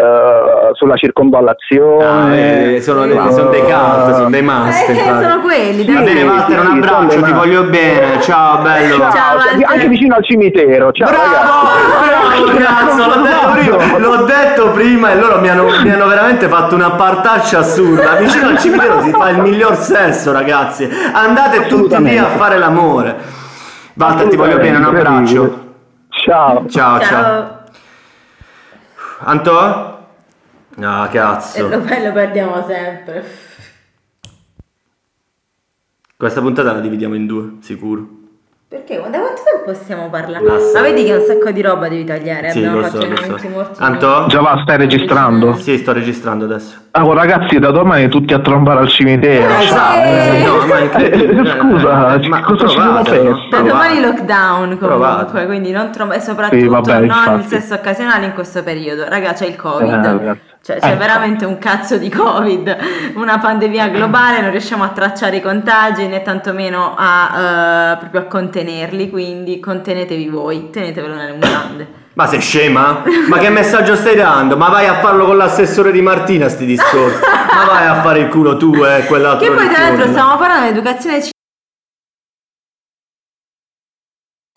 eh, 0.00 0.70
sulla 0.72 0.94
Ah, 0.94 0.96
circonvallazione. 0.96 2.74
eh, 2.76 2.80
sono, 2.80 3.04
Eh, 3.04 3.30
sono 3.32 3.50
dei 3.50 3.60
cult, 3.62 4.14
sono 4.14 4.30
dei 4.30 4.42
must. 4.42 4.88
Eh, 4.88 4.94
sono 4.94 5.40
quelli, 5.40 5.84
Va 5.84 5.92
dai. 5.92 6.04
bene, 6.04 6.20
Sì, 6.20 6.26
Walter, 6.26 6.58
un 6.58 6.66
sì, 6.66 6.72
abbraccio, 6.72 7.22
ti 7.22 7.32
voglio 7.32 7.62
bene. 7.64 8.20
Ciao, 8.20 8.58
bello. 8.62 8.96
Ciao, 8.98 9.10
Ciao, 9.12 9.38
cioè, 9.40 9.62
anche 9.64 9.88
vicino 9.88 10.14
al 10.16 10.24
cimitero. 10.24 10.92
Ciao, 10.92 11.10
Bravo! 11.10 11.24
ragazzi. 11.24 12.56
Bravo, 12.56 12.86
cazzo, 12.86 13.06
l'ho 13.06 13.22
detto, 13.22 13.48
prima, 13.52 13.98
l'ho 13.98 14.24
detto 14.24 14.70
prima 14.70 15.10
e 15.12 15.18
loro 15.18 15.40
mi 15.40 15.48
hanno, 15.48 15.64
mi 15.82 15.90
hanno 15.90 16.06
veramente 16.06 16.48
fatto 16.48 16.74
una 16.74 16.90
partaccia 16.90 17.58
assurda. 17.58 18.14
Vicino 18.14 18.48
al 18.48 18.58
cimitero 18.58 19.02
si 19.02 19.10
fa 19.10 19.28
il 19.30 19.38
miglior 19.40 19.74
sesso, 19.76 20.32
ragazzi. 20.32 20.88
Andate 21.12 21.66
tutti 21.66 22.02
lì 22.02 22.16
a 22.18 22.26
fare 22.36 22.58
l'amore. 22.58 23.16
Walter, 23.94 24.28
ti 24.28 24.36
voglio 24.36 24.56
bene, 24.56 24.78
un 24.78 24.84
abbraccio. 24.84 25.68
Ciao. 26.08 26.64
Ciao, 26.68 26.98
ciao. 26.98 27.00
Ciao. 27.00 27.58
Anto? 29.22 30.08
E 31.04 31.08
cazzo. 31.10 31.68
lo, 31.68 31.76
lo 31.78 32.12
perdiamo 32.12 32.64
sempre. 32.66 33.24
Questa 36.16 36.40
puntata 36.40 36.72
la 36.72 36.80
dividiamo 36.80 37.14
in 37.14 37.26
due, 37.26 37.56
sicuro. 37.60 38.19
Perché? 38.70 38.98
Da 39.10 39.18
quanto 39.18 39.42
tempo 39.42 39.74
stiamo 39.82 40.08
parlando? 40.10 40.48
Massa. 40.48 40.78
Ma 40.80 40.86
vedi 40.86 41.02
che 41.04 41.12
un 41.12 41.24
sacco 41.26 41.50
di 41.50 41.60
roba 41.60 41.88
devi 41.88 42.04
tagliare. 42.04 42.50
Sì, 42.50 42.58
Abbiamo 42.58 42.82
fatto 42.82 43.00
so, 43.00 43.36
so. 43.38 43.48
morti. 43.48 43.82
Anto? 43.82 44.26
Già 44.28 44.40
va, 44.40 44.60
stai 44.62 44.76
registrando? 44.76 45.54
Sì, 45.54 45.76
sto 45.78 45.92
registrando 45.92 46.44
adesso. 46.44 46.76
Allora 46.92 47.22
ragazzi, 47.24 47.58
da 47.58 47.72
domani 47.72 48.06
tutti 48.08 48.32
a 48.32 48.38
trombare 48.38 48.78
al 48.78 48.88
cimitero. 48.88 49.52
Eh, 49.58 49.62
Esatto, 49.64 50.36
sì. 50.36 50.44
no, 50.44 50.66
ma 50.66 50.76
è 50.78 50.82
incredibile. 50.84 51.40
Eh, 51.42 51.58
scusa, 51.58 52.14
Eh, 52.14 52.28
ma 52.28 52.40
cosa 52.42 52.68
ci 52.68 52.76
provate, 52.76 53.16
sono 53.16 53.28
no? 53.30 53.36
feste? 53.36 53.56
Da 53.56 53.60
domani 53.68 54.00
lockdown 54.02 54.60
comunque, 54.62 54.86
Provate. 54.86 55.46
quindi 55.46 55.70
non 55.72 55.90
trom- 55.90 56.12
e 56.12 56.20
soprattutto 56.20 56.60
Sì, 56.62 56.68
vabbè, 56.68 56.92
non 56.94 57.04
infatti. 57.06 57.40
il 57.40 57.46
sesso 57.46 57.74
occasionale 57.74 58.26
in 58.26 58.34
questo 58.34 58.62
periodo. 58.62 59.04
Raga, 59.08 59.32
c'è 59.32 59.46
il 59.46 59.54
Eh, 59.54 59.56
Covid. 59.56 60.38
Cioè, 60.62 60.78
c'è 60.78 60.88
Ecco. 60.88 60.98
veramente 60.98 61.44
un 61.46 61.58
cazzo 61.58 61.96
di 61.96 62.10
Covid, 62.10 62.76
una 63.14 63.38
pandemia 63.38 63.88
globale, 63.88 64.42
non 64.42 64.50
riusciamo 64.50 64.84
a 64.84 64.88
tracciare 64.88 65.36
i 65.36 65.40
contagi 65.40 66.06
né 66.06 66.20
tantomeno 66.22 66.94
a, 66.96 67.92
eh, 67.92 67.96
proprio 67.96 68.20
a 68.20 68.24
contenerli, 68.24 69.08
quindi 69.08 69.58
contenetevi 69.58 70.28
voi, 70.28 70.68
tenetevelo 70.70 71.14
nelle 71.14 71.32
mutande. 71.32 71.98
Ma 72.12 72.26
sei 72.26 72.40
scema? 72.40 73.02
Ma 73.28 73.38
che 73.38 73.48
messaggio 73.48 73.94
stai 73.94 74.16
dando? 74.16 74.56
Ma 74.58 74.68
vai 74.68 74.86
a 74.86 74.96
farlo 74.96 75.24
con 75.24 75.38
l'assessore 75.38 75.90
di 75.92 76.02
Martina 76.02 76.48
sti 76.48 76.66
discorsi. 76.66 77.20
Ma 77.22 77.64
vai 77.64 77.86
a 77.86 78.02
fare 78.02 78.18
il 78.18 78.28
culo 78.28 78.58
tu 78.58 78.74
e 78.84 79.06
quell'altro. 79.06 79.48
Che 79.48 79.54
poi 79.54 79.68
tra 79.68 79.84
l'altro 79.84 80.08
stiamo 80.08 80.36
parlando 80.36 80.64
di 80.64 80.70
educazione 80.72 81.20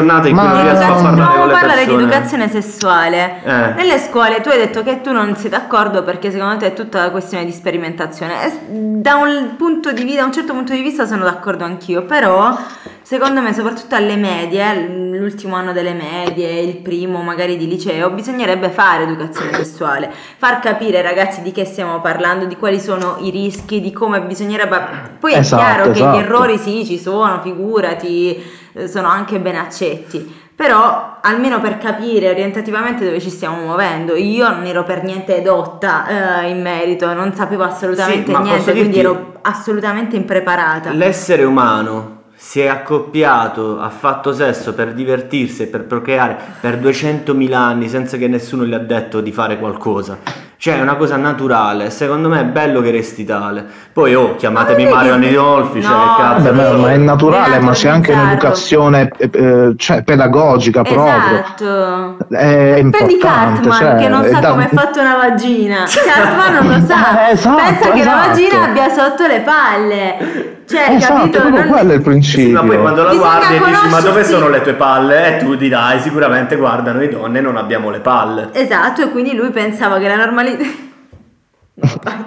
giornata 0.04 0.28
in 0.28 0.36
cui 0.36 0.45
Ma- 0.45 0.54
non 0.54 0.62
riesco 0.62 0.84
a 0.84 1.01
parlare 1.01 1.38
con 1.38 1.47
le 1.47 1.54
parlare 1.54 1.86
di 1.86 1.93
educazione 1.93 2.49
sessuale. 2.49 3.34
Eh. 3.43 3.74
Nelle 3.74 3.97
scuole 3.99 4.41
tu 4.41 4.49
hai 4.49 4.58
detto 4.58 4.84
che 4.84 5.01
tu 5.01 5.12
non 5.12 5.36
sei 5.36 5.49
d'accordo 5.49 6.04
perché 6.04 6.32
secondo 6.32 6.58
te 6.58 6.68
è 6.68 6.74
tutta 6.74 6.99
una 6.99 7.10
questione 7.10 7.45
di 7.45 7.51
sperimentazione. 7.51 8.43
E 8.45 8.51
Da 8.70 9.16
un, 9.16 9.56
punto 9.58 9.91
di 9.91 10.04
vista, 10.04 10.22
da 10.22 10.26
un 10.28 10.34
certo 10.34 10.54
punto 10.54 10.74
di 10.74 10.82
vista 10.82 11.06
sono 11.06 11.24
d'accordo 11.24 11.64
anch'io, 11.64 12.04
però 12.04 12.56
secondo 13.01 13.41
me 13.41 13.54
soprattutto 13.54 13.95
alle 13.95 14.16
medie, 14.16 14.88
l'ultimo 15.18 15.56
anno 15.56 15.74
delle 15.74 15.93
medie, 15.93 16.60
il 16.62 16.78
primo 16.78 17.22
magari 17.22 17.58
di 17.58 17.68
liceo, 17.68 18.10
bisognerebbe 18.10 18.70
fare 18.70 19.04
educazione 19.04 19.54
sessuale, 19.54 20.12
far 20.38 20.60
capire 20.60 20.97
ai 20.97 21.04
ragazzi 21.04 21.41
di 21.41 21.51
che 21.51 21.66
stiamo 21.66 21.99
parlando, 22.01 22.45
di 22.45 22.56
quali 22.56 22.80
sono 22.80 23.18
i 23.20 23.30
rischi, 23.30 23.82
di 23.82 23.91
come 23.91 24.22
bisognerebbe... 24.22 25.12
Poi 25.20 25.34
è 25.34 25.38
Esatto, 25.39 25.62
chiaro 25.62 25.84
che 25.91 25.99
esatto. 25.99 26.18
gli 26.18 26.20
errori 26.22 26.58
sì 26.58 26.86
ci 26.86 26.97
sono, 26.97 27.41
figurati, 27.41 28.62
sono 28.88 29.07
anche 29.07 29.39
ben 29.39 29.55
accetti. 29.55 30.41
Però 30.55 31.17
almeno 31.21 31.59
per 31.59 31.80
capire 31.80 32.30
orientativamente 32.30 33.03
dove 33.03 33.19
ci 33.19 33.32
stiamo 33.32 33.57
muovendo, 33.63 34.15
io 34.15 34.47
non 34.49 34.65
ero 34.65 34.84
per 34.84 35.03
niente 35.03 35.38
edotta 35.38 36.41
eh, 36.43 36.49
in 36.49 36.61
merito, 36.61 37.11
non 37.13 37.34
sapevo 37.34 37.63
assolutamente 37.63 38.32
Sì, 38.34 38.41
niente, 38.41 38.71
quindi 38.71 38.99
ero 38.99 39.34
assolutamente 39.41 40.15
impreparata. 40.15 40.91
L'essere 40.91 41.43
umano 41.43 42.21
si 42.36 42.59
è 42.59 42.67
accoppiato, 42.67 43.80
ha 43.80 43.89
fatto 43.89 44.32
sesso 44.32 44.74
per 44.74 44.93
divertirsi 44.93 45.63
e 45.63 45.67
per 45.67 45.86
procreare 45.86 46.38
per 46.59 46.78
200.000 46.78 47.53
anni 47.53 47.88
senza 47.88 48.17
che 48.17 48.28
nessuno 48.28 48.65
gli 48.65 48.74
ha 48.74 48.80
detto 48.80 49.21
di 49.21 49.32
fare 49.32 49.57
qualcosa. 49.57 50.19
Cioè 50.64 50.78
è 50.78 50.82
una 50.82 50.95
cosa 50.95 51.18
naturale, 51.18 51.89
secondo 51.89 52.30
me 52.30 52.39
è 52.39 52.45
bello 52.45 52.80
che 52.80 52.89
resti 52.89 53.26
tale. 53.26 53.66
Poi 53.91 54.16
oh, 54.16 54.38
chiamatemi 54.38 54.86
Mario 54.86 55.16
devi- 55.16 55.26
Nidolfi, 55.26 55.82
cioè 55.84 55.91
No, 55.91 56.16
che 56.16 56.22
cazzo. 56.22 56.53
Vabbè, 56.53 56.72
ma, 56.72 56.78
ma 56.78 56.91
è 56.93 56.95
naturale, 56.95 57.59
ma 57.59 57.72
c'è 57.74 57.89
anche 57.89 58.14
Denaturalizzarlo. 58.14 58.24
un'educazione 58.24 59.11
eh, 59.18 59.30
eh, 59.34 59.74
cioè, 59.76 60.03
pedagogica 60.03 60.82
proprio. 60.84 61.05
Esatto. 61.05 62.18
È 62.30 62.36
Prendi 62.38 62.80
importante. 62.80 63.20
Cartman 63.20 63.78
cioè, 63.78 63.95
che 63.97 64.07
non 64.07 64.24
sa 64.24 64.39
da- 64.39 64.49
come 64.51 64.64
è 64.64 64.70
fatta 64.74 65.01
una 65.01 65.16
vagina. 65.18 65.84
Cartman 65.84 66.53
non 66.66 66.80
lo 66.80 66.86
sa. 66.86 67.28
Eh, 67.28 67.32
esatto, 67.34 67.55
Pensa 67.61 67.91
che 67.91 68.03
la 68.05 68.11
esatto. 68.14 68.28
vagina 68.30 68.64
abbia 68.64 68.89
sotto 68.89 69.28
le 69.28 69.39
palle. 69.41 70.53
Cioè, 70.66 70.95
Esatto, 70.95 71.14
capito? 71.16 71.39
proprio 71.41 71.61
Non- 71.64 71.72
quello 71.72 71.91
è 71.91 71.95
il 71.95 71.99
Sì, 72.01 72.09
principio. 72.09 72.61
ma 72.61 72.68
poi 72.68 72.78
quando 72.80 73.03
la 73.03 73.09
Bisogna 73.09 73.30
guardi 73.30 73.53
e 73.55 73.57
dici 73.57 73.72
ma 73.72 73.80
dove 73.80 73.89
conoscersi." 74.01 74.32
sono 74.32 74.47
le 74.49 74.61
tue 74.61 74.74
palle? 74.74 75.28
E 75.28 75.38
tu 75.43 75.55
dirai 75.55 75.99
sicuramente 75.99 76.55
guardano 76.55 76.99
le 76.99 77.09
donne 77.09 77.41
non 77.41 77.57
abbiamo 77.57 77.89
le 77.89 77.99
palle. 77.99 78.49
Esatto, 78.53 79.01
e 79.01 79.09
quindi 79.09 79.36
lui 79.36 79.49
pensava 79.51 79.97
che 79.99 80.07
la 80.07 80.16
normalità. 80.16 80.64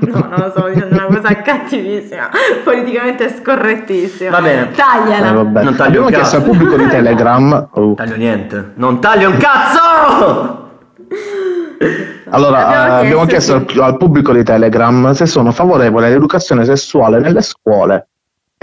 No, 0.01 0.29
no, 0.37 0.51
stavo 0.51 0.69
dicendo 0.69 0.97
una 0.97 1.07
cosa 1.07 1.41
cattivissima, 1.41 2.29
politicamente 2.65 3.33
scorrettissima. 3.41 4.31
Va 4.31 4.41
bene. 4.41 4.71
Tagliala. 4.73 5.29
Eh, 5.29 5.33
vabbè. 5.33 5.63
Non 5.63 5.75
taglio 5.77 5.89
Abbiamo 6.01 6.07
un 6.07 6.13
chiesto 6.13 6.37
al 6.37 6.43
cazzo. 6.43 6.53
pubblico 6.53 6.77
di 6.77 6.89
Telegram. 6.89 7.69
oh, 7.75 7.95
Taglio 7.95 8.17
niente. 8.17 8.73
Non 8.75 9.01
taglio 9.01 9.31
un 9.31 9.37
cazzo! 9.37 10.65
Allora, 12.31 12.67
Abbiamo 12.67 12.85
eh, 12.87 12.99
abbiamo 13.05 13.25
chiesto, 13.27 13.55
chiesto 13.65 13.83
al, 13.85 13.91
al 13.93 13.97
pubblico 13.99 14.33
di 14.33 14.43
Telegram 14.43 15.13
se 15.13 15.27
sono 15.27 15.53
favorevoli 15.53 16.07
all'educazione 16.07 16.65
sessuale 16.65 17.21
nelle 17.21 17.41
scuole. 17.43 18.09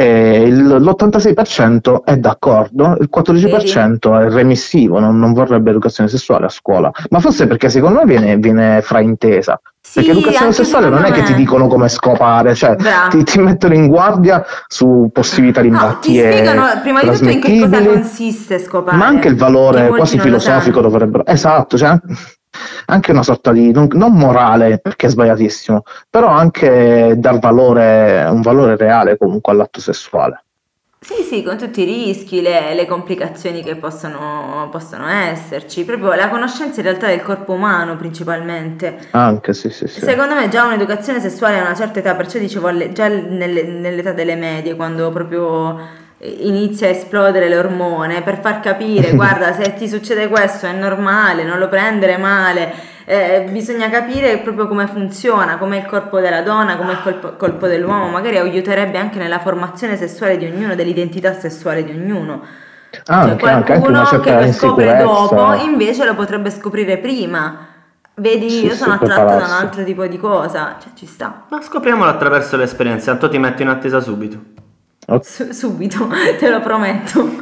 E 0.03 0.41
il- 0.41 0.65
l'86% 0.67 2.03
è 2.03 2.17
d'accordo, 2.17 2.97
il 2.99 3.07
14% 3.09 4.19
è 4.19 4.29
remissivo, 4.29 4.99
non, 4.99 5.17
non 5.17 5.31
vorrebbe 5.31 5.69
educazione 5.69 6.09
sessuale 6.09 6.45
a 6.45 6.49
scuola. 6.49 6.91
Ma 7.09 7.19
forse 7.21 7.47
perché 7.47 7.69
secondo 7.69 7.99
me 7.99 8.05
viene, 8.05 8.35
viene 8.37 8.81
fraintesa. 8.81 9.59
Sì, 9.79 9.99
perché 9.99 10.11
educazione 10.11 10.45
anche 10.45 10.55
sessuale 10.63 10.89
non 10.89 11.03
è 11.05 11.11
che 11.11 11.23
ti 11.23 11.33
dicono 11.35 11.67
come 11.67 11.87
scopare, 11.89 12.53
cioè 12.55 12.75
ti, 13.09 13.23
ti 13.23 13.39
mettono 13.39 13.73
in 13.75 13.87
guardia 13.87 14.43
su 14.67 15.09
possibilità 15.11 15.61
di 15.61 15.69
No, 15.69 15.77
ti 15.77 15.83
malattie. 15.83 16.31
spiegano 16.31 16.63
prima 16.81 17.01
di 17.01 17.09
tutto 17.11 17.29
in 17.29 17.41
che 17.41 17.59
cosa 17.59 17.83
consiste 17.83 18.59
scopare. 18.59 18.97
Ma 18.97 19.05
anche 19.05 19.27
il 19.29 19.35
valore 19.35 19.87
quasi 19.87 20.19
filosofico 20.19 20.81
dovrebbero. 20.81 21.25
Esatto, 21.25 21.77
cioè 21.77 21.97
anche 22.85 23.11
una 23.11 23.23
sorta 23.23 23.51
di 23.51 23.71
non, 23.71 23.87
non 23.93 24.13
morale 24.13 24.79
perché 24.79 25.07
è 25.07 25.09
sbagliatissimo, 25.09 25.83
però 26.09 26.27
anche 26.27 27.15
dar 27.17 27.39
valore, 27.39 28.25
un 28.29 28.41
valore 28.41 28.75
reale 28.77 29.17
comunque 29.17 29.51
all'atto 29.51 29.79
sessuale. 29.79 30.43
Sì, 31.03 31.21
sì, 31.21 31.43
con 31.43 31.57
tutti 31.57 31.81
i 31.81 31.83
rischi, 31.83 32.41
le, 32.41 32.73
le 32.73 32.85
complicazioni 32.85 33.61
che 33.61 33.75
possono, 33.75 34.69
possono 34.71 35.05
esserci, 35.09 35.83
proprio 35.83 36.13
la 36.13 36.29
conoscenza 36.29 36.79
in 36.79 36.85
realtà 36.85 37.07
del 37.07 37.21
corpo 37.21 37.51
umano 37.51 37.97
principalmente. 37.97 39.09
Anche 39.11 39.53
sì, 39.53 39.69
sì, 39.69 39.85
sì. 39.85 39.99
Secondo 39.99 40.33
me 40.33 40.47
già 40.47 40.63
un'educazione 40.63 41.19
sessuale 41.19 41.59
a 41.59 41.61
una 41.61 41.75
certa 41.75 41.99
età, 41.99 42.15
perciò 42.15 42.39
dicevo 42.39 42.67
alle- 42.67 42.93
già 42.93 43.09
nelle- 43.09 43.63
nell'età 43.63 44.13
delle 44.13 44.35
medie, 44.35 44.77
quando 44.77 45.11
proprio 45.11 45.77
inizia 46.23 46.87
a 46.87 46.91
esplodere 46.91 47.49
l'ormone, 47.49 48.21
per 48.21 48.39
far 48.39 48.59
capire, 48.59 49.13
guarda, 49.15 49.53
se 49.53 49.73
ti 49.75 49.87
succede 49.87 50.27
questo 50.27 50.65
è 50.65 50.71
normale, 50.73 51.43
non 51.43 51.59
lo 51.59 51.67
prendere 51.69 52.17
male, 52.17 52.91
Eh, 53.05 53.47
bisogna 53.51 53.89
capire 53.89 54.37
proprio 54.39 54.65
come 54.65 54.87
funziona, 54.87 55.57
com'è 55.57 55.75
il 55.77 55.85
corpo 55.85 56.21
della 56.21 56.41
donna, 56.41 56.77
com'è 56.77 56.93
il 56.93 56.99
colpo, 57.01 57.35
colpo 57.35 57.67
dell'uomo, 57.67 58.07
magari 58.07 58.37
aiuterebbe 58.37 58.97
anche 58.97 59.19
nella 59.19 59.39
formazione 59.39 59.97
sessuale 59.97 60.37
di 60.37 60.45
ognuno, 60.45 60.73
dell'identità 60.75 61.33
sessuale 61.33 61.83
di 61.83 61.91
ognuno. 61.91 62.41
Ah, 63.05 63.23
Cioè, 63.23 63.31
anche, 63.31 63.49
anche 63.49 63.77
qualcuno 63.77 63.99
una 63.99 64.19
che 64.19 64.31
lo 64.33 64.45
scopre 64.47 64.95
dopo 64.95 65.53
invece 65.53 66.05
lo 66.05 66.15
potrebbe 66.15 66.49
scoprire 66.51 66.97
prima. 66.99 67.67
Vedi, 68.15 68.49
Sì, 68.49 68.65
io 68.65 68.75
sì, 68.75 68.75
sono 68.75 68.93
attratta 68.93 69.35
da 69.35 69.45
un 69.45 69.51
altro 69.51 69.83
tipo 69.83 70.05
di 70.07 70.17
cosa, 70.17 70.77
cioè 70.81 70.93
ci 70.93 71.05
sta. 71.05 71.47
Ma 71.47 71.61
scopriamolo 71.61 72.09
attraverso 72.09 72.57
l'esperienza, 72.57 73.11
tanto 73.11 73.29
ti 73.29 73.37
metto 73.37 73.61
in 73.61 73.69
attesa 73.69 74.01
subito. 74.01 74.52
Su- 75.21 75.51
subito, 75.51 76.07
te 76.39 76.49
lo 76.49 76.59
prometto. 76.61 77.41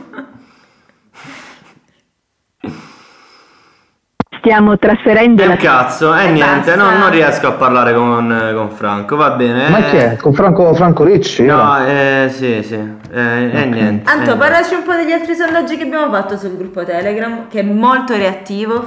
Stiamo 4.40 4.76
trasferendo 4.80 5.44
È 5.44 5.46
la 5.46 5.52
un 5.52 5.58
cazzo, 5.60 6.16
e 6.16 6.24
E 6.26 6.32
niente, 6.32 6.74
basta. 6.74 6.76
non, 6.76 6.98
non 6.98 7.12
riesco 7.12 7.48
a 7.48 7.52
parlare 7.52 7.94
con, 7.94 8.52
con 8.56 8.72
Franco, 8.72 9.16
va 9.16 9.32
bene. 9.32 9.70
Ma 9.70 9.78
eh, 9.86 9.90
chi 9.90 9.96
è? 9.98 10.16
Con 10.16 10.34
Franco, 10.34 10.74
Franco 10.74 11.04
Ricci? 11.04 11.44
No, 11.46 11.86
eh, 11.86 12.28
sì, 12.32 12.64
sì, 12.64 12.74
eh, 12.74 13.50
e 13.52 13.66
niente. 13.66 14.10
Anto, 14.10 14.34
eh, 14.34 14.38
parlaci 14.38 14.74
un 14.74 14.82
po' 14.84 14.96
degli 14.96 15.12
altri 15.12 15.36
sondaggi 15.36 15.78
che 15.78 15.84
abbiamo 15.84 16.12
fatto 16.12 16.38
sul 16.38 16.58
gruppo 16.58 16.84
Telegram, 16.84 17.48
che 17.50 17.60
è 17.60 17.64
molto 17.64 18.16
reattivo. 18.16 18.84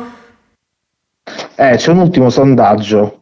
Eh, 1.55 1.77
c'è 1.77 1.91
un 1.93 1.99
ultimo 1.99 2.31
sondaggio 2.31 3.21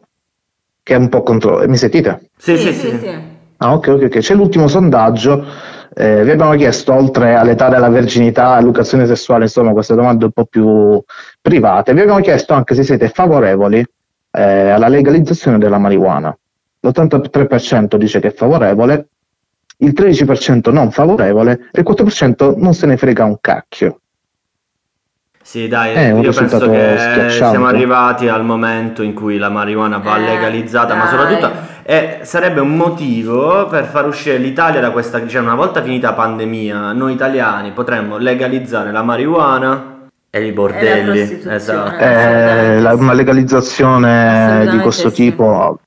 che 0.81 0.95
è 0.95 0.97
un 0.97 1.09
po' 1.09 1.21
contro... 1.21 1.63
Mi 1.67 1.77
sentite? 1.77 2.29
Sì, 2.35 2.57
sì, 2.57 2.73
sì. 2.73 3.31
Ah, 3.63 3.75
ok, 3.75 3.87
ok, 3.87 4.01
ok. 4.03 4.17
C'è 4.19 4.35
l'ultimo 4.35 4.67
sondaggio. 4.67 5.45
Eh, 5.95 6.23
vi 6.23 6.31
abbiamo 6.31 6.53
chiesto, 6.55 6.93
oltre 6.93 7.35
all'età 7.35 7.69
della 7.69 7.87
verginità, 7.87 8.55
all'educazione 8.55 9.05
sessuale, 9.05 9.43
insomma, 9.43 9.71
queste 9.71 9.95
domande 9.95 10.25
un 10.25 10.31
po' 10.31 10.45
più 10.45 11.01
private, 11.39 11.93
vi 11.93 12.01
abbiamo 12.01 12.19
chiesto 12.19 12.53
anche 12.53 12.75
se 12.75 12.83
siete 12.83 13.07
favorevoli 13.09 13.85
eh, 14.31 14.69
alla 14.69 14.89
legalizzazione 14.89 15.59
della 15.59 15.77
marijuana. 15.77 16.35
L'83% 16.81 17.95
dice 17.95 18.19
che 18.19 18.29
è 18.29 18.33
favorevole, 18.33 19.07
il 19.77 19.93
13% 19.95 20.71
non 20.73 20.91
favorevole 20.91 21.69
e 21.71 21.79
il 21.79 21.85
4% 21.87 22.57
non 22.57 22.73
se 22.73 22.85
ne 22.85 22.97
frega 22.97 23.23
un 23.23 23.37
cacchio. 23.39 24.01
Sì, 25.53 25.67
dai, 25.67 26.11
un 26.11 26.23
io 26.23 26.31
penso 26.31 26.67
che 26.67 26.95
schiacciante. 26.97 27.29
siamo 27.29 27.67
arrivati 27.67 28.27
al 28.27 28.43
momento 28.43 29.03
in 29.03 29.13
cui 29.13 29.37
la 29.37 29.49
marijuana 29.49 29.99
va 29.99 30.17
Eh, 30.17 30.21
legalizzata, 30.21 30.95
ma 30.95 31.03
dai. 31.03 31.09
soprattutto 31.11 31.51
eh, 31.83 32.19
sarebbe 32.23 32.59
un 32.59 32.75
motivo 32.75 33.67
per 33.67 33.85
far 33.85 34.07
uscire 34.07 34.37
l'Italia 34.37 34.81
da 34.81 34.89
questa, 34.89 35.27
cioè 35.27 35.41
una 35.41 35.53
volta 35.53 35.83
finita 35.83 36.07
la 36.07 36.13
pandemia, 36.15 36.93
noi 36.93 37.13
italiani 37.13 37.69
potremmo 37.69 38.17
legalizzare 38.17 38.91
la 38.91 39.03
marijuana 39.03 40.07
e 40.31 40.43
i 40.43 40.51
bordelli. 40.53 41.11
prostituzione. 41.19 41.55
esatto. 41.55 41.95
Eh, 42.03 42.07
Eh, 42.77 42.79
la- 42.81 42.95
una 42.95 43.13
legalizzazione 43.13 44.67
di 44.71 44.79
questo 44.79 45.09
sì. 45.09 45.15
tipo 45.29 45.77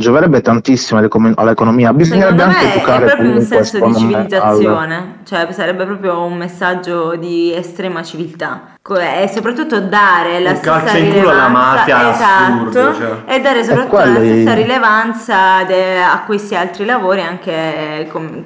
gioverebbe 0.00 0.40
tantissimo 0.42 1.00
all'economia. 1.34 1.92
Bisognerebbe 1.92 2.38
Secondo 2.42 2.56
anche 2.58 2.66
me 2.66 2.72
è 2.72 2.76
educare 2.76 3.06
proprio 3.06 3.30
un 3.32 3.40
senso 3.40 3.74
di 3.78 3.80
me, 3.80 3.86
al- 3.88 3.94
civilizzazione, 3.96 5.14
cioè 5.24 5.48
sarebbe 5.50 5.86
proprio 5.86 6.22
un 6.22 6.36
messaggio 6.36 7.16
di 7.16 7.52
estrema 7.52 8.02
civiltà 8.04 8.76
e 8.96 9.28
soprattutto 9.32 9.80
dare 9.80 10.40
la 10.40 10.50
Un 10.50 10.56
stessa 10.56 10.78
calcio 10.80 10.96
in 10.96 11.12
culo 11.12 11.30
alla 11.30 11.48
rilevanza 11.48 12.10
esatto, 12.10 12.52
assurdo, 12.52 12.94
cioè. 12.94 13.16
e 13.26 13.40
dare 13.40 13.64
soprattutto 13.64 13.96
la 13.96 14.14
stessa 14.14 14.50
è- 14.50 14.54
rilevanza 14.54 15.64
de- 15.64 16.02
a 16.02 16.22
questi 16.24 16.54
altri 16.54 16.84
lavori 16.84 17.20
anche 17.22 18.08
com- 18.10 18.44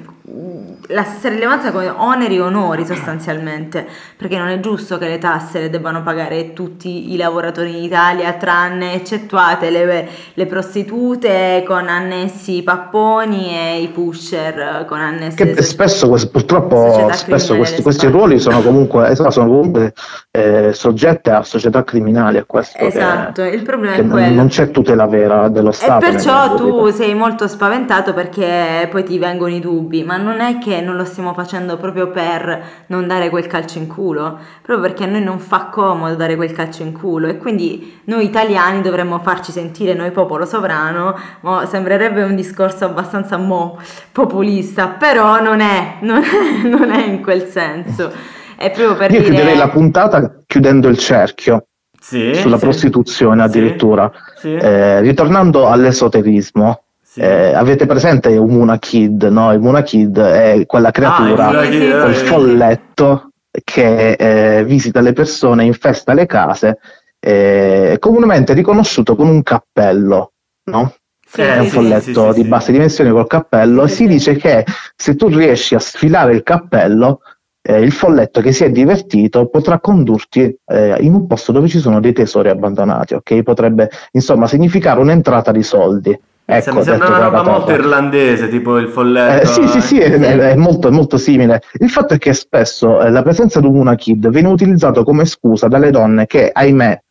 la 0.87 1.03
stessa 1.03 1.29
rilevanza 1.29 1.71
come 1.71 1.87
oneri 1.89 2.35
e 2.35 2.41
onori 2.41 2.85
sostanzialmente 2.85 3.87
perché 4.17 4.37
non 4.37 4.49
è 4.49 4.59
giusto 4.59 4.97
che 4.97 5.07
le 5.07 5.17
tasse 5.17 5.59
le 5.61 5.69
debbano 5.69 6.03
pagare 6.03 6.51
tutti 6.53 7.13
i 7.13 7.17
lavoratori 7.17 7.77
in 7.77 7.83
Italia 7.83 8.33
tranne 8.33 8.93
eccettuate 8.93 9.69
le, 9.69 10.07
le 10.33 10.45
prostitute 10.45 11.63
con 11.65 11.87
annessi 11.87 12.57
i 12.57 12.63
papponi 12.63 13.55
e 13.57 13.81
i 13.81 13.87
pusher 13.87 14.83
con 14.85 14.99
annessi 14.99 15.37
Che 15.37 15.61
spesso, 15.63 16.09
quest- 16.09 16.29
purtroppo, 16.29 17.09
spesso 17.13 17.55
questi, 17.55 17.81
questi 17.81 18.07
ruoli 18.07 18.39
sono 18.39 18.61
comunque, 18.61 19.07
esatto, 19.09 19.31
sono 19.31 19.47
comunque 19.47 19.93
eh, 20.31 20.71
soggette 20.73 21.31
a 21.31 21.43
società 21.43 21.83
criminali, 21.83 22.37
a 22.37 22.43
questo 22.45 22.77
che- 22.77 22.87
Esatto, 22.87 23.41
il 23.43 23.61
problema 23.63 23.95
che 23.95 24.01
è 24.01 24.07
quello. 24.07 24.33
non 24.35 24.47
c'è 24.47 24.69
tutela 24.71 25.05
vera 25.07 25.47
dello 25.47 25.69
E 25.69 25.73
Stato. 25.73 25.99
perciò 26.09 26.47
nel- 26.49 26.57
tu 26.57 26.89
sei 26.91 27.13
molto 27.13 27.47
spaventato 27.47 28.13
perché 28.13 28.87
poi 28.91 29.03
ti 29.03 29.17
vengono 29.17 29.53
i 29.53 29.59
dubbi, 29.59 30.03
ma 30.03 30.17
non 30.17 30.39
è 30.41 30.57
che 30.57 30.72
non 30.81 30.95
lo 30.95 31.05
stiamo 31.05 31.33
facendo 31.33 31.77
proprio 31.77 32.09
per 32.11 32.63
non 32.87 33.07
dare 33.07 33.29
quel 33.29 33.47
calcio 33.47 33.77
in 33.77 33.87
culo, 33.87 34.37
proprio 34.61 34.79
perché 34.87 35.03
a 35.03 35.07
noi 35.07 35.23
non 35.23 35.39
fa 35.39 35.65
comodo 35.65 36.15
dare 36.15 36.35
quel 36.35 36.51
calcio 36.51 36.83
in 36.83 36.93
culo 36.93 37.27
e 37.27 37.37
quindi 37.37 38.01
noi 38.05 38.25
italiani 38.25 38.81
dovremmo 38.81 39.19
farci 39.19 39.51
sentire, 39.51 39.93
noi 39.93 40.11
popolo 40.11 40.45
sovrano, 40.45 41.15
mo 41.41 41.65
sembrerebbe 41.65 42.23
un 42.23 42.35
discorso 42.35 42.85
abbastanza 42.85 43.37
mo 43.37 43.79
populista, 44.11 44.87
però 44.89 45.41
non 45.41 45.59
è, 45.59 45.97
non 46.01 46.21
è, 46.23 46.63
non 46.67 46.91
è 46.91 47.05
in 47.05 47.21
quel 47.21 47.45
senso, 47.45 48.11
è 48.55 48.71
proprio 48.71 48.95
per 48.95 49.11
Io 49.11 49.19
dire... 49.19 49.31
chiuderei 49.31 49.55
la 49.57 49.69
puntata 49.69 50.43
chiudendo 50.45 50.87
il 50.87 50.97
cerchio 50.97 51.67
Sì, 51.99 52.33
sulla 52.35 52.57
sì. 52.57 52.63
prostituzione 52.63 53.41
Sì, 53.41 53.47
addirittura. 53.47 54.11
Sì, 54.35 54.53
Eh, 54.55 54.99
ritornando 55.01 55.67
all'esoterismo, 55.67 56.83
sì. 57.13 57.19
eh, 57.21 57.53
avete 57.53 57.85
presente 57.85 58.35
Umuna 58.35 58.79
Kid? 58.79 59.23
No? 59.23 59.53
Il 59.53 59.59
Muna 59.59 59.83
Kid 59.83 60.19
è 60.19 60.65
quella 60.65 60.91
creatura 60.91 61.47
Ah, 61.47 61.61
Kid, 61.67 62.01
col 62.01 62.11
eh, 62.11 62.13
folletto 62.15 63.29
che 63.63 64.11
eh, 64.13 64.63
visita 64.65 64.99
le 64.99 65.13
persone, 65.13 65.63
infesta 65.63 66.13
le 66.13 66.25
case, 66.25 66.79
eh, 67.19 67.97
comunemente 67.99 68.53
riconosciuto 68.53 69.15
con 69.15 69.27
un 69.27 69.43
cappello, 69.43 70.31
no? 70.71 70.93
Sì, 71.25 71.41
È 71.41 71.57
un 71.57 71.63
sì, 71.63 71.69
sì, 71.69 71.75
folletto 71.75 72.01
sì, 72.01 72.13
sì, 72.13 72.33
di 72.33 72.41
sì. 72.41 72.47
basse 72.47 72.71
dimensioni 72.71 73.09
col 73.11 73.27
cappello 73.27 73.83
e 73.83 73.87
Sì, 73.87 73.95
si 73.95 74.03
sì. 74.03 74.07
dice 74.07 74.35
che 74.35 74.65
se 74.95 75.15
tu 75.15 75.27
riesci 75.27 75.75
a 75.75 75.79
sfilare 75.79 76.33
il 76.33 76.43
cappello, 76.43 77.21
eh, 77.61 77.79
il 77.79 77.91
folletto 77.91 78.41
che 78.41 78.51
si 78.51 78.63
è 78.65 78.69
divertito 78.71 79.47
potrà 79.47 79.79
condurti 79.79 80.55
eh, 80.65 80.97
in 80.99 81.13
un 81.13 81.25
posto 81.27 81.51
dove 81.51 81.67
ci 81.69 81.79
sono 81.79 81.99
dei 81.99 82.11
tesori 82.13 82.49
abbandonati, 82.49 83.13
ok? 83.13 83.41
Potrebbe 83.43 83.89
insomma 84.11 84.47
significare 84.47 84.99
un'entrata 84.99 85.51
di 85.51 85.63
soldi. 85.63 86.19
Ecco, 86.45 86.75
mi 86.75 86.83
sembra 86.83 87.07
una 87.07 87.19
roba 87.19 87.41
molto 87.41 87.71
irlandese, 87.71 88.49
tipo 88.49 88.77
il 88.77 88.89
folletto. 88.89 89.43
Eh, 89.43 89.45
sì, 89.45 89.67
sì, 89.67 89.81
sì, 89.81 89.99
è, 89.99 90.11
è 90.19 90.55
molto, 90.55 90.89
è 90.89 90.91
molto 90.91 91.17
simile. 91.17 91.61
Il 91.79 91.89
fatto 91.89 92.15
è 92.15 92.17
che 92.17 92.33
spesso 92.33 93.01
eh, 93.01 93.09
la 93.09 93.21
presenza 93.21 93.61
di 93.61 93.67
un 93.67 93.75
Una 93.77 93.95
Kid 93.95 94.29
viene 94.29 94.49
utilizzato 94.49 95.03
come 95.03 95.25
scusa 95.25 95.67
dalle 95.69 95.89
donne 95.89 96.25
che, 96.25 96.49
ahimè, 96.53 97.01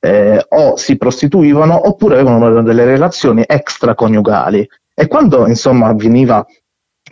eh, 0.00 0.44
o 0.46 0.76
si 0.76 0.96
prostituivano 0.96 1.88
oppure 1.88 2.14
avevano 2.16 2.62
delle 2.62 2.84
relazioni 2.84 3.42
extraconiugali. 3.46 4.68
E 4.94 5.06
quando, 5.06 5.46
insomma, 5.46 5.86
avveniva 5.86 6.44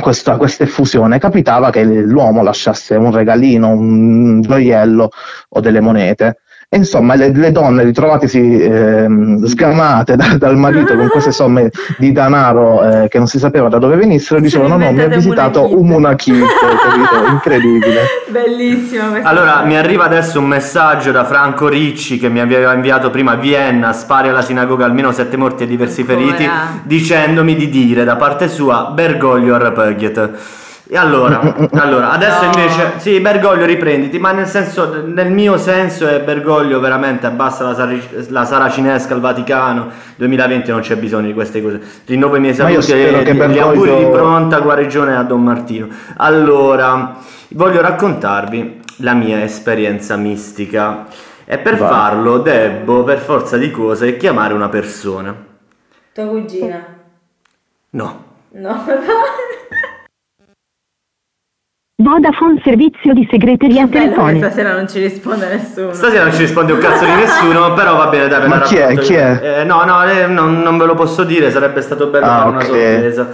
questa, 0.00 0.36
questa 0.36 0.64
effusione, 0.64 1.18
capitava 1.18 1.70
che 1.70 1.82
l'uomo 1.82 2.42
lasciasse 2.42 2.96
un 2.96 3.10
regalino, 3.10 3.68
un 3.68 4.42
gioiello 4.42 5.08
o 5.48 5.60
delle 5.60 5.80
monete. 5.80 6.40
E 6.72 6.76
insomma, 6.76 7.16
le, 7.16 7.32
le 7.32 7.50
donne 7.50 7.82
ritrovatesi 7.82 8.38
ehm, 8.38 9.44
sgamate 9.44 10.14
da- 10.14 10.36
dal 10.38 10.56
marito 10.56 10.94
con 10.94 11.08
queste 11.08 11.32
somme 11.32 11.68
di 11.98 12.12
denaro 12.12 12.84
eh, 12.84 13.08
che 13.08 13.18
non 13.18 13.26
si 13.26 13.40
sapeva 13.40 13.68
da 13.68 13.78
dove 13.78 13.96
venissero, 13.96 14.38
dicevano: 14.38 14.76
No, 14.76 14.92
mi 14.92 15.00
ha 15.00 15.08
visitato 15.08 15.62
Muna 15.62 16.14
Kid." 16.14 16.32
un 16.34 16.38
Munakid, 16.38 16.44
capito? 16.80 17.26
Incredibile. 17.28 18.02
Bellissima 18.30 19.08
questa 19.08 19.28
Allora, 19.28 19.62
mi 19.64 19.76
arriva 19.76 20.04
adesso 20.04 20.38
un 20.38 20.46
messaggio 20.46 21.10
da 21.10 21.24
Franco 21.24 21.66
Ricci 21.66 22.20
che 22.20 22.28
mi 22.28 22.38
aveva 22.38 22.72
inviato 22.72 23.10
prima 23.10 23.32
a 23.32 23.36
Vienna, 23.36 23.92
spari 23.92 24.28
alla 24.28 24.42
sinagoga, 24.42 24.84
almeno 24.84 25.10
sette 25.10 25.36
morti 25.36 25.64
e 25.64 25.66
diversi 25.66 26.02
Ancora? 26.02 26.20
feriti, 26.20 26.48
dicendomi 26.84 27.56
di 27.56 27.68
dire 27.68 28.04
da 28.04 28.14
parte 28.14 28.46
sua 28.46 28.92
Bergoglio 28.94 29.58
Repugnat. 29.58 30.58
E 30.92 30.96
allora, 30.96 31.68
allora, 31.74 32.10
adesso 32.10 32.46
No. 32.46 32.50
invece, 32.52 32.94
sì, 32.96 33.20
Bergoglio 33.20 33.64
riprenditi, 33.64 34.18
ma 34.18 34.32
nel 34.32 34.46
senso, 34.46 35.04
nel 35.06 35.30
mio 35.30 35.56
senso 35.56 36.08
è 36.08 36.20
Bergoglio 36.20 36.80
veramente 36.80 37.26
abbassa 37.26 37.62
la, 37.62 37.74
sari- 37.74 38.08
la 38.30 38.44
saracinesca 38.44 39.14
al 39.14 39.20
Vaticano, 39.20 39.88
2020 40.16 40.68
non 40.72 40.80
c'è 40.80 40.96
bisogno 40.96 41.28
di 41.28 41.32
queste 41.32 41.62
cose. 41.62 41.80
Rinnovo 42.06 42.34
i 42.34 42.40
miei 42.40 42.54
saluti 42.54 42.90
e 42.90 43.22
che 43.22 43.32
gli 43.32 43.36
Bergoglio- 43.36 43.62
auguri 43.68 43.96
di 43.98 44.10
pronta 44.10 44.58
guarigione 44.58 45.14
a 45.16 45.22
Don 45.22 45.44
Martino. 45.44 45.86
Allora, 46.16 47.14
voglio 47.50 47.80
raccontarvi 47.80 48.80
la 48.96 49.14
mia 49.14 49.44
esperienza 49.44 50.16
mistica 50.16 51.06
e 51.44 51.56
per 51.58 51.76
Vai. 51.76 51.88
farlo 51.88 52.38
debbo 52.38 53.04
per 53.04 53.18
forza 53.18 53.56
di 53.56 53.70
cose 53.70 54.16
chiamare 54.16 54.54
una 54.54 54.68
persona. 54.68 55.32
Tua 56.12 56.26
cugina? 56.26 56.84
No. 57.90 58.24
No. 58.54 58.84
Vodafone 62.02 62.60
servizio 62.64 63.12
di 63.12 63.26
segreteria 63.30 63.86
telefonica. 63.86 64.46
stasera 64.50 64.74
non 64.74 64.88
ci 64.88 65.00
risponde 65.00 65.48
nessuno. 65.48 65.92
Stasera 65.92 66.24
non 66.24 66.32
ci 66.32 66.40
risponde 66.40 66.72
un 66.72 66.78
cazzo 66.78 67.04
di 67.04 67.12
nessuno, 67.12 67.72
però 67.74 67.96
va 67.96 68.06
bene, 68.06 68.26
dai, 68.28 68.40
ve 68.40 68.48
Ma 68.48 68.56
la 68.58 68.62
chi 68.64 68.76
è? 68.76 68.96
Chi 68.98 69.14
è? 69.14 69.60
Eh, 69.60 69.64
no, 69.64 69.84
no, 69.84 70.02
eh, 70.08 70.26
non, 70.26 70.60
non 70.60 70.78
ve 70.78 70.86
lo 70.86 70.94
posso 70.94 71.24
dire, 71.24 71.50
sarebbe 71.50 71.82
stato 71.82 72.06
bello 72.06 72.24
Ah, 72.24 72.28
fare 72.38 72.48
una 72.48 72.58
ok. 72.58 72.64
sorpresa. 72.64 73.28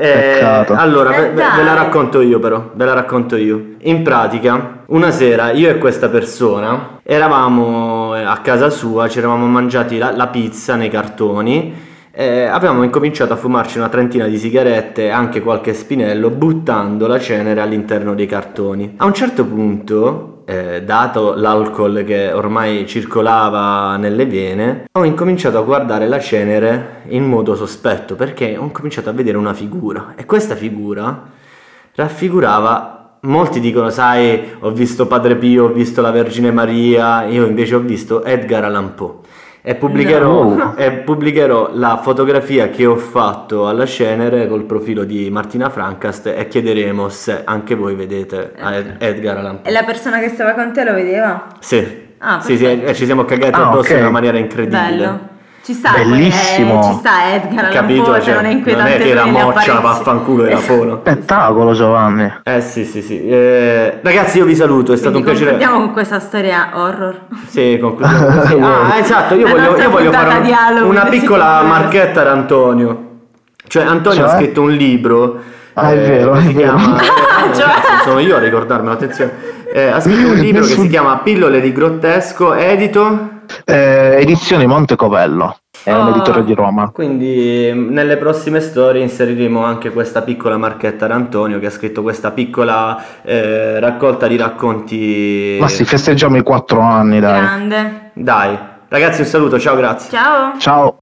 Eh, 0.00 0.12
Peccato. 0.34 0.74
allora, 0.74 1.14
Eh, 1.14 1.20
ve, 1.20 1.28
ve- 1.30 1.62
la 1.64 1.74
racconto 1.74 2.20
io 2.20 2.38
però, 2.38 2.70
ve 2.74 2.84
la 2.84 2.92
racconto 2.92 3.36
io. 3.36 3.74
In 3.82 4.02
pratica, 4.02 4.82
una 4.86 5.10
sera 5.10 5.50
io 5.52 5.70
e 5.70 5.78
questa 5.78 6.08
persona 6.08 6.98
eravamo 7.02 8.16
eh, 8.16 8.22
a 8.22 8.38
casa 8.42 8.68
sua, 8.70 9.08
ci 9.08 9.18
eravamo 9.18 9.46
mangiati 9.46 9.98
la, 9.98 10.12
la 10.14 10.26
pizza 10.28 10.74
nei 10.76 10.88
cartoni. 10.88 11.86
Eh, 12.18 12.46
avevamo 12.46 12.82
incominciato 12.82 13.32
a 13.32 13.36
fumarci 13.36 13.78
una 13.78 13.88
trentina 13.88 14.26
di 14.26 14.36
sigarette 14.38 15.04
e 15.04 15.10
anche 15.10 15.40
qualche 15.40 15.72
spinello 15.72 16.30
buttando 16.30 17.06
la 17.06 17.20
cenere 17.20 17.60
all'interno 17.60 18.12
dei 18.16 18.26
cartoni. 18.26 18.94
A 18.96 19.04
un 19.04 19.14
certo 19.14 19.44
punto, 19.44 20.42
eh, 20.44 20.82
dato 20.82 21.34
l'alcol 21.36 22.02
che 22.04 22.32
ormai 22.32 22.88
circolava 22.88 23.96
nelle 23.98 24.26
vene, 24.26 24.86
ho 24.90 25.04
incominciato 25.04 25.58
a 25.58 25.62
guardare 25.62 26.08
la 26.08 26.18
cenere 26.18 27.02
in 27.10 27.22
modo 27.22 27.54
sospetto 27.54 28.16
perché 28.16 28.56
ho 28.56 28.68
cominciato 28.72 29.10
a 29.10 29.12
vedere 29.12 29.36
una 29.36 29.54
figura 29.54 30.14
e 30.16 30.24
questa 30.24 30.56
figura 30.56 31.22
raffigurava 31.94 32.94
Molti 33.22 33.58
dicono, 33.58 33.90
sai, 33.90 34.54
ho 34.60 34.70
visto 34.70 35.08
Padre 35.08 35.34
Pio, 35.34 35.64
ho 35.64 35.72
visto 35.72 36.00
la 36.00 36.12
Vergine 36.12 36.52
Maria, 36.52 37.24
io 37.24 37.46
invece 37.46 37.74
ho 37.74 37.80
visto 37.80 38.22
Edgar 38.22 38.62
Allan 38.62 38.94
Poe. 38.94 39.16
E 39.68 39.74
pubblicherò, 39.74 40.44
No. 40.54 40.74
e 40.78 40.90
pubblicherò 40.92 41.72
la 41.74 41.98
fotografia 42.02 42.70
che 42.70 42.86
ho 42.86 42.96
fatto 42.96 43.68
alla 43.68 43.84
cenere 43.84 44.48
col 44.48 44.64
profilo 44.64 45.04
di 45.04 45.28
Martina 45.30 45.68
Francast 45.68 46.26
e 46.34 46.48
chiederemo 46.48 47.10
se 47.10 47.42
anche 47.44 47.74
voi 47.74 47.94
vedete 47.94 48.54
Ed- 48.56 48.96
Edgar 48.98 49.36
Allan 49.36 49.56
E 49.56 49.58
Poe. 49.64 49.72
la 49.72 49.82
persona 49.84 50.20
che 50.20 50.28
stava 50.30 50.52
con 50.52 50.72
te 50.72 50.84
lo 50.84 50.94
vedeva? 50.94 51.48
Sì, 51.60 52.06
Ah, 52.20 52.40
sì, 52.40 52.56
sì, 52.56 52.64
e 52.64 52.94
ci 52.94 53.04
siamo 53.04 53.24
cagati 53.26 53.60
Ah, 53.60 53.68
addosso 53.68 53.90
ok. 53.92 53.96
in 53.98 54.02
una 54.04 54.10
maniera 54.10 54.38
incredibile. 54.38 54.80
Bello. 54.96 55.27
Ci 55.68 55.74
sta, 55.74 55.90
Bellissimo. 55.92 56.80
eh, 56.80 56.82
ci 56.84 56.92
sta 56.94 57.34
Edgar 57.34 57.58
Allan 57.58 57.72
Capito? 57.72 58.02
Poe, 58.04 58.20
se 58.20 58.24
Cioè, 58.24 58.34
non 58.36 58.44
è 58.44 58.48
non 58.48 58.56
inquietante 58.56 58.96
è 58.96 59.02
che 59.02 59.12
la 59.12 59.24
le 59.24 59.30
moccia 59.32 59.80
vaffanculo 59.80 60.44
era 60.46 60.56
Esatto. 60.56 60.72
fono. 60.72 60.96
Spettacolo 61.02 61.72
Giovanni. 61.74 62.32
Eh 62.42 62.60
sì, 62.62 62.84
sì, 62.86 63.02
sì. 63.02 63.22
Eh, 63.28 63.98
ragazzi, 64.00 64.38
io 64.38 64.46
vi 64.46 64.54
saluto, 64.54 64.94
è 64.94 64.96
stato 64.96 65.20
Quindi 65.20 65.28
un 65.28 65.34
piacere. 65.36 65.50
concludiamo 65.58 65.84
con 65.84 65.92
questa 65.92 66.20
storia 66.20 66.70
horror. 66.72 67.20
Sì, 67.48 67.76
concludiamo 67.78 68.26
così. 68.40 68.54
Ah, 68.64 68.96
esatto, 68.98 69.34
io 69.34 69.44
La 69.46 69.50
voglio, 69.52 69.76
io 69.76 69.90
voglio 69.90 70.10
fare 70.10 70.38
un- 70.80 70.88
una 70.88 71.04
piccola 71.04 71.60
marchetta 71.60 72.22
ad 72.22 72.28
Antonio. 72.28 73.02
Cioè, 73.66 73.84
Antonio 73.84 74.24
ha 74.24 74.28
Cioè? 74.30 74.36
scritto 74.38 74.62
un 74.62 74.70
libro. 74.70 75.38
Ah, 75.74 75.92
è 75.92 75.96
vero, 75.98 76.32
che 76.32 76.38
è 76.38 76.42
si 76.44 76.52
vero. 76.54 76.76
chiama. 76.76 76.96
eh, 77.02 77.54
Cioè? 77.54 77.66
sono 78.04 78.20
io 78.20 78.36
a 78.36 78.38
ricordarmelo, 78.38 78.92
attenzione. 78.92 79.32
Eh, 79.70 79.88
ha 79.88 80.00
scritto 80.00 80.28
un 80.28 80.34
libro 80.40 80.62
che 80.64 80.72
si 80.76 80.88
chiama 80.88 81.18
Pillole 81.18 81.60
di 81.60 81.72
grottesco, 81.72 82.54
edito. 82.54 83.36
Eh, 83.64 84.16
edizioni 84.20 84.66
Montecovello, 84.66 85.58
è 85.82 85.92
un 85.92 86.06
Oh. 86.06 86.10
editore 86.10 86.44
di 86.44 86.54
Roma. 86.54 86.90
Quindi 86.90 87.70
mm, 87.72 87.90
nelle 87.90 88.16
prossime 88.16 88.60
storie 88.60 89.02
inseriremo 89.02 89.62
anche 89.64 89.90
questa 89.90 90.22
piccola 90.22 90.56
marchetta 90.56 91.04
ad 91.06 91.12
Antonio 91.12 91.58
che 91.58 91.66
ha 91.66 91.70
scritto 91.70 92.02
questa 92.02 92.30
piccola 92.30 93.02
eh, 93.22 93.78
raccolta 93.80 94.26
di 94.26 94.36
racconti. 94.36 95.58
Ma 95.60 95.68
sì, 95.68 95.84
festeggiamo 95.84 96.36
i 96.36 96.42
quattro 96.42 96.80
anni, 96.80 97.20
dai. 97.20 97.40
Grande. 97.40 98.10
Dai, 98.14 98.58
ragazzi, 98.88 99.20
un 99.20 99.26
saluto, 99.26 99.58
ciao, 99.58 99.76
grazie. 99.76 100.10
Ciao. 100.10 100.58
Ciao. 100.58 100.98